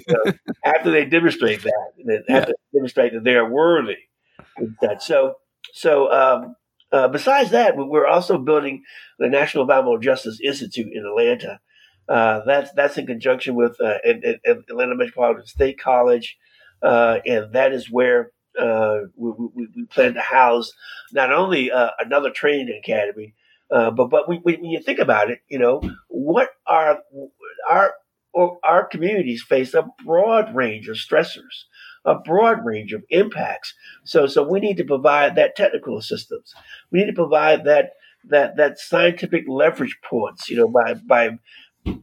after 0.64 0.92
they 0.92 1.06
demonstrate 1.06 1.64
that, 1.64 1.92
and 1.98 2.10
then 2.10 2.24
yeah. 2.30 2.46
to 2.46 2.54
demonstrate 2.74 3.14
that 3.14 3.24
they 3.24 3.36
are 3.36 3.50
worthy. 3.50 3.98
That 4.82 5.04
so 5.04 5.36
so. 5.74 6.12
Um, 6.12 6.56
uh, 6.90 7.10
besides 7.10 7.52
that, 7.52 7.74
we're 7.76 8.08
also 8.08 8.38
building 8.38 8.82
the 9.20 9.28
National 9.28 9.64
Environmental 9.64 9.98
Justice 9.98 10.40
Institute 10.42 10.88
in 10.94 11.06
Atlanta, 11.06 11.60
uh, 12.10 12.42
that's 12.46 12.72
that's 12.72 12.98
in 12.98 13.06
conjunction 13.06 13.56
with 13.56 13.80
uh, 13.82 13.98
Atlanta 14.06 14.96
Metropolitan 14.96 15.46
State 15.46 15.80
College, 15.80 16.38
uh, 16.82 17.20
and 17.26 17.52
that 17.54 17.74
is 17.74 17.92
where 17.92 18.32
uh, 18.58 19.00
we, 19.16 19.32
we, 19.32 19.68
we, 19.76 19.86
plan 19.86 20.14
to 20.14 20.22
house 20.22 20.72
not 21.12 21.34
only 21.34 21.70
uh, 21.70 21.90
another 22.00 22.32
training 22.32 22.80
academy, 22.82 23.34
but 23.70 24.08
but 24.08 24.30
we, 24.30 24.38
when 24.38 24.64
you 24.64 24.82
think 24.82 25.00
about 25.00 25.30
it, 25.30 25.40
you 25.50 25.60
know 25.60 25.82
what 26.08 26.50
are 26.66 27.00
our 27.70 27.94
our 28.64 28.86
communities 28.86 29.44
face 29.44 29.74
a 29.74 29.88
broad 30.06 30.56
range 30.56 30.88
of 30.88 30.96
stressors, 30.96 31.66
a 32.08 32.16
broad 32.16 32.66
range 32.66 32.94
of 32.94 33.04
impacts. 33.10 33.76
So 34.04 34.26
so 34.26 34.42
we 34.42 34.60
need 34.60 34.78
to 34.78 34.84
provide 34.84 35.36
that 35.36 35.56
technical 35.56 35.98
assistance. 35.98 36.56
We 36.92 37.00
need 37.00 37.08
to 37.08 37.14
provide 37.14 37.66
that 37.66 37.92
that 38.24 38.58
that 38.58 38.80
scientific 38.80 39.46
leverage 39.48 39.98
points, 40.04 40.50
you 40.50 40.58
know, 40.58 40.68
by 40.68 40.96
by 40.96 41.38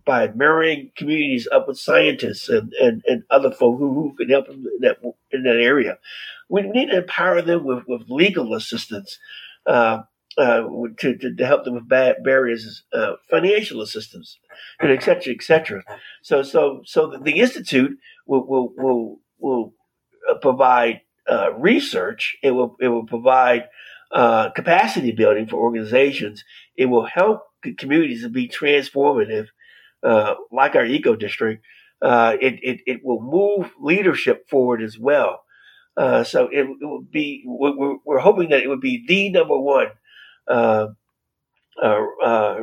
by 0.05 0.29
marrying 0.29 0.91
communities 0.97 1.49
up 1.53 1.69
with 1.69 1.79
scientists 1.79 2.49
and, 2.49 2.73
and, 2.81 3.03
and 3.07 3.23
other 3.31 3.51
folk 3.51 3.79
who, 3.79 3.93
who 3.93 4.15
can 4.17 4.31
help 4.31 4.47
them 4.47 4.65
in 4.67 4.81
that, 4.81 4.97
in 5.31 5.43
that 5.43 5.57
area. 5.57 5.99
We 6.49 6.63
need 6.63 6.91
to 6.91 6.99
empower 6.99 7.43
them 7.43 7.65
with, 7.65 7.85
with 7.87 8.09
legal 8.09 8.55
assistance 8.55 9.19
uh, 9.67 10.03
uh, 10.37 10.63
to, 10.99 11.17
to, 11.17 11.35
to, 11.35 11.47
help 11.47 11.65
them 11.65 11.75
with 11.75 11.89
barriers, 11.89 12.83
uh, 12.93 13.13
financial 13.31 13.81
assistance, 13.81 14.39
and 14.81 14.91
et 14.91 15.03
cetera, 15.03 15.33
et 15.33 15.43
cetera. 15.43 15.83
So, 16.23 16.43
so, 16.43 16.83
so 16.85 17.19
the, 17.23 17.39
institute 17.39 17.99
will, 18.27 18.47
will, 18.47 18.73
will, 18.77 19.21
will 19.39 19.75
provide 20.41 21.01
uh, 21.29 21.53
research. 21.55 22.37
It 22.43 22.51
will, 22.51 22.77
it 22.81 22.89
will 22.89 23.07
provide 23.07 23.69
uh, 24.13 24.51
capacity 24.51 25.13
building 25.13 25.47
for 25.47 25.57
organizations. 25.57 26.45
It 26.77 26.87
will 26.87 27.07
help 27.07 27.43
communities 27.79 28.23
to 28.23 28.29
be 28.29 28.49
transformative 28.49 29.47
uh, 30.05 30.35
like 30.53 30.75
our 30.75 30.85
eco 30.85 31.17
district, 31.17 31.65
uh, 32.03 32.37
it, 32.39 32.61
it, 32.63 32.81
it 32.87 33.01
will 33.03 33.23
move 33.23 33.73
leadership 33.81 34.47
forward 34.51 34.83
as 34.83 34.99
well. 34.99 35.45
Uh, 35.97 36.23
so 36.23 36.49
it, 36.49 36.67
it 36.81 36.85
will 36.85 37.01
be, 37.01 37.43
we're, 37.47 37.97
we're, 38.05 38.19
hoping 38.19 38.51
that 38.51 38.63
it 38.63 38.69
would 38.69 38.83
be 38.83 39.03
the 39.09 39.31
number 39.31 39.59
one 39.59 39.87
uh, 40.47 40.89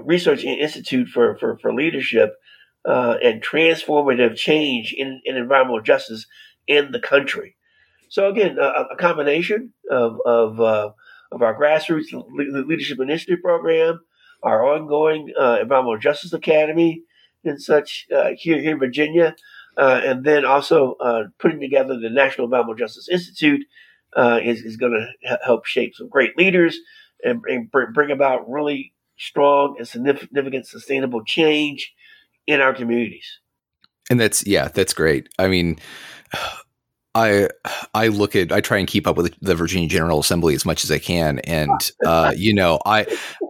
research 0.03 0.43
institute 0.43 1.07
for, 1.07 1.35
for, 1.37 1.57
for 1.57 1.73
leadership 1.73 2.35
and 2.85 3.41
transformative 3.41 4.35
change 4.35 4.93
in, 4.95 5.19
in 5.25 5.35
environmental 5.35 5.81
justice 5.81 6.27
in 6.67 6.91
the 6.91 6.99
country. 6.99 7.55
So 8.09 8.29
again, 8.29 8.57
a, 8.59 8.87
a 8.91 8.95
combination 8.97 9.73
of, 9.89 10.19
of, 10.25 10.59
of 10.59 11.41
our 11.41 11.57
grassroots 11.57 12.11
leadership 12.67 12.99
initiative 12.99 13.39
program, 13.41 14.01
our 14.43 14.65
ongoing 14.65 15.29
environmental 15.29 15.97
justice 15.97 16.33
academy, 16.33 17.03
and 17.43 17.61
such 17.61 18.07
uh, 18.15 18.31
here, 18.37 18.59
here 18.59 18.73
in 18.73 18.79
Virginia, 18.79 19.35
uh, 19.77 20.01
and 20.03 20.23
then 20.23 20.45
also 20.45 20.93
uh, 20.95 21.23
putting 21.39 21.59
together 21.59 21.97
the 21.99 22.09
National 22.09 22.45
Environmental 22.45 22.75
Justice 22.75 23.09
Institute 23.09 23.65
uh, 24.15 24.39
is, 24.43 24.61
is 24.61 24.77
going 24.77 24.91
to 24.91 25.39
help 25.45 25.65
shape 25.65 25.95
some 25.95 26.09
great 26.09 26.37
leaders 26.37 26.77
and, 27.23 27.41
and 27.47 27.71
bring 27.71 28.11
about 28.11 28.49
really 28.49 28.93
strong 29.17 29.75
and 29.77 29.87
significant 29.87 30.67
sustainable 30.67 31.23
change 31.23 31.93
in 32.47 32.59
our 32.59 32.73
communities. 32.73 33.39
and 34.09 34.19
that's 34.19 34.45
yeah, 34.45 34.67
that's 34.67 34.93
great. 34.93 35.29
I 35.39 35.47
mean, 35.47 35.77
I 37.13 37.49
I 37.93 38.07
look 38.07 38.37
at 38.37 38.53
I 38.53 38.61
try 38.61 38.77
and 38.77 38.87
keep 38.87 39.05
up 39.05 39.17
with 39.17 39.35
the 39.41 39.53
Virginia 39.53 39.89
General 39.89 40.19
Assembly 40.19 40.55
as 40.55 40.65
much 40.65 40.85
as 40.85 40.91
I 40.91 40.97
can, 40.97 41.39
and 41.39 41.91
uh, 42.05 42.33
you 42.37 42.53
know 42.53 42.79
I 42.85 43.05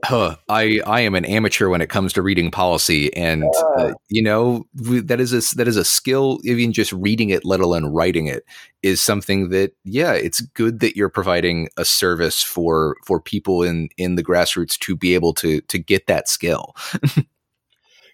uh, 0.09 0.35
I 0.49 0.79
I 0.87 1.01
am 1.01 1.13
an 1.13 1.25
amateur 1.25 1.69
when 1.69 1.81
it 1.81 1.89
comes 1.89 2.11
to 2.13 2.23
reading 2.23 2.49
policy, 2.49 3.15
and 3.15 3.43
uh, 3.77 3.93
you 4.09 4.23
know 4.23 4.65
that 4.73 5.19
is 5.19 5.31
a 5.31 5.55
that 5.57 5.67
is 5.67 5.77
a 5.77 5.85
skill. 5.85 6.39
Even 6.43 6.73
just 6.73 6.91
reading 6.91 7.29
it, 7.29 7.45
let 7.45 7.59
alone 7.59 7.85
writing 7.85 8.25
it, 8.25 8.45
is 8.81 8.99
something 8.99 9.49
that 9.49 9.73
yeah, 9.83 10.13
it's 10.13 10.41
good 10.41 10.79
that 10.79 10.95
you're 10.95 11.09
providing 11.09 11.69
a 11.77 11.85
service 11.85 12.41
for 12.41 12.97
for 13.05 13.21
people 13.21 13.61
in 13.61 13.89
in 13.95 14.15
the 14.15 14.23
grassroots 14.23 14.77
to 14.79 14.95
be 14.95 15.13
able 15.13 15.35
to 15.35 15.61
to 15.61 15.77
get 15.77 16.07
that 16.07 16.27
skill. 16.27 16.75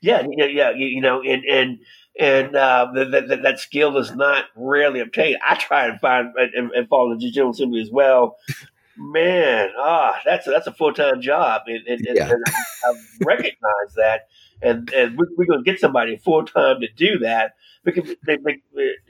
yeah, 0.01 0.27
yeah, 0.29 0.45
yeah. 0.45 0.71
You 0.71 0.99
know, 0.99 1.21
and 1.21 1.45
and 1.45 1.79
and 2.19 2.55
uh, 2.55 2.87
that, 2.95 3.27
that, 3.27 3.43
that 3.43 3.59
skill 3.59 3.97
is 3.97 4.13
not 4.15 4.45
rarely 4.55 4.99
obtained. 4.99 5.37
I 5.47 5.55
try 5.55 5.87
and 5.87 5.99
find 5.99 6.33
and, 6.35 6.71
and 6.71 6.87
fall 6.87 7.11
into 7.11 7.31
General 7.31 7.51
Assembly 7.51 7.81
as 7.81 7.91
well. 7.91 8.37
Man, 8.97 9.69
ah, 9.77 10.19
that's 10.25 10.47
a, 10.47 10.49
that's 10.49 10.65
a 10.65 10.73
full 10.73 10.93
time 10.93 11.21
job, 11.21 11.63
and, 11.67 11.85
and, 11.85 12.01
yeah. 12.01 12.31
and 12.31 12.43
I, 12.47 12.89
I 12.89 12.93
recognize 13.23 13.93
that, 13.95 14.21
and 14.59 14.91
and 14.91 15.15
we're, 15.15 15.27
we're 15.37 15.45
going 15.45 15.63
to 15.63 15.71
get 15.71 15.79
somebody 15.79 16.17
full 16.17 16.45
time 16.45 16.81
to 16.81 16.87
do 16.95 17.19
that 17.19 17.53
because 17.83 18.15
they, 18.25 18.37
they, 18.37 18.59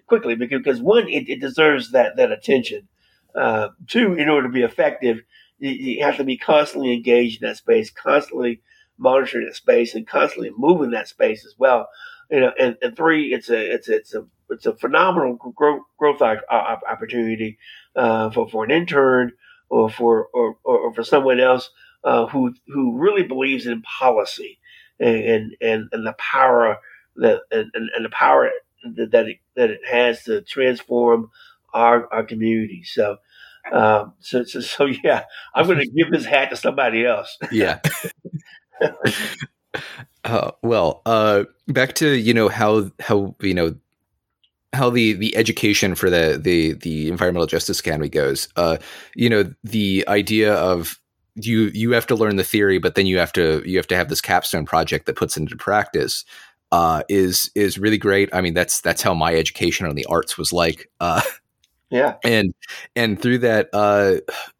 quickly 0.05 0.35
because, 0.35 0.59
because 0.59 0.81
one, 0.81 1.07
it, 1.07 1.29
it, 1.29 1.39
deserves 1.39 1.91
that 1.93 2.17
that 2.17 2.33
attention. 2.33 2.89
Uh, 3.33 3.69
two, 3.87 4.13
in 4.15 4.27
order 4.27 4.47
to 4.47 4.53
be 4.53 4.63
effective, 4.63 5.21
you, 5.57 5.69
you 5.69 6.03
have 6.03 6.17
to 6.17 6.25
be 6.25 6.37
constantly 6.37 6.91
engaged 6.93 7.41
in 7.41 7.47
that 7.47 7.55
space, 7.55 7.89
constantly 7.89 8.59
monitoring 8.97 9.45
that 9.45 9.55
space, 9.55 9.95
and 9.95 10.05
constantly 10.05 10.51
moving 10.57 10.91
that 10.91 11.07
space 11.07 11.45
as 11.45 11.55
well 11.57 11.87
you 12.29 12.39
know, 12.39 12.51
and, 12.59 12.77
and 12.81 12.95
three, 12.95 13.33
it's 13.33 13.49
a 13.49 13.73
it's 13.73 13.87
it's 13.87 14.13
a 14.13 14.25
it's 14.49 14.65
a 14.65 14.75
phenomenal 14.75 15.35
growth 15.35 15.81
growth 15.97 16.21
opportunity 16.21 17.57
uh, 17.95 18.29
for 18.29 18.49
for 18.49 18.63
an 18.63 18.71
intern 18.71 19.33
or 19.69 19.89
for 19.89 20.27
or, 20.33 20.57
or 20.63 20.93
for 20.93 21.03
someone 21.03 21.39
else 21.39 21.69
uh, 22.03 22.27
who 22.27 22.53
who 22.67 22.97
really 22.97 23.23
believes 23.23 23.65
in 23.65 23.81
policy 23.81 24.59
and 24.99 25.53
and 25.61 25.89
and 25.91 26.05
the 26.05 26.15
power 26.17 26.77
that 27.15 27.41
and, 27.51 27.71
and 27.73 28.05
the 28.05 28.09
power 28.09 28.49
that 28.83 29.27
it, 29.27 29.37
that 29.55 29.69
it 29.69 29.81
has 29.89 30.23
to 30.23 30.41
transform 30.41 31.29
our 31.73 32.11
our 32.13 32.23
community. 32.23 32.83
So. 32.83 33.17
Um, 33.69 34.13
so, 34.21 34.45
so, 34.45 34.61
so, 34.61 34.85
yeah, 34.85 35.25
I'm 35.53 35.65
going 35.65 35.79
to 35.79 35.89
give 35.89 36.09
this 36.09 36.23
hat 36.23 36.51
to 36.51 36.55
somebody 36.55 37.05
else. 37.05 37.37
yeah. 37.51 37.81
Uh, 40.23 40.51
well, 40.61 41.01
uh, 41.05 41.45
back 41.67 41.93
to 41.95 42.09
you 42.13 42.33
know 42.33 42.49
how 42.49 42.91
how 42.99 43.35
you 43.41 43.53
know 43.53 43.75
how 44.73 44.89
the 44.89 45.13
the 45.13 45.35
education 45.35 45.95
for 45.95 46.09
the 46.09 46.39
the 46.41 46.73
the 46.73 47.07
environmental 47.09 47.47
justice 47.47 47.79
academy 47.79 48.09
goes. 48.09 48.47
Uh, 48.55 48.77
you 49.15 49.29
know 49.29 49.51
the 49.63 50.03
idea 50.07 50.53
of 50.53 50.99
you 51.35 51.71
you 51.73 51.91
have 51.91 52.07
to 52.07 52.15
learn 52.15 52.35
the 52.35 52.43
theory, 52.43 52.79
but 52.79 52.95
then 52.95 53.05
you 53.05 53.17
have 53.17 53.31
to 53.33 53.61
you 53.65 53.77
have 53.77 53.87
to 53.87 53.95
have 53.95 54.09
this 54.09 54.21
capstone 54.21 54.65
project 54.65 55.05
that 55.05 55.15
puts 55.15 55.37
into 55.37 55.55
practice. 55.55 56.25
Uh, 56.71 57.03
is 57.07 57.49
is 57.55 57.77
really 57.77 57.97
great. 57.97 58.29
I 58.33 58.41
mean, 58.41 58.53
that's 58.53 58.81
that's 58.81 59.01
how 59.01 59.13
my 59.13 59.33
education 59.33 59.85
on 59.85 59.95
the 59.95 60.05
arts 60.05 60.37
was 60.37 60.51
like. 60.51 60.89
Uh, 60.99 61.21
yeah, 61.89 62.15
and 62.23 62.53
and 62.95 63.21
through 63.21 63.39
that, 63.39 63.69
uh, 63.71 64.15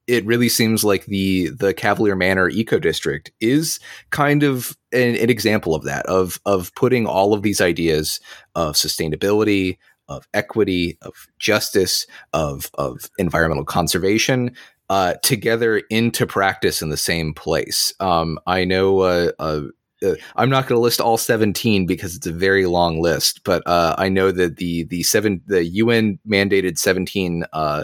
it 0.07 0.25
really 0.25 0.49
seems 0.49 0.83
like 0.83 1.05
the 1.05 1.49
the 1.49 1.73
Cavalier 1.73 2.15
Manor 2.15 2.49
Eco 2.49 2.79
District 2.79 3.31
is 3.41 3.79
kind 4.09 4.43
of 4.43 4.77
an, 4.91 5.15
an, 5.15 5.29
example 5.29 5.75
of 5.75 5.83
that 5.83 6.05
of 6.05 6.39
of 6.45 6.73
putting 6.75 7.05
all 7.05 7.33
of 7.33 7.41
these 7.41 7.59
ideas 7.59 8.19
of 8.55 8.75
sustainability, 8.75 9.77
of 10.07 10.27
equity, 10.33 10.97
of 11.01 11.13
justice, 11.39 12.07
of 12.33 12.71
of 12.75 13.09
environmental 13.17 13.65
conservation 13.65 14.55
uh, 14.89 15.15
together 15.21 15.79
into 15.89 16.25
practice 16.25 16.81
in 16.81 16.89
the 16.89 16.97
same 16.97 17.33
place. 17.33 17.93
Um, 17.99 18.39
I 18.47 18.63
know. 18.63 18.99
Uh, 18.99 19.31
uh, 19.39 19.61
uh 20.03 20.13
I'm 20.35 20.49
not 20.49 20.67
going 20.67 20.77
to 20.77 20.83
list 20.83 21.01
all 21.01 21.17
17 21.17 21.85
because 21.85 22.15
it's 22.15 22.27
a 22.27 22.31
very 22.31 22.65
long 22.67 23.01
list, 23.01 23.41
but 23.43 23.63
uh, 23.65 23.95
I 23.97 24.09
know 24.09 24.31
that 24.31 24.57
the 24.57 24.83
the 24.85 25.03
seven 25.03 25.41
the 25.47 25.65
UN 25.65 26.19
mandated 26.27 26.77
17 26.77 27.43
uh, 27.51 27.83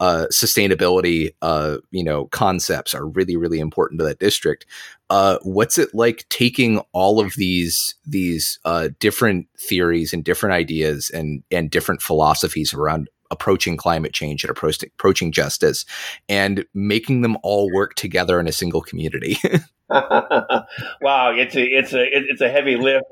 uh, 0.00 0.26
sustainability, 0.32 1.34
uh, 1.42 1.76
you 1.90 2.02
know, 2.02 2.24
concepts 2.26 2.94
are 2.94 3.06
really, 3.06 3.36
really 3.36 3.60
important 3.60 3.98
to 4.00 4.04
that 4.04 4.18
district. 4.18 4.64
Uh, 5.10 5.38
what's 5.42 5.76
it 5.76 5.94
like 5.94 6.26
taking 6.30 6.80
all 6.92 7.20
of 7.20 7.34
these 7.36 7.94
these 8.06 8.58
uh, 8.64 8.88
different 8.98 9.46
theories 9.58 10.12
and 10.12 10.24
different 10.24 10.54
ideas 10.54 11.10
and 11.10 11.42
and 11.50 11.70
different 11.70 12.00
philosophies 12.00 12.72
around 12.72 13.10
approaching 13.30 13.76
climate 13.76 14.12
change 14.12 14.42
and 14.42 14.50
approach, 14.50 14.82
approaching 14.82 15.32
justice 15.32 15.84
and 16.28 16.64
making 16.74 17.20
them 17.20 17.36
all 17.42 17.70
work 17.72 17.94
together 17.94 18.40
in 18.40 18.48
a 18.48 18.52
single 18.52 18.80
community? 18.80 19.36
wow, 19.90 20.64
it's 21.36 21.54
a 21.56 21.62
it's 21.62 21.92
a 21.92 22.06
it's 22.10 22.40
a 22.40 22.48
heavy 22.48 22.76
lift. 22.76 23.04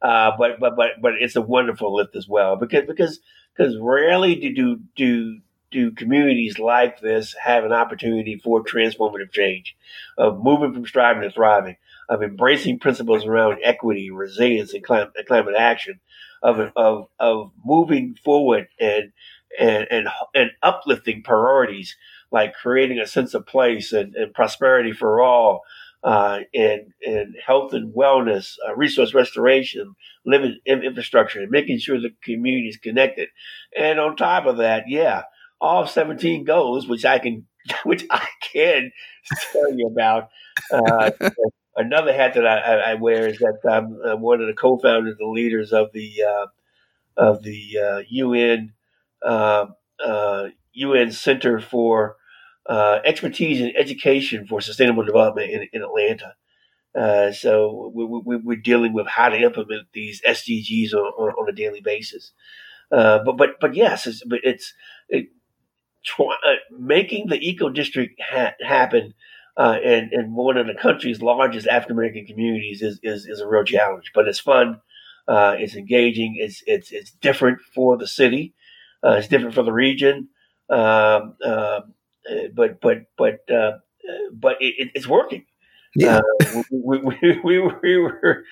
Uh, 0.00 0.30
but 0.38 0.58
but 0.58 0.74
but 0.74 0.92
but 1.02 1.12
it's 1.20 1.36
a 1.36 1.42
wonderful 1.42 1.94
lift 1.94 2.16
as 2.16 2.26
well 2.26 2.56
because 2.56 2.86
because 2.86 3.20
because 3.54 3.76
rarely 3.78 4.36
do 4.36 4.54
do 4.54 4.80
do 4.96 5.40
do 5.70 5.90
communities 5.90 6.58
like 6.58 7.00
this 7.00 7.34
have 7.42 7.64
an 7.64 7.72
opportunity 7.72 8.40
for 8.42 8.64
transformative 8.64 9.32
change, 9.32 9.76
of 10.18 10.42
moving 10.42 10.72
from 10.72 10.86
striving 10.86 11.22
to 11.22 11.30
thriving, 11.30 11.76
of 12.08 12.22
embracing 12.22 12.78
principles 12.78 13.24
around 13.24 13.58
equity, 13.62 14.10
resilience, 14.10 14.74
and 14.74 14.84
climate, 14.84 15.12
climate 15.26 15.54
action, 15.56 16.00
of, 16.42 16.72
of, 16.76 17.08
of 17.18 17.52
moving 17.64 18.16
forward 18.24 18.68
and, 18.78 19.12
and, 19.58 19.86
and, 19.90 20.08
and 20.34 20.50
uplifting 20.62 21.22
priorities 21.22 21.96
like 22.32 22.54
creating 22.54 22.98
a 22.98 23.06
sense 23.06 23.34
of 23.34 23.46
place 23.46 23.92
and, 23.92 24.14
and 24.14 24.32
prosperity 24.34 24.92
for 24.92 25.20
all, 25.20 25.62
uh, 26.02 26.40
and, 26.54 26.92
and 27.06 27.34
health 27.44 27.72
and 27.74 27.94
wellness, 27.94 28.54
uh, 28.66 28.74
resource 28.74 29.12
restoration, 29.12 29.94
living 30.24 30.58
infrastructure, 30.64 31.40
and 31.40 31.50
making 31.50 31.78
sure 31.78 32.00
the 32.00 32.14
community 32.22 32.68
is 32.68 32.76
connected. 32.76 33.28
And 33.76 34.00
on 34.00 34.16
top 34.16 34.46
of 34.46 34.58
that, 34.58 34.84
yeah, 34.88 35.24
all 35.60 35.86
17 35.86 36.44
goals, 36.44 36.88
which 36.88 37.04
I 37.04 37.18
can, 37.18 37.46
which 37.84 38.04
I 38.10 38.26
can 38.52 38.92
tell 39.52 39.72
you 39.72 39.86
about. 39.86 40.28
Uh, 40.72 41.10
another 41.76 42.12
hat 42.12 42.34
that 42.34 42.46
I, 42.46 42.92
I, 42.92 42.94
wear 42.94 43.28
is 43.28 43.38
that 43.38 43.58
I'm, 43.70 43.98
I'm, 44.04 44.20
one 44.20 44.40
of 44.40 44.46
the 44.46 44.54
co-founders, 44.54 45.16
the 45.18 45.26
leaders 45.26 45.72
of 45.72 45.92
the 45.92 46.22
uh, 46.22 46.46
of 47.16 47.42
the 47.42 47.78
uh, 47.78 48.02
UN 48.08 48.72
UN 49.24 49.32
um, 49.32 49.74
uh, 50.04 51.10
Center 51.10 51.60
for 51.60 52.16
uh, 52.68 53.00
Expertise 53.04 53.60
in 53.60 53.72
Education 53.76 54.46
for 54.46 54.60
Sustainable 54.60 55.04
Development 55.04 55.50
in, 55.50 55.68
in 55.72 55.82
Atlanta. 55.82 56.34
Uh, 56.98 57.32
so 57.32 57.92
we, 57.94 58.04
are 58.04 58.38
we, 58.38 58.56
dealing 58.56 58.92
with 58.92 59.06
how 59.06 59.28
to 59.28 59.40
implement 59.40 59.86
these 59.92 60.20
SDGs 60.22 60.92
on, 60.92 61.00
on, 61.00 61.30
on 61.32 61.48
a 61.48 61.52
daily 61.52 61.80
basis. 61.80 62.32
Uh, 62.90 63.20
but 63.24 63.36
but 63.36 63.50
but 63.60 63.74
yes, 63.74 64.06
it's, 64.06 64.22
it's 64.42 64.74
it, 65.08 65.28
try, 66.04 66.36
uh, 66.46 66.54
making 66.78 67.28
the 67.28 67.38
eco 67.38 67.68
district 67.68 68.20
ha- 68.20 68.54
happen 68.60 69.14
uh, 69.56 69.76
in, 69.82 70.10
in 70.12 70.34
one 70.34 70.56
of 70.56 70.66
the 70.66 70.74
country's 70.74 71.20
largest 71.20 71.66
African 71.66 71.96
American 71.96 72.26
communities 72.26 72.82
is, 72.82 73.00
is, 73.02 73.26
is 73.26 73.40
a 73.40 73.48
real 73.48 73.64
challenge. 73.64 74.12
But 74.14 74.28
it's 74.28 74.40
fun, 74.40 74.80
uh, 75.28 75.56
it's 75.58 75.76
engaging, 75.76 76.36
it's 76.38 76.62
it's 76.66 76.92
it's 76.92 77.10
different 77.10 77.58
for 77.74 77.96
the 77.96 78.06
city, 78.06 78.54
uh, 79.04 79.12
it's 79.12 79.28
different 79.28 79.54
for 79.54 79.62
the 79.62 79.72
region, 79.72 80.28
um, 80.70 81.34
um 81.44 81.94
but 82.54 82.80
but 82.80 83.04
but 83.16 83.50
uh, 83.50 83.72
but 84.32 84.56
it, 84.60 84.90
it's 84.94 85.08
working. 85.08 85.44
Yeah, 85.94 86.18
uh, 86.18 86.62
we, 86.70 86.98
we, 86.98 87.16
we, 87.20 87.40
we, 87.42 87.60
we 87.82 87.96
were 87.98 88.44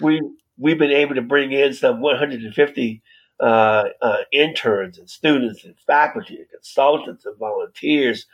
we 0.00 0.20
we've 0.58 0.78
been 0.78 0.90
able 0.90 1.16
to 1.16 1.22
bring 1.22 1.52
in 1.52 1.74
some 1.74 2.00
150 2.00 3.02
uh, 3.40 3.88
uh, 4.00 4.18
interns 4.32 4.98
and 4.98 5.10
students 5.10 5.64
and 5.64 5.74
faculty 5.86 6.36
and 6.36 6.48
consultants 6.50 7.26
and 7.26 7.36
volunteers 7.36 8.26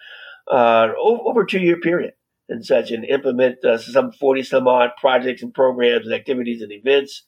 uh, 0.51 0.89
over, 1.01 1.43
a 1.43 1.47
two 1.47 1.61
year 1.61 1.81
period 1.81 2.13
and 2.49 2.65
such 2.65 2.91
and 2.91 3.05
implement 3.05 3.65
uh, 3.65 3.79
some 3.79 4.13
40 4.13 4.43
some 4.43 4.69
odd 4.69 4.91
projects 4.99 5.43
and 5.43 5.55
programs 5.55 6.07
and 6.07 6.15
activities 6.15 6.63
and 6.63 6.73
events, 6.73 7.25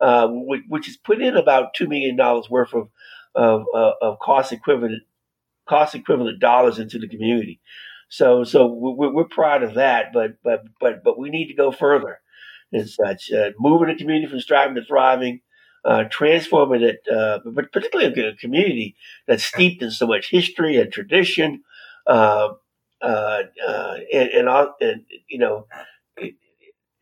uh, 0.00 0.28
which, 0.30 0.62
which 0.68 0.86
has 0.86 0.96
put 0.96 1.20
in 1.20 1.36
about 1.36 1.74
$2 1.74 1.88
million 1.88 2.16
worth 2.50 2.74
of, 2.74 2.90
of, 3.34 3.64
uh, 3.74 3.92
of 4.00 4.18
cost 4.20 4.52
equivalent 4.52 5.02
cost 5.68 5.96
equivalent 5.96 6.38
dollars 6.38 6.78
into 6.78 6.98
the 6.98 7.08
community. 7.08 7.60
So, 8.08 8.44
so 8.44 8.68
we're, 8.68 9.12
we're 9.12 9.24
proud 9.24 9.64
of 9.64 9.74
that, 9.74 10.12
but, 10.12 10.36
but, 10.44 10.62
but, 10.80 11.02
but 11.02 11.18
we 11.18 11.28
need 11.28 11.48
to 11.48 11.54
go 11.54 11.72
further 11.72 12.20
and 12.72 12.88
such. 12.88 13.32
moving 13.58 13.88
the 13.88 13.96
community 13.96 14.30
from 14.30 14.38
striving 14.38 14.76
to 14.76 14.84
thriving, 14.84 15.40
uh, 15.86 16.04
transforming 16.10 16.82
it, 16.82 17.00
uh, 17.10 17.38
but 17.44 17.72
particularly 17.72 18.12
a 18.20 18.34
community 18.34 18.96
that's 19.28 19.44
steeped 19.44 19.82
in 19.82 19.90
so 19.90 20.06
much 20.06 20.30
history 20.30 20.76
and 20.76 20.92
tradition, 20.92 21.62
uh, 22.06 22.48
uh, 23.00 23.42
uh 23.66 23.94
and, 24.12 24.28
and, 24.30 24.68
and, 24.80 25.02
you 25.28 25.38
know, 25.38 25.66
it 26.16 26.34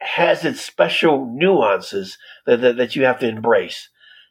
has 0.00 0.44
its 0.44 0.60
special 0.60 1.26
nuances 1.34 2.18
that, 2.46 2.60
that, 2.60 2.76
that, 2.76 2.94
you 2.94 3.04
have 3.04 3.18
to 3.20 3.28
embrace. 3.28 3.88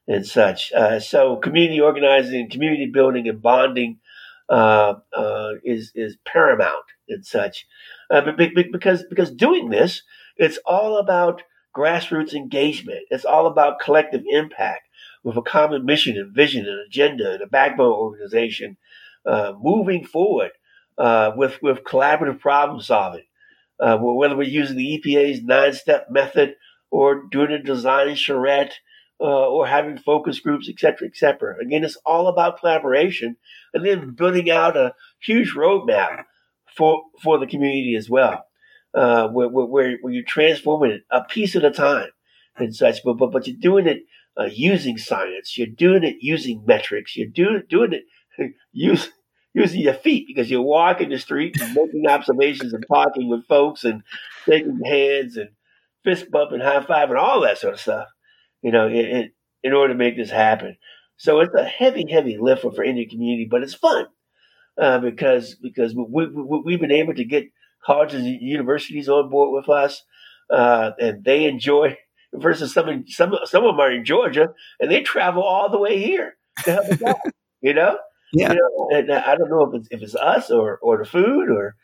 and 0.08 0.26
such. 0.26 0.72
Uh, 0.74 1.00
so 1.00 1.38
community 1.38 1.82
organizing, 1.82 2.50
community 2.50 2.86
building, 2.86 3.28
and 3.28 3.42
bonding 3.42 4.00
uh, 4.50 4.96
uh, 5.16 5.52
is 5.64 5.92
is 5.96 6.18
paramount 6.26 6.86
and 7.10 7.26
such. 7.26 7.66
Uh, 8.12 8.22
because 8.72 9.04
because 9.10 9.32
doing 9.32 9.70
this, 9.70 10.04
it's 10.38 10.60
all 10.66 10.98
about 10.98 11.42
grassroots 11.76 12.34
engagement. 12.34 13.02
It's 13.10 13.26
all 13.26 13.48
about 13.48 13.80
collective 13.80 14.24
impact 14.30 14.88
with 15.24 15.38
a 15.38 15.42
common 15.42 15.86
mission 15.86 16.18
and 16.18 16.34
vision 16.34 16.66
and 16.66 16.80
agenda 16.86 17.34
and 17.34 17.42
a 17.42 17.48
backbone 17.48 17.94
organization 17.94 18.78
uh, 19.26 19.54
moving 19.60 20.06
forward 20.06 20.52
uh, 20.98 21.32
with 21.36 21.62
with 21.62 21.84
collaborative 21.84 22.40
problem 22.40 22.82
solving. 22.82 23.24
Uh, 23.80 23.98
whether 23.98 24.38
we're 24.38 24.44
using 24.44 24.78
the 24.78 25.02
EPA's 25.04 25.42
nine 25.42 25.74
step 25.74 26.08
method 26.10 26.56
or 26.92 27.24
doing 27.32 27.52
a 27.52 27.62
design 27.62 28.16
charrette 28.16 28.74
uh, 29.20 29.48
or 29.48 29.66
having 29.66 29.98
focus 29.98 30.40
groups, 30.40 30.70
et 30.70 30.80
cetera, 30.80 31.08
et 31.08 31.16
cetera. 31.16 31.58
Again, 31.60 31.84
it's 31.84 31.98
all 32.06 32.28
about 32.28 32.60
collaboration 32.60 33.36
and 33.74 33.86
then 33.86 34.12
building 34.12 34.52
out 34.52 34.78
a 34.78 34.94
huge 35.20 35.54
roadmap 35.56 36.26
for 36.78 37.04
for 37.22 37.40
the 37.40 37.48
community 37.48 37.96
as 37.96 38.10
well, 38.10 38.46
uh, 38.94 39.28
where, 39.30 39.48
where, 39.50 39.98
where 40.02 40.14
you're 40.14 40.24
transforming 40.24 40.92
it 40.92 41.02
a 41.12 41.24
piece 41.24 41.56
at 41.56 41.66
a 41.66 41.72
time 41.72 42.10
and 42.58 42.76
such. 42.76 43.04
But 43.04 43.16
but 43.16 43.32
but 43.32 43.48
you're 43.48 43.58
doing 43.60 43.88
it 43.88 44.04
uh, 44.40 44.46
using 44.46 44.98
science. 44.98 45.58
You're 45.58 45.68
doing 45.68 46.04
it 46.04 46.18
using 46.20 46.64
metrics. 46.66 47.16
You're 47.16 47.28
doing 47.28 47.64
doing 47.70 47.94
it 47.94 48.54
use, 48.72 49.10
using 49.54 49.82
your 49.82 49.94
feet 49.94 50.28
because 50.28 50.50
you're 50.50 50.62
walking 50.62 51.10
the 51.10 51.20
street 51.20 51.60
and 51.62 51.74
making 51.76 52.08
observations 52.08 52.74
and 52.74 52.86
talking 52.88 53.30
with 53.30 53.46
folks 53.48 53.84
and 53.84 54.04
shaking 54.46 54.82
hands 54.86 55.38
and 55.38 55.50
fist 56.04 56.32
bump 56.32 56.52
and 56.52 56.62
high 56.62 56.84
five 56.84 57.10
and 57.10 57.18
all 57.18 57.42
that 57.42 57.58
sort 57.58 57.74
of 57.74 57.80
stuff 57.80 58.08
you 58.64 58.72
know, 58.72 58.88
in, 58.88 59.32
in 59.62 59.74
order 59.74 59.94
to 59.94 59.98
make 59.98 60.18
this 60.18 60.32
happen. 60.32 60.78
So 61.18 61.42
it's 61.42 61.54
a 61.54 61.64
heavy, 61.64 62.06
heavy 62.10 62.38
lift 62.40 62.64
for, 62.64 62.72
for 62.72 62.84
community, 62.84 63.48
but 63.50 63.62
it's 63.62 63.76
fun 63.76 64.08
uh, 64.82 65.00
because 65.00 65.56
because 65.56 65.94
we, 65.94 66.26
we, 66.26 66.74
have 66.74 66.82
been 66.82 66.92
able 66.92 67.14
to 67.14 67.26
get 67.26 67.46
colleges 67.86 68.24
and 68.24 68.42
universities 68.42 69.10
on 69.10 69.30
board 69.30 69.54
with 69.54 69.70
us, 69.70 70.04
uh, 70.50 70.92
and 71.00 71.24
they 71.24 71.46
enjoy. 71.46 71.98
Versus 72.36 72.74
some 72.74 73.06
some 73.06 73.38
some 73.46 73.64
of 73.64 73.76
them 73.76 73.80
are 73.80 73.92
in 73.92 74.04
Georgia, 74.04 74.48
and 74.80 74.90
they 74.90 75.02
travel 75.02 75.44
all 75.44 75.70
the 75.70 75.78
way 75.78 76.00
here 76.00 76.36
to 76.64 76.72
help 76.72 76.88
us 76.88 77.02
out. 77.04 77.18
You 77.62 77.74
know, 77.74 77.98
yeah. 78.34 78.52
You 78.52 78.56
know, 78.56 78.90
and 78.92 79.10
I 79.10 79.36
don't 79.36 79.50
know 79.50 79.72
if 79.72 79.80
it's 79.80 79.88
if 79.90 80.02
it's 80.02 80.16
us 80.16 80.52
or 80.52 80.80
or 80.80 80.98
the 80.98 81.06
food 81.06 81.50
or 81.50 81.76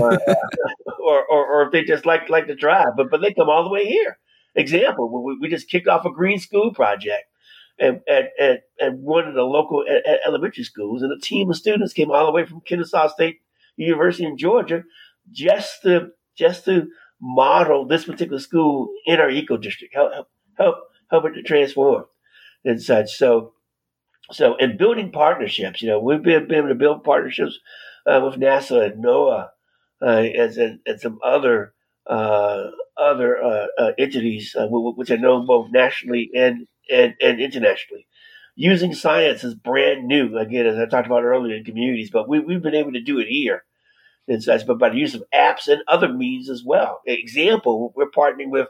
or, 0.00 0.14
or, 1.00 1.24
or, 1.26 1.46
or 1.46 1.62
if 1.66 1.70
they 1.70 1.84
just 1.84 2.06
like 2.06 2.28
like 2.28 2.48
to 2.48 2.56
drive, 2.56 2.96
but 2.96 3.08
but 3.08 3.20
they 3.20 3.32
come 3.32 3.48
all 3.48 3.62
the 3.62 3.70
way 3.70 3.84
here 3.86 4.18
example, 4.54 5.24
we, 5.24 5.38
we 5.40 5.48
just 5.48 5.68
kicked 5.68 5.88
off 5.88 6.04
a 6.04 6.10
green 6.10 6.38
school 6.38 6.72
project 6.72 7.24
at, 7.78 8.02
at, 8.08 8.30
at, 8.38 8.60
at 8.80 8.94
one 8.94 9.26
of 9.26 9.34
the 9.34 9.42
local 9.42 9.84
elementary 10.26 10.64
schools, 10.64 11.02
and 11.02 11.12
a 11.12 11.20
team 11.20 11.50
of 11.50 11.56
students 11.56 11.92
came 11.92 12.10
all 12.10 12.26
the 12.26 12.32
way 12.32 12.44
from 12.44 12.60
Kennesaw 12.60 13.08
State 13.08 13.40
University 13.76 14.24
in 14.24 14.36
Georgia 14.36 14.84
just 15.32 15.82
to 15.82 16.08
just 16.36 16.64
to 16.66 16.88
model 17.20 17.86
this 17.86 18.04
particular 18.04 18.40
school 18.40 18.88
in 19.06 19.20
our 19.20 19.30
eco 19.30 19.56
district, 19.56 19.94
help 19.94 20.12
help 20.12 20.28
help, 20.58 20.76
help 21.10 21.24
it 21.26 21.32
to 21.34 21.42
transform 21.42 22.04
and 22.64 22.82
such. 22.82 23.12
So 23.16 23.52
so 24.30 24.56
and 24.56 24.78
building 24.78 25.12
partnerships, 25.12 25.82
you 25.82 25.88
know, 25.88 26.00
we've 26.00 26.22
been, 26.22 26.48
been 26.48 26.58
able 26.58 26.68
to 26.68 26.74
build 26.74 27.04
partnerships 27.04 27.58
uh, 28.06 28.20
with 28.24 28.40
NASA 28.40 28.92
and 28.92 29.04
NOAA 29.04 29.48
uh, 30.02 30.06
and, 30.06 30.80
and 30.86 31.00
some 31.00 31.18
other 31.24 31.74
uh, 32.06 32.64
other 32.96 33.42
uh, 33.42 33.66
uh, 33.78 33.92
entities, 33.98 34.54
uh, 34.58 34.66
which 34.68 35.10
are 35.10 35.18
known 35.18 35.46
both 35.46 35.70
nationally 35.70 36.30
and, 36.34 36.66
and, 36.90 37.14
and 37.20 37.40
internationally. 37.40 38.06
Using 38.54 38.94
science 38.94 39.44
is 39.44 39.54
brand 39.54 40.06
new, 40.06 40.36
again, 40.36 40.66
as 40.66 40.78
I 40.78 40.86
talked 40.86 41.06
about 41.06 41.24
earlier 41.24 41.56
in 41.56 41.64
communities, 41.64 42.10
but 42.10 42.28
we, 42.28 42.38
we've 42.40 42.62
been 42.62 42.74
able 42.74 42.92
to 42.92 43.00
do 43.00 43.18
it 43.18 43.28
here 43.28 43.64
but 44.26 44.78
by 44.78 44.88
the 44.88 44.96
use 44.96 45.14
of 45.14 45.24
apps 45.34 45.68
and 45.68 45.82
other 45.88 46.12
means 46.12 46.48
as 46.48 46.62
well. 46.64 47.00
Example, 47.06 47.92
we're 47.96 48.10
partnering 48.10 48.50
with, 48.50 48.68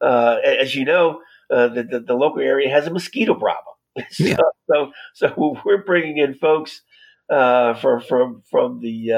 uh, 0.00 0.38
as 0.44 0.74
you 0.74 0.84
know, 0.84 1.20
uh, 1.50 1.68
the, 1.68 1.82
the, 1.82 2.00
the, 2.00 2.14
local 2.14 2.40
area 2.40 2.70
has 2.70 2.86
a 2.86 2.90
mosquito 2.90 3.34
problem. 3.34 3.74
so, 4.10 4.24
yeah. 4.24 4.36
so, 4.70 4.92
so 5.14 5.60
we're 5.64 5.84
bringing 5.84 6.18
in 6.18 6.34
folks 6.34 6.82
uh, 7.30 7.74
for, 7.74 8.00
from, 8.00 8.42
from 8.50 8.80
the 8.80 9.12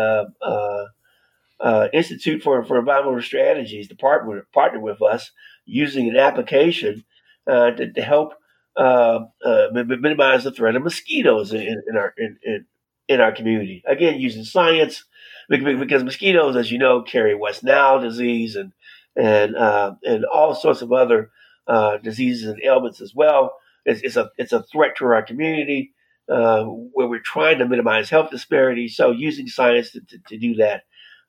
uh, 1.61 1.89
Institute 1.93 2.43
for, 2.43 2.65
for 2.65 2.79
Environmental 2.79 3.23
Strategies 3.23 3.89
to 3.89 3.97
partner, 3.97 4.47
partner 4.53 4.81
with 4.81 5.03
us 5.03 5.31
using 5.65 6.09
an 6.09 6.17
application 6.17 7.05
uh, 7.47 7.71
to, 7.73 7.93
to, 7.93 8.03
help 8.03 8.35
uh, 8.77 9.21
uh 9.45 9.69
minimize 9.73 10.45
the 10.45 10.51
threat 10.51 10.77
of 10.77 10.83
mosquitoes 10.83 11.53
in, 11.53 11.83
in 11.89 11.97
our 11.97 12.13
in, 12.19 12.37
in, 12.43 12.67
in, 13.09 13.21
our 13.21 13.33
community. 13.33 13.83
Again, 13.87 14.21
using 14.21 14.45
science 14.45 15.05
because 15.49 16.03
mosquitoes, 16.03 16.57
as 16.57 16.71
you 16.71 16.79
know, 16.79 17.03
carry 17.03 17.35
West 17.35 17.65
Nile 17.65 18.01
disease 18.01 18.57
and 18.57 18.73
and 19.15 19.57
uh, 19.57 19.95
and 20.03 20.25
all 20.25 20.55
sorts 20.55 20.83
of 20.83 20.93
other 20.93 21.31
uh, 21.67 21.99
diseases 21.99 22.49
and 22.49 22.63
ailments 22.63 23.01
as 23.01 23.15
well. 23.15 23.57
It's, 23.85 24.03
it's, 24.03 24.17
a 24.17 24.31
it's 24.37 24.53
a 24.53 24.65
threat 24.65 24.97
to 24.99 25.07
our 25.07 25.23
community. 25.23 25.93
where 26.27 27.09
we're 27.09 27.21
trying 27.21 27.59
to 27.59 27.69
minimize 27.69 28.11
health 28.11 28.31
disparities, 28.31 28.97
so 28.97 29.13
using 29.13 29.47
science 29.47 29.93
to, 29.93 30.01
to, 30.01 30.19
to 30.29 30.39
do 30.39 30.55
that 30.57 30.83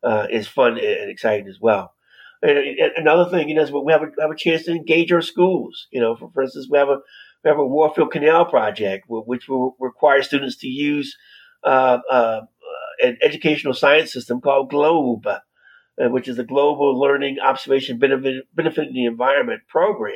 uh, 0.04 0.28
is 0.30 0.48
fun 0.48 0.74
and 0.74 1.10
exciting 1.10 1.48
as 1.48 1.60
well. 1.60 1.94
And, 2.42 2.58
and 2.58 2.92
another 2.98 3.30
thing, 3.30 3.50
you 3.50 3.56
know, 3.56 3.64
is 3.64 3.72
we 3.72 3.92
have 3.92 4.04
a, 4.04 4.22
have 4.22 4.32
a 4.32 4.36
chance 4.36 4.64
to 4.64 4.72
engage 4.72 5.12
our 5.12 5.22
schools. 5.22 5.88
You 5.92 6.02
know, 6.02 6.16
for, 6.16 6.30
for 6.34 6.44
instance, 6.44 6.68
we 6.70 6.78
have 6.78 6.90
a 6.90 7.00
we 7.44 7.50
have 7.50 7.60
a 7.60 7.66
Warfield 7.66 8.12
Canal 8.12 8.46
project, 8.46 9.06
which 9.08 9.48
will 9.48 9.76
require 9.80 10.22
students 10.22 10.58
to 10.58 10.68
use 10.68 11.16
uh, 11.16 11.16
uh, 11.16 11.37
an 11.64 13.18
educational 13.22 13.74
science 13.74 14.12
system 14.12 14.42
called 14.42 14.70
GLOBE, 14.70 15.28
uh, 15.28 16.10
which 16.10 16.28
is 16.28 16.38
the 16.38 16.44
Global 16.44 17.00
Learning 17.00 17.38
Observation 17.40 18.00
Benefit, 18.00 18.46
Benefiting 18.54 18.94
the 18.94 19.06
Environment 19.06 19.62
program. 19.68 20.16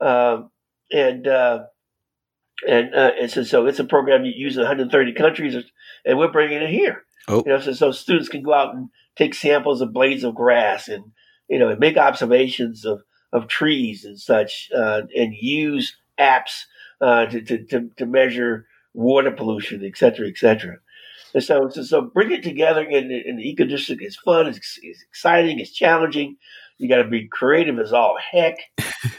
Um, 0.00 0.50
and 0.92 1.26
uh, 1.26 1.64
and 2.66 2.94
uh, 2.94 3.12
and 3.20 3.30
so, 3.30 3.42
so 3.42 3.66
it's 3.66 3.78
a 3.78 3.84
program 3.84 4.24
you 4.24 4.32
use 4.34 4.56
in 4.56 4.62
130 4.62 5.12
countries, 5.12 5.54
and 6.04 6.18
we're 6.18 6.32
bringing 6.32 6.62
it 6.62 6.70
here. 6.70 7.04
Oh. 7.28 7.42
You 7.44 7.52
know, 7.52 7.60
so, 7.60 7.72
so 7.72 7.92
students 7.92 8.28
can 8.28 8.42
go 8.42 8.54
out 8.54 8.74
and 8.74 8.88
take 9.16 9.34
samples 9.34 9.80
of 9.80 9.92
blades 9.92 10.24
of 10.24 10.34
grass 10.34 10.88
and 10.88 11.04
you 11.48 11.58
know 11.58 11.68
and 11.68 11.80
make 11.80 11.96
observations 11.96 12.84
of 12.84 13.02
of 13.32 13.48
trees 13.48 14.04
and 14.04 14.18
such, 14.18 14.70
uh, 14.74 15.02
and 15.14 15.34
use 15.34 15.96
apps 16.18 16.62
uh, 17.00 17.26
to, 17.26 17.42
to, 17.42 17.64
to 17.64 17.90
to 17.96 18.06
measure 18.06 18.66
water 18.98 19.30
pollution, 19.30 19.84
et 19.84 19.96
cetera, 19.96 20.26
et 20.28 20.36
cetera. 20.36 20.76
And 21.32 21.42
so, 21.42 21.68
so, 21.68 21.82
so 21.82 22.02
bring 22.02 22.32
it 22.32 22.42
together 22.42 22.82
in, 22.82 23.12
in 23.12 23.36
the 23.36 23.48
eco 23.48 23.64
district. 23.64 24.02
It's 24.02 24.16
fun. 24.16 24.46
It's, 24.46 24.78
it's 24.82 25.02
exciting. 25.02 25.60
It's 25.60 25.72
challenging. 25.72 26.36
You 26.78 26.88
got 26.88 27.02
to 27.02 27.08
be 27.08 27.28
creative 27.28 27.78
as 27.78 27.92
all 27.92 28.18
heck. 28.18 28.56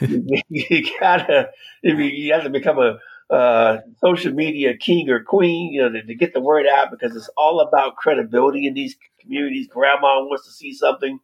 you, 0.00 0.84
gotta, 1.00 1.50
you 1.82 2.32
have 2.32 2.44
to 2.44 2.50
become 2.50 2.78
a, 2.78 2.98
uh, 3.34 3.78
social 4.04 4.32
media 4.32 4.76
king 4.76 5.08
or 5.08 5.22
queen, 5.22 5.72
you 5.72 5.80
know, 5.80 5.88
to, 5.88 6.02
to, 6.02 6.14
get 6.16 6.34
the 6.34 6.40
word 6.40 6.66
out 6.66 6.90
because 6.90 7.14
it's 7.14 7.30
all 7.36 7.60
about 7.60 7.94
credibility 7.94 8.66
in 8.66 8.74
these 8.74 8.96
communities. 9.20 9.68
Grandma 9.68 10.24
wants 10.24 10.46
to 10.46 10.52
see 10.52 10.74
something, 10.74 11.20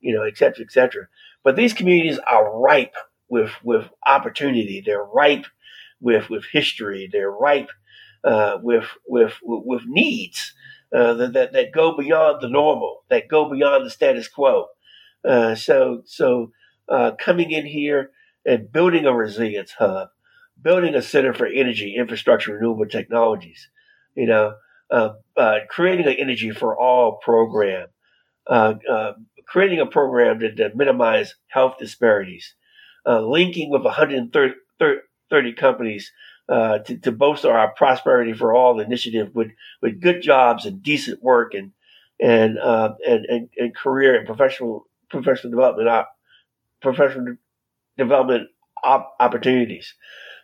you 0.00 0.14
know, 0.14 0.22
et 0.22 0.38
cetera, 0.38 0.64
et 0.64 0.72
cetera. 0.72 1.06
But 1.44 1.56
these 1.56 1.74
communities 1.74 2.18
are 2.26 2.58
ripe 2.58 2.94
with 3.28 3.52
with 3.62 3.90
opportunity. 4.06 4.82
They're 4.84 5.04
ripe 5.04 5.44
with 6.00 6.30
with 6.30 6.46
history. 6.50 7.10
They're 7.12 7.30
ripe 7.30 7.68
uh, 8.24 8.58
with 8.62 8.86
with 9.06 9.34
with 9.42 9.82
needs 9.86 10.54
uh, 10.94 11.14
that, 11.14 11.52
that, 11.52 11.72
go 11.72 11.96
beyond 11.96 12.42
the 12.42 12.48
normal, 12.48 13.04
that 13.08 13.28
go 13.28 13.48
beyond 13.48 13.86
the 13.86 13.90
status 13.90 14.28
quo. 14.28 14.66
Uh, 15.24 15.54
so 15.54 16.02
so 16.04 16.50
uh, 16.88 17.12
coming 17.18 17.50
in 17.50 17.64
here 17.64 18.10
and 18.44 18.72
building 18.72 19.06
a 19.06 19.14
resilience 19.14 19.72
hub 19.72 20.08
building 20.60 20.94
a 20.94 21.00
center 21.00 21.32
for 21.32 21.46
energy 21.46 21.94
infrastructure 21.96 22.52
renewable 22.52 22.84
technologies, 22.84 23.70
you 24.14 24.26
know, 24.26 24.54
uh, 24.90 25.10
creating 25.70 26.06
an 26.06 26.16
energy 26.18 26.50
for 26.50 26.78
all 26.78 27.18
program, 27.22 27.86
creating 29.46 29.80
a 29.80 29.86
program 29.86 30.38
to, 30.38 30.54
to, 30.54 30.70
minimize 30.74 31.36
health 31.48 31.76
disparities, 31.78 32.54
linking 33.06 33.70
with 33.70 33.84
130 33.84 35.52
companies 35.54 36.12
uh, 36.50 36.78
to, 36.80 36.98
to 36.98 37.12
bolster 37.12 37.50
our 37.50 37.72
prosperity 37.72 38.32
for 38.32 38.54
all 38.54 38.80
initiative 38.80 39.34
with, 39.34 39.52
with 39.80 40.00
good 40.00 40.20
jobs 40.20 40.66
and 40.66 40.82
decent 40.82 41.22
work 41.22 41.54
and 41.54 41.72
and 42.20 42.58
and, 42.58 43.24
and, 43.26 43.48
and 43.56 43.74
career 43.74 44.16
and 44.18 44.26
professional 44.26 44.86
professional 45.08 45.50
development 45.50 45.88
op, 45.88 46.10
professional 46.82 47.36
development 47.96 48.48
op, 48.84 49.14
opportunities 49.20 49.94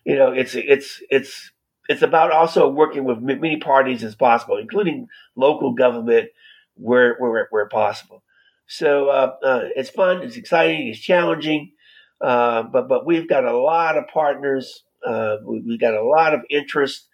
you 0.06 0.14
know, 0.14 0.30
it's 0.30 0.54
it's 0.54 1.02
it's 1.10 1.50
it's 1.88 2.02
about 2.02 2.30
also 2.30 2.68
working 2.68 3.04
with 3.04 3.18
many 3.18 3.56
parties 3.56 4.04
as 4.04 4.14
possible, 4.14 4.56
including 4.56 5.08
local 5.34 5.72
government 5.72 6.28
where 6.76 7.16
where 7.18 7.48
where 7.50 7.68
possible. 7.68 8.22
So 8.68 9.08
uh, 9.08 9.34
uh, 9.42 9.64
it's 9.74 9.90
fun, 9.90 10.22
it's 10.22 10.36
exciting, 10.36 10.86
it's 10.86 11.00
challenging, 11.00 11.72
uh, 12.20 12.62
but 12.62 12.88
but 12.88 13.04
we've 13.04 13.28
got 13.28 13.44
a 13.44 13.58
lot 13.58 13.98
of 13.98 14.06
partners 14.06 14.84
Uh, 15.06 15.36
we, 15.44 15.60
we, 15.60 15.78
got 15.78 15.94
a 15.94 16.04
lot 16.04 16.34
of 16.34 16.40
interest, 16.50 17.08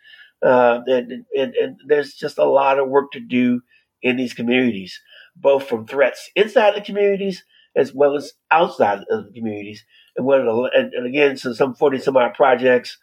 uh, 0.44 0.80
and, 0.86 1.24
and, 1.36 1.54
and 1.54 1.76
there's 1.86 2.14
just 2.14 2.38
a 2.38 2.44
lot 2.44 2.78
of 2.78 2.88
work 2.88 3.12
to 3.12 3.20
do 3.20 3.62
in 4.02 4.16
these 4.16 4.34
communities, 4.34 5.00
both 5.36 5.68
from 5.68 5.86
threats 5.86 6.30
inside 6.34 6.74
the 6.74 6.80
communities 6.80 7.44
as 7.74 7.94
well 7.94 8.16
as 8.16 8.32
outside 8.50 9.00
of 9.10 9.26
the 9.26 9.32
communities. 9.32 9.84
And, 10.16 10.28
and, 10.28 10.92
and 10.92 11.06
again, 11.06 11.36
so 11.36 11.52
some 11.52 11.74
40 11.74 12.00
some 12.00 12.16
odd 12.16 12.34
projects, 12.34 12.98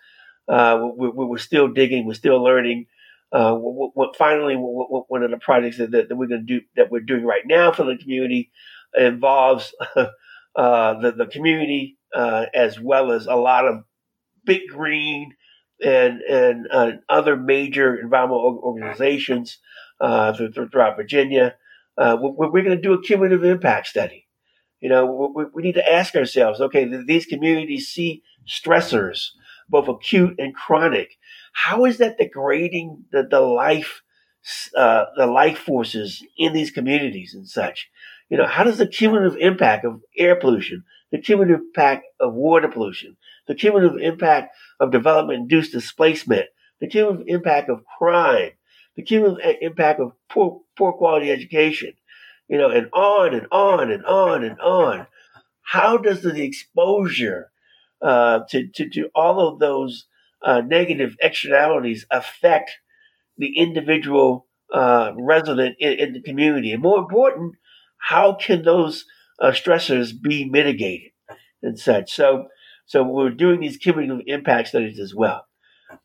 uh, 0.48 0.90
we, 0.96 1.10
we, 1.10 1.26
we're 1.26 1.38
still 1.38 1.68
digging, 1.68 2.06
we're 2.06 2.14
still 2.14 2.44
learning. 2.44 2.86
Uh, 3.32 3.54
what, 3.56 4.16
finally, 4.16 4.56
one 4.56 5.24
of 5.24 5.30
the 5.30 5.38
projects 5.38 5.78
that, 5.78 5.92
that 5.92 6.16
we're 6.16 6.28
going 6.28 6.46
to 6.46 6.60
do 6.60 6.66
that 6.76 6.92
we're 6.92 7.00
doing 7.00 7.24
right 7.24 7.44
now 7.46 7.72
for 7.72 7.84
the 7.84 7.96
community 7.96 8.52
involves 8.98 9.74
uh, 9.96 10.08
the, 10.56 11.14
the 11.16 11.28
community 11.28 11.98
uh, 12.16 12.46
as 12.56 12.80
well 12.80 13.12
as 13.12 13.28
a 13.28 13.36
lot 13.36 13.68
of 13.68 13.84
big 14.46 14.62
green 14.70 15.34
and 15.84 16.22
and 16.22 16.68
uh, 16.72 16.92
other 17.08 17.36
major 17.38 17.96
environmental 17.96 18.60
organizations 18.64 19.60
uh, 20.02 20.34
throughout 20.34 20.98
Virginia. 20.98 21.56
Uh, 21.98 22.18
we're, 22.20 22.50
we're 22.50 22.64
going 22.64 22.76
to 22.76 22.82
do 22.82 22.94
a 22.94 23.02
cumulative 23.02 23.44
impact 23.44 23.88
study. 23.88 24.28
You 24.80 24.90
know, 24.90 25.32
we, 25.36 25.46
we 25.54 25.64
need 25.64 25.76
to 25.76 25.92
ask 25.92 26.16
ourselves, 26.16 26.62
okay, 26.62 26.86
these 27.06 27.26
communities 27.26 27.90
see 27.90 28.24
stressors, 28.48 29.30
both 29.68 29.88
acute 29.88 30.36
and 30.40 30.56
chronic. 30.56 31.18
How 31.52 31.86
is 31.86 31.98
that 31.98 32.18
degrading 32.18 33.06
the, 33.12 33.28
the 33.30 33.42
life, 33.42 34.02
uh, 34.78 35.06
the 35.18 35.28
life 35.28 35.58
forces 35.58 36.24
in 36.38 36.54
these 36.54 36.72
communities 36.72 37.34
and 37.34 37.48
such? 37.48 37.90
You 38.30 38.38
know, 38.38 38.48
how 38.48 38.64
does 38.64 38.78
the 38.78 38.88
cumulative 38.88 39.38
impact 39.40 39.86
of 39.86 40.02
air 40.18 40.36
pollution, 40.36 40.84
the 41.12 41.20
cumulative 41.20 41.60
impact 41.60 42.06
of 42.20 42.34
water 42.34 42.68
pollution, 42.70 43.18
the 43.50 43.56
cumulative 43.56 43.98
impact 44.00 44.56
of 44.80 44.92
development 44.92 45.40
induced 45.40 45.72
displacement, 45.72 46.46
the 46.80 46.88
cumulative 46.88 47.26
impact 47.28 47.68
of 47.68 47.84
crime, 47.98 48.52
the 48.96 49.02
cumulative 49.02 49.58
impact 49.62 50.00
of 50.00 50.12
poor, 50.30 50.62
poor 50.78 50.94
quality 50.94 51.32
education, 51.32 51.94
you 52.48 52.60
know, 52.60 52.70
and 52.70 52.90
on 52.94 53.34
and 53.34 53.48
on 53.52 53.92
and 53.92 54.06
on 54.06 54.44
and 54.44 54.60
on. 54.62 55.08
How 55.64 55.98
does 55.98 56.22
the 56.22 56.44
exposure 56.44 57.50
uh, 58.04 58.42
to, 58.50 58.68
to, 58.68 58.88
to 58.92 59.10
all 59.16 59.48
of 59.48 59.58
those 59.58 60.06
uh, 60.44 60.62
negative 60.62 61.16
externalities 61.20 62.06
affect 62.12 62.70
the 63.36 63.58
individual 63.58 64.46
uh, 64.72 65.12
resident 65.18 65.76
in, 65.80 65.94
in, 65.94 66.14
the 66.14 66.22
community? 66.22 66.72
And 66.72 66.84
more 66.84 67.00
important, 67.00 67.56
how 67.98 68.34
can 68.34 68.62
those 68.62 69.06
uh, 69.42 69.52
stressors 69.52 70.12
be 70.22 70.46
mitigated 70.46 71.14
and 71.64 71.80
such? 71.80 72.14
So, 72.14 72.48
so 72.90 73.04
we're 73.04 73.30
doing 73.30 73.60
these 73.60 73.78
cumulative 73.78 74.26
impact 74.26 74.70
studies 74.70 75.00
as 75.00 75.14
well. 75.14 75.46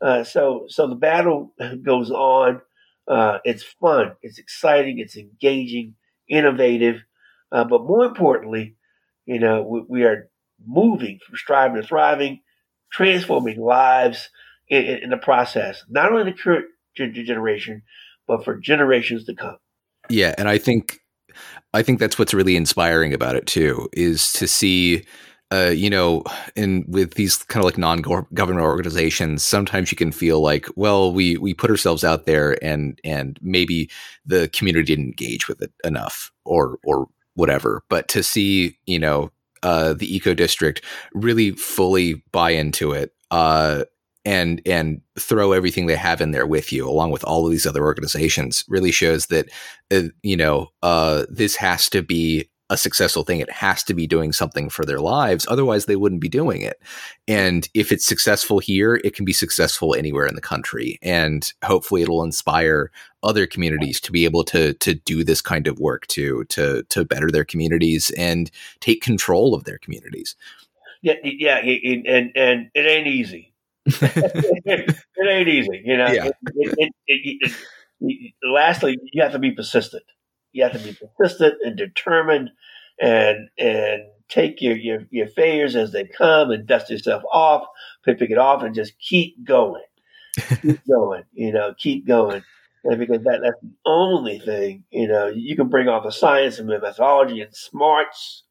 Uh, 0.02 0.22
so, 0.22 0.66
so 0.68 0.86
the 0.86 0.94
battle 0.94 1.54
goes 1.82 2.10
on. 2.10 2.60
Uh, 3.08 3.38
it's 3.42 3.64
fun. 3.80 4.12
It's 4.20 4.38
exciting. 4.38 4.98
It's 4.98 5.16
engaging, 5.16 5.94
innovative. 6.28 7.02
but 7.50 7.86
more 7.86 8.04
importantly, 8.04 8.76
you 9.24 9.38
know, 9.38 9.62
we, 9.62 9.82
we 9.88 10.04
are 10.04 10.28
moving 10.66 11.20
from 11.26 11.36
striving 11.36 11.80
to 11.80 11.88
thriving, 11.88 12.42
transforming 12.92 13.58
lives 13.58 14.28
in, 14.68 14.84
in, 14.84 15.08
the 15.08 15.16
process, 15.16 15.82
not 15.88 16.12
only 16.12 16.30
the 16.30 16.36
current 16.36 16.66
generation, 16.94 17.80
but 18.28 18.44
for 18.44 18.58
generations 18.58 19.24
to 19.24 19.34
come. 19.34 19.56
Yeah, 20.10 20.34
and 20.36 20.50
I 20.50 20.58
think 20.58 21.00
I 21.72 21.82
think 21.82 21.98
that's 21.98 22.18
what's 22.18 22.34
really 22.34 22.56
inspiring 22.56 23.14
about 23.14 23.36
it 23.36 23.46
too, 23.46 23.88
is 23.94 24.34
to 24.34 24.46
see 24.46 25.06
uh, 25.54 25.70
you 25.70 25.88
know, 25.88 26.24
and 26.56 26.84
with 26.88 27.14
these 27.14 27.36
kind 27.36 27.62
of 27.62 27.64
like 27.64 27.78
non-government 27.78 28.64
organizations, 28.64 29.42
sometimes 29.44 29.92
you 29.92 29.96
can 29.96 30.10
feel 30.10 30.40
like, 30.40 30.66
well, 30.74 31.12
we 31.12 31.36
we 31.36 31.54
put 31.54 31.70
ourselves 31.70 32.02
out 32.02 32.26
there, 32.26 32.58
and 32.64 33.00
and 33.04 33.38
maybe 33.40 33.88
the 34.26 34.48
community 34.48 34.84
didn't 34.84 35.06
engage 35.06 35.46
with 35.46 35.62
it 35.62 35.72
enough, 35.84 36.32
or 36.44 36.78
or 36.84 37.06
whatever. 37.34 37.84
But 37.88 38.08
to 38.08 38.22
see, 38.22 38.76
you 38.86 38.98
know, 38.98 39.30
uh, 39.62 39.92
the 39.92 40.12
eco 40.14 40.34
district 40.34 40.82
really 41.12 41.52
fully 41.52 42.22
buy 42.32 42.50
into 42.50 42.90
it 42.90 43.12
uh, 43.30 43.84
and 44.24 44.60
and 44.66 45.00
throw 45.16 45.52
everything 45.52 45.86
they 45.86 45.94
have 45.94 46.20
in 46.20 46.32
there 46.32 46.46
with 46.46 46.72
you, 46.72 46.88
along 46.88 47.12
with 47.12 47.22
all 47.22 47.46
of 47.46 47.52
these 47.52 47.66
other 47.66 47.84
organizations, 47.84 48.64
really 48.66 48.90
shows 48.90 49.26
that 49.26 49.48
uh, 49.92 50.08
you 50.24 50.36
know 50.36 50.68
uh, 50.82 51.26
this 51.28 51.54
has 51.54 51.88
to 51.90 52.02
be 52.02 52.48
a 52.70 52.76
successful 52.76 53.24
thing. 53.24 53.40
It 53.40 53.50
has 53.50 53.82
to 53.84 53.94
be 53.94 54.06
doing 54.06 54.32
something 54.32 54.70
for 54.70 54.84
their 54.84 55.00
lives. 55.00 55.46
Otherwise, 55.48 55.84
they 55.84 55.96
wouldn't 55.96 56.20
be 56.20 56.28
doing 56.28 56.62
it. 56.62 56.80
And 57.28 57.68
if 57.74 57.92
it's 57.92 58.06
successful 58.06 58.58
here, 58.58 59.00
it 59.04 59.14
can 59.14 59.24
be 59.24 59.32
successful 59.32 59.94
anywhere 59.94 60.26
in 60.26 60.34
the 60.34 60.40
country. 60.40 60.98
And 61.02 61.52
hopefully 61.62 62.02
it'll 62.02 62.24
inspire 62.24 62.90
other 63.22 63.46
communities 63.46 64.00
to 64.00 64.12
be 64.12 64.24
able 64.24 64.44
to 64.44 64.74
to 64.74 64.94
do 64.94 65.24
this 65.24 65.40
kind 65.40 65.66
of 65.66 65.78
work 65.78 66.06
to 66.08 66.44
to 66.44 66.82
to 66.84 67.04
better 67.04 67.30
their 67.30 67.44
communities 67.44 68.10
and 68.16 68.50
take 68.80 69.02
control 69.02 69.54
of 69.54 69.64
their 69.64 69.78
communities. 69.78 70.36
Yeah, 71.02 71.14
yeah, 71.22 71.58
and 71.58 72.06
and 72.06 72.32
and 72.34 72.70
it 72.74 72.86
ain't 72.86 73.06
easy. 73.06 73.52
it 73.86 74.96
ain't 75.28 75.48
easy, 75.48 75.82
you 75.84 75.98
know. 75.98 76.06
Yeah. 76.06 76.30
It, 76.54 76.94
it, 77.06 77.52
lastly, 78.42 78.98
you 79.12 79.22
have 79.22 79.32
to 79.32 79.38
be 79.38 79.50
persistent 79.50 80.04
you 80.54 80.62
have 80.62 80.72
to 80.72 80.78
be 80.78 80.96
persistent 81.18 81.54
and 81.62 81.76
determined 81.76 82.50
and 83.00 83.48
and 83.58 84.04
take 84.28 84.60
your, 84.60 84.76
your, 84.76 85.06
your 85.10 85.28
failures 85.28 85.76
as 85.76 85.92
they 85.92 86.04
come 86.04 86.50
and 86.50 86.66
dust 86.66 86.90
yourself 86.90 87.22
off, 87.32 87.66
pick, 88.04 88.20
it 88.20 88.38
off 88.38 88.62
and 88.62 88.74
just 88.74 88.98
keep 88.98 89.44
going. 89.44 89.82
keep 90.62 90.80
going, 90.88 91.24
you 91.32 91.52
know, 91.52 91.74
keep 91.78 92.06
going. 92.06 92.42
And 92.84 92.98
because 92.98 93.22
that, 93.24 93.40
that's 93.42 93.60
the 93.62 93.72
only 93.86 94.38
thing, 94.38 94.84
you 94.90 95.08
know, 95.08 95.28
you 95.28 95.56
can 95.56 95.68
bring 95.68 95.88
all 95.88 96.02
the 96.02 96.10
science 96.10 96.58
and 96.58 96.68
methodology 96.68 97.40
and 97.40 97.54
smarts, 97.54 98.42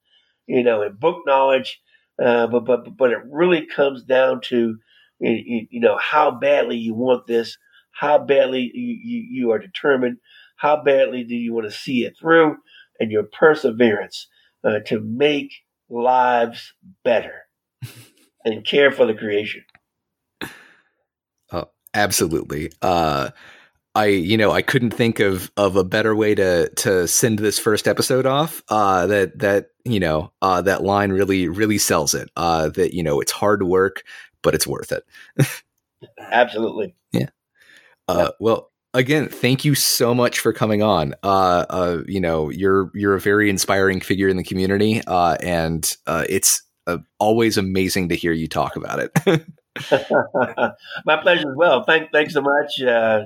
you 0.47 0.63
know, 0.63 0.81
and 0.81 0.99
book 0.99 1.23
knowledge, 1.25 1.81
uh, 2.23 2.47
but, 2.47 2.65
but, 2.65 2.95
but 2.97 3.11
it 3.11 3.19
really 3.29 3.65
comes 3.65 4.03
down 4.03 4.41
to, 4.41 4.77
you, 5.19 5.67
you 5.69 5.79
know, 5.79 5.97
how 5.97 6.31
badly 6.31 6.77
you 6.77 6.95
want 6.95 7.27
this, 7.27 7.57
how 7.91 8.17
badly 8.17 8.71
you, 8.73 8.97
you, 9.03 9.27
you 9.29 9.51
are 9.51 9.59
determined, 9.59 10.17
how 10.63 10.81
badly 10.81 11.25
do 11.25 11.35
you 11.35 11.53
want 11.53 11.65
to 11.69 11.77
see 11.77 12.05
it 12.05 12.17
through 12.17 12.55
and 12.97 13.11
your 13.11 13.23
perseverance 13.23 14.27
uh, 14.63 14.79
to 14.85 15.01
make 15.01 15.51
lives 15.89 16.73
better 17.03 17.41
and 18.45 18.65
care 18.65 18.89
for 18.89 19.05
the 19.05 19.13
creation. 19.13 19.65
Oh, 21.51 21.65
absolutely. 21.93 22.71
Uh, 22.81 23.31
I, 23.93 24.05
you 24.05 24.37
know, 24.37 24.51
I 24.51 24.61
couldn't 24.61 24.91
think 24.91 25.19
of 25.19 25.51
of 25.57 25.75
a 25.75 25.83
better 25.83 26.15
way 26.15 26.33
to 26.33 26.69
to 26.69 27.09
send 27.09 27.39
this 27.39 27.59
first 27.59 27.85
episode 27.85 28.25
off. 28.25 28.63
Uh, 28.69 29.05
that 29.07 29.39
that 29.39 29.67
you 29.83 29.99
know, 29.99 30.31
uh, 30.41 30.61
that 30.61 30.81
line 30.81 31.11
really 31.11 31.49
really 31.49 31.77
sells 31.77 32.13
it. 32.13 32.29
Uh, 32.37 32.69
that 32.69 32.95
you 32.95 33.03
know, 33.03 33.19
it's 33.19 33.33
hard 33.33 33.63
work, 33.63 34.03
but 34.41 34.55
it's 34.55 34.65
worth 34.65 34.93
it. 34.93 35.03
Absolutely. 36.17 36.95
Yeah. 37.11 37.29
Uh, 38.07 38.31
well, 38.39 38.71
again, 38.93 39.27
thank 39.27 39.65
you 39.65 39.75
so 39.75 40.13
much 40.13 40.39
for 40.39 40.53
coming 40.53 40.81
on. 40.81 41.15
Uh, 41.23 41.65
uh, 41.69 42.03
you 42.07 42.19
know, 42.19 42.49
you're 42.49 42.91
you're 42.93 43.15
a 43.15 43.19
very 43.19 43.49
inspiring 43.49 43.99
figure 43.99 44.27
in 44.27 44.37
the 44.37 44.43
community, 44.43 45.01
uh, 45.07 45.37
and 45.41 45.95
uh, 46.07 46.25
it's 46.29 46.61
uh, 46.87 46.97
always 47.19 47.57
amazing 47.57 48.09
to 48.09 48.15
hear 48.15 48.31
you 48.31 48.47
talk 48.47 48.75
about 48.75 48.99
it. 48.99 49.45
My 51.05 51.17
pleasure 51.17 51.49
as 51.49 51.55
well. 51.55 51.83
Thank, 51.83 52.11
thanks 52.11 52.33
so 52.33 52.41
much. 52.41 52.81
Uh, 52.81 53.25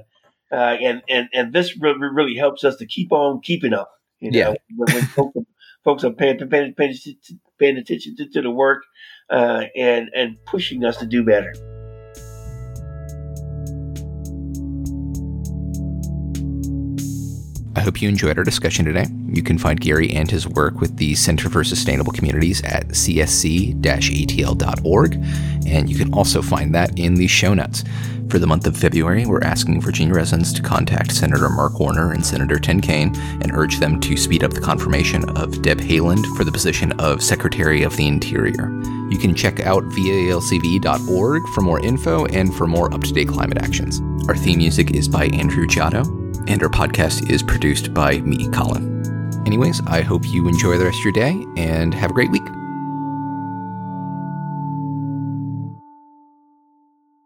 and 0.52 1.02
and 1.10 1.28
and 1.34 1.54
this 1.54 1.78
really, 1.78 2.00
really 2.00 2.36
helps 2.36 2.64
us 2.64 2.78
to 2.78 2.86
keep 2.86 3.12
on 3.12 3.42
keeping 3.42 3.74
up. 3.74 3.92
You 4.20 4.32
know, 4.32 4.38
yeah. 4.38 4.54
when, 4.76 4.94
when 4.94 5.04
folks, 5.06 5.36
are, 5.38 5.46
folks, 5.84 6.04
are 6.04 6.12
paying, 6.12 6.38
paying, 6.50 6.74
paying, 6.74 6.96
paying 7.60 7.78
attention 7.78 8.16
to, 8.18 8.30
to 8.30 8.42
the 8.42 8.52
work 8.52 8.84
and 9.30 10.10
and 10.16 10.38
pushing 10.46 10.86
us 10.86 10.98
to 10.98 11.06
do 11.06 11.24
better. 11.24 11.54
I 17.78 17.82
hope 17.82 18.02
you 18.02 18.10
enjoyed 18.10 18.40
our 18.40 18.44
discussion 18.44 18.86
today. 18.86 19.06
You 19.28 19.44
can 19.44 19.60
find 19.60 19.80
Gary 19.80 20.10
and 20.10 20.32
his 20.32 20.48
work 20.48 20.82
with 20.82 20.98
the 20.98 21.14
Center 21.14 21.48
for 21.48 21.64
Sustainable 21.64 22.12
Communities 22.12 22.64
at 22.64 22.88
csc 22.88 23.80
atl.org, 23.80 25.14
and 25.68 25.88
you 25.88 25.96
can 25.96 26.12
also 26.12 26.42
find 26.42 26.74
that 26.74 26.98
in 26.98 27.14
the 27.14 27.28
show 27.28 27.54
notes. 27.54 27.84
For 28.30 28.40
the 28.40 28.48
month 28.48 28.66
of 28.66 28.76
February, 28.76 29.28
we're 29.28 29.44
asking 29.44 29.80
Virginia 29.80 30.16
residents 30.16 30.52
to 30.54 30.64
contact 30.64 31.12
Senator 31.12 31.50
Mark 31.50 31.80
Warner 31.80 32.14
and 32.14 32.26
Senator 32.26 32.58
Tim 32.58 32.82
Kaine 32.82 33.16
and 33.16 33.52
urge 33.54 33.78
them 33.78 34.00
to 34.00 34.18
speed 34.18 34.44
up 34.44 34.54
the 34.54 34.60
confirmation 34.60 35.30
of 35.38 35.62
Deb 35.62 35.78
Haaland 35.78 36.26
for 36.36 36.44
the 36.44 36.52
position 36.52 36.94
of 36.94 37.22
Secretary 37.22 37.84
of 37.84 37.96
the 37.96 38.08
Interior. 38.08 38.72
You 39.12 39.20
can 39.20 39.36
check 39.36 39.60
out 39.60 39.84
valcv.org 39.84 41.48
for 41.50 41.62
more 41.62 41.80
info 41.80 42.26
and 42.26 42.54
for 42.56 42.66
more 42.66 42.92
up 42.92 43.04
to 43.04 43.14
date 43.14 43.28
climate 43.28 43.60
actions. 43.60 44.02
Our 44.28 44.36
theme 44.36 44.58
music 44.58 44.96
is 44.96 45.08
by 45.08 45.26
Andrew 45.28 45.68
Giotto 45.68 46.27
and 46.48 46.64
our 46.64 46.70
podcast 46.70 47.30
is 47.30 47.44
produced 47.44 47.94
by 47.94 48.20
me, 48.22 48.50
Colin. 48.50 49.04
Anyways, 49.46 49.82
I 49.88 50.02
hope 50.02 50.26
you 50.26 50.48
enjoy 50.48 50.78
the 50.78 50.86
rest 50.86 51.00
of 51.00 51.04
your 51.04 51.14
day 51.14 51.46
and 51.58 51.94
have 51.94 52.12
a 52.12 52.14
great 52.14 52.32
week. 52.32 52.44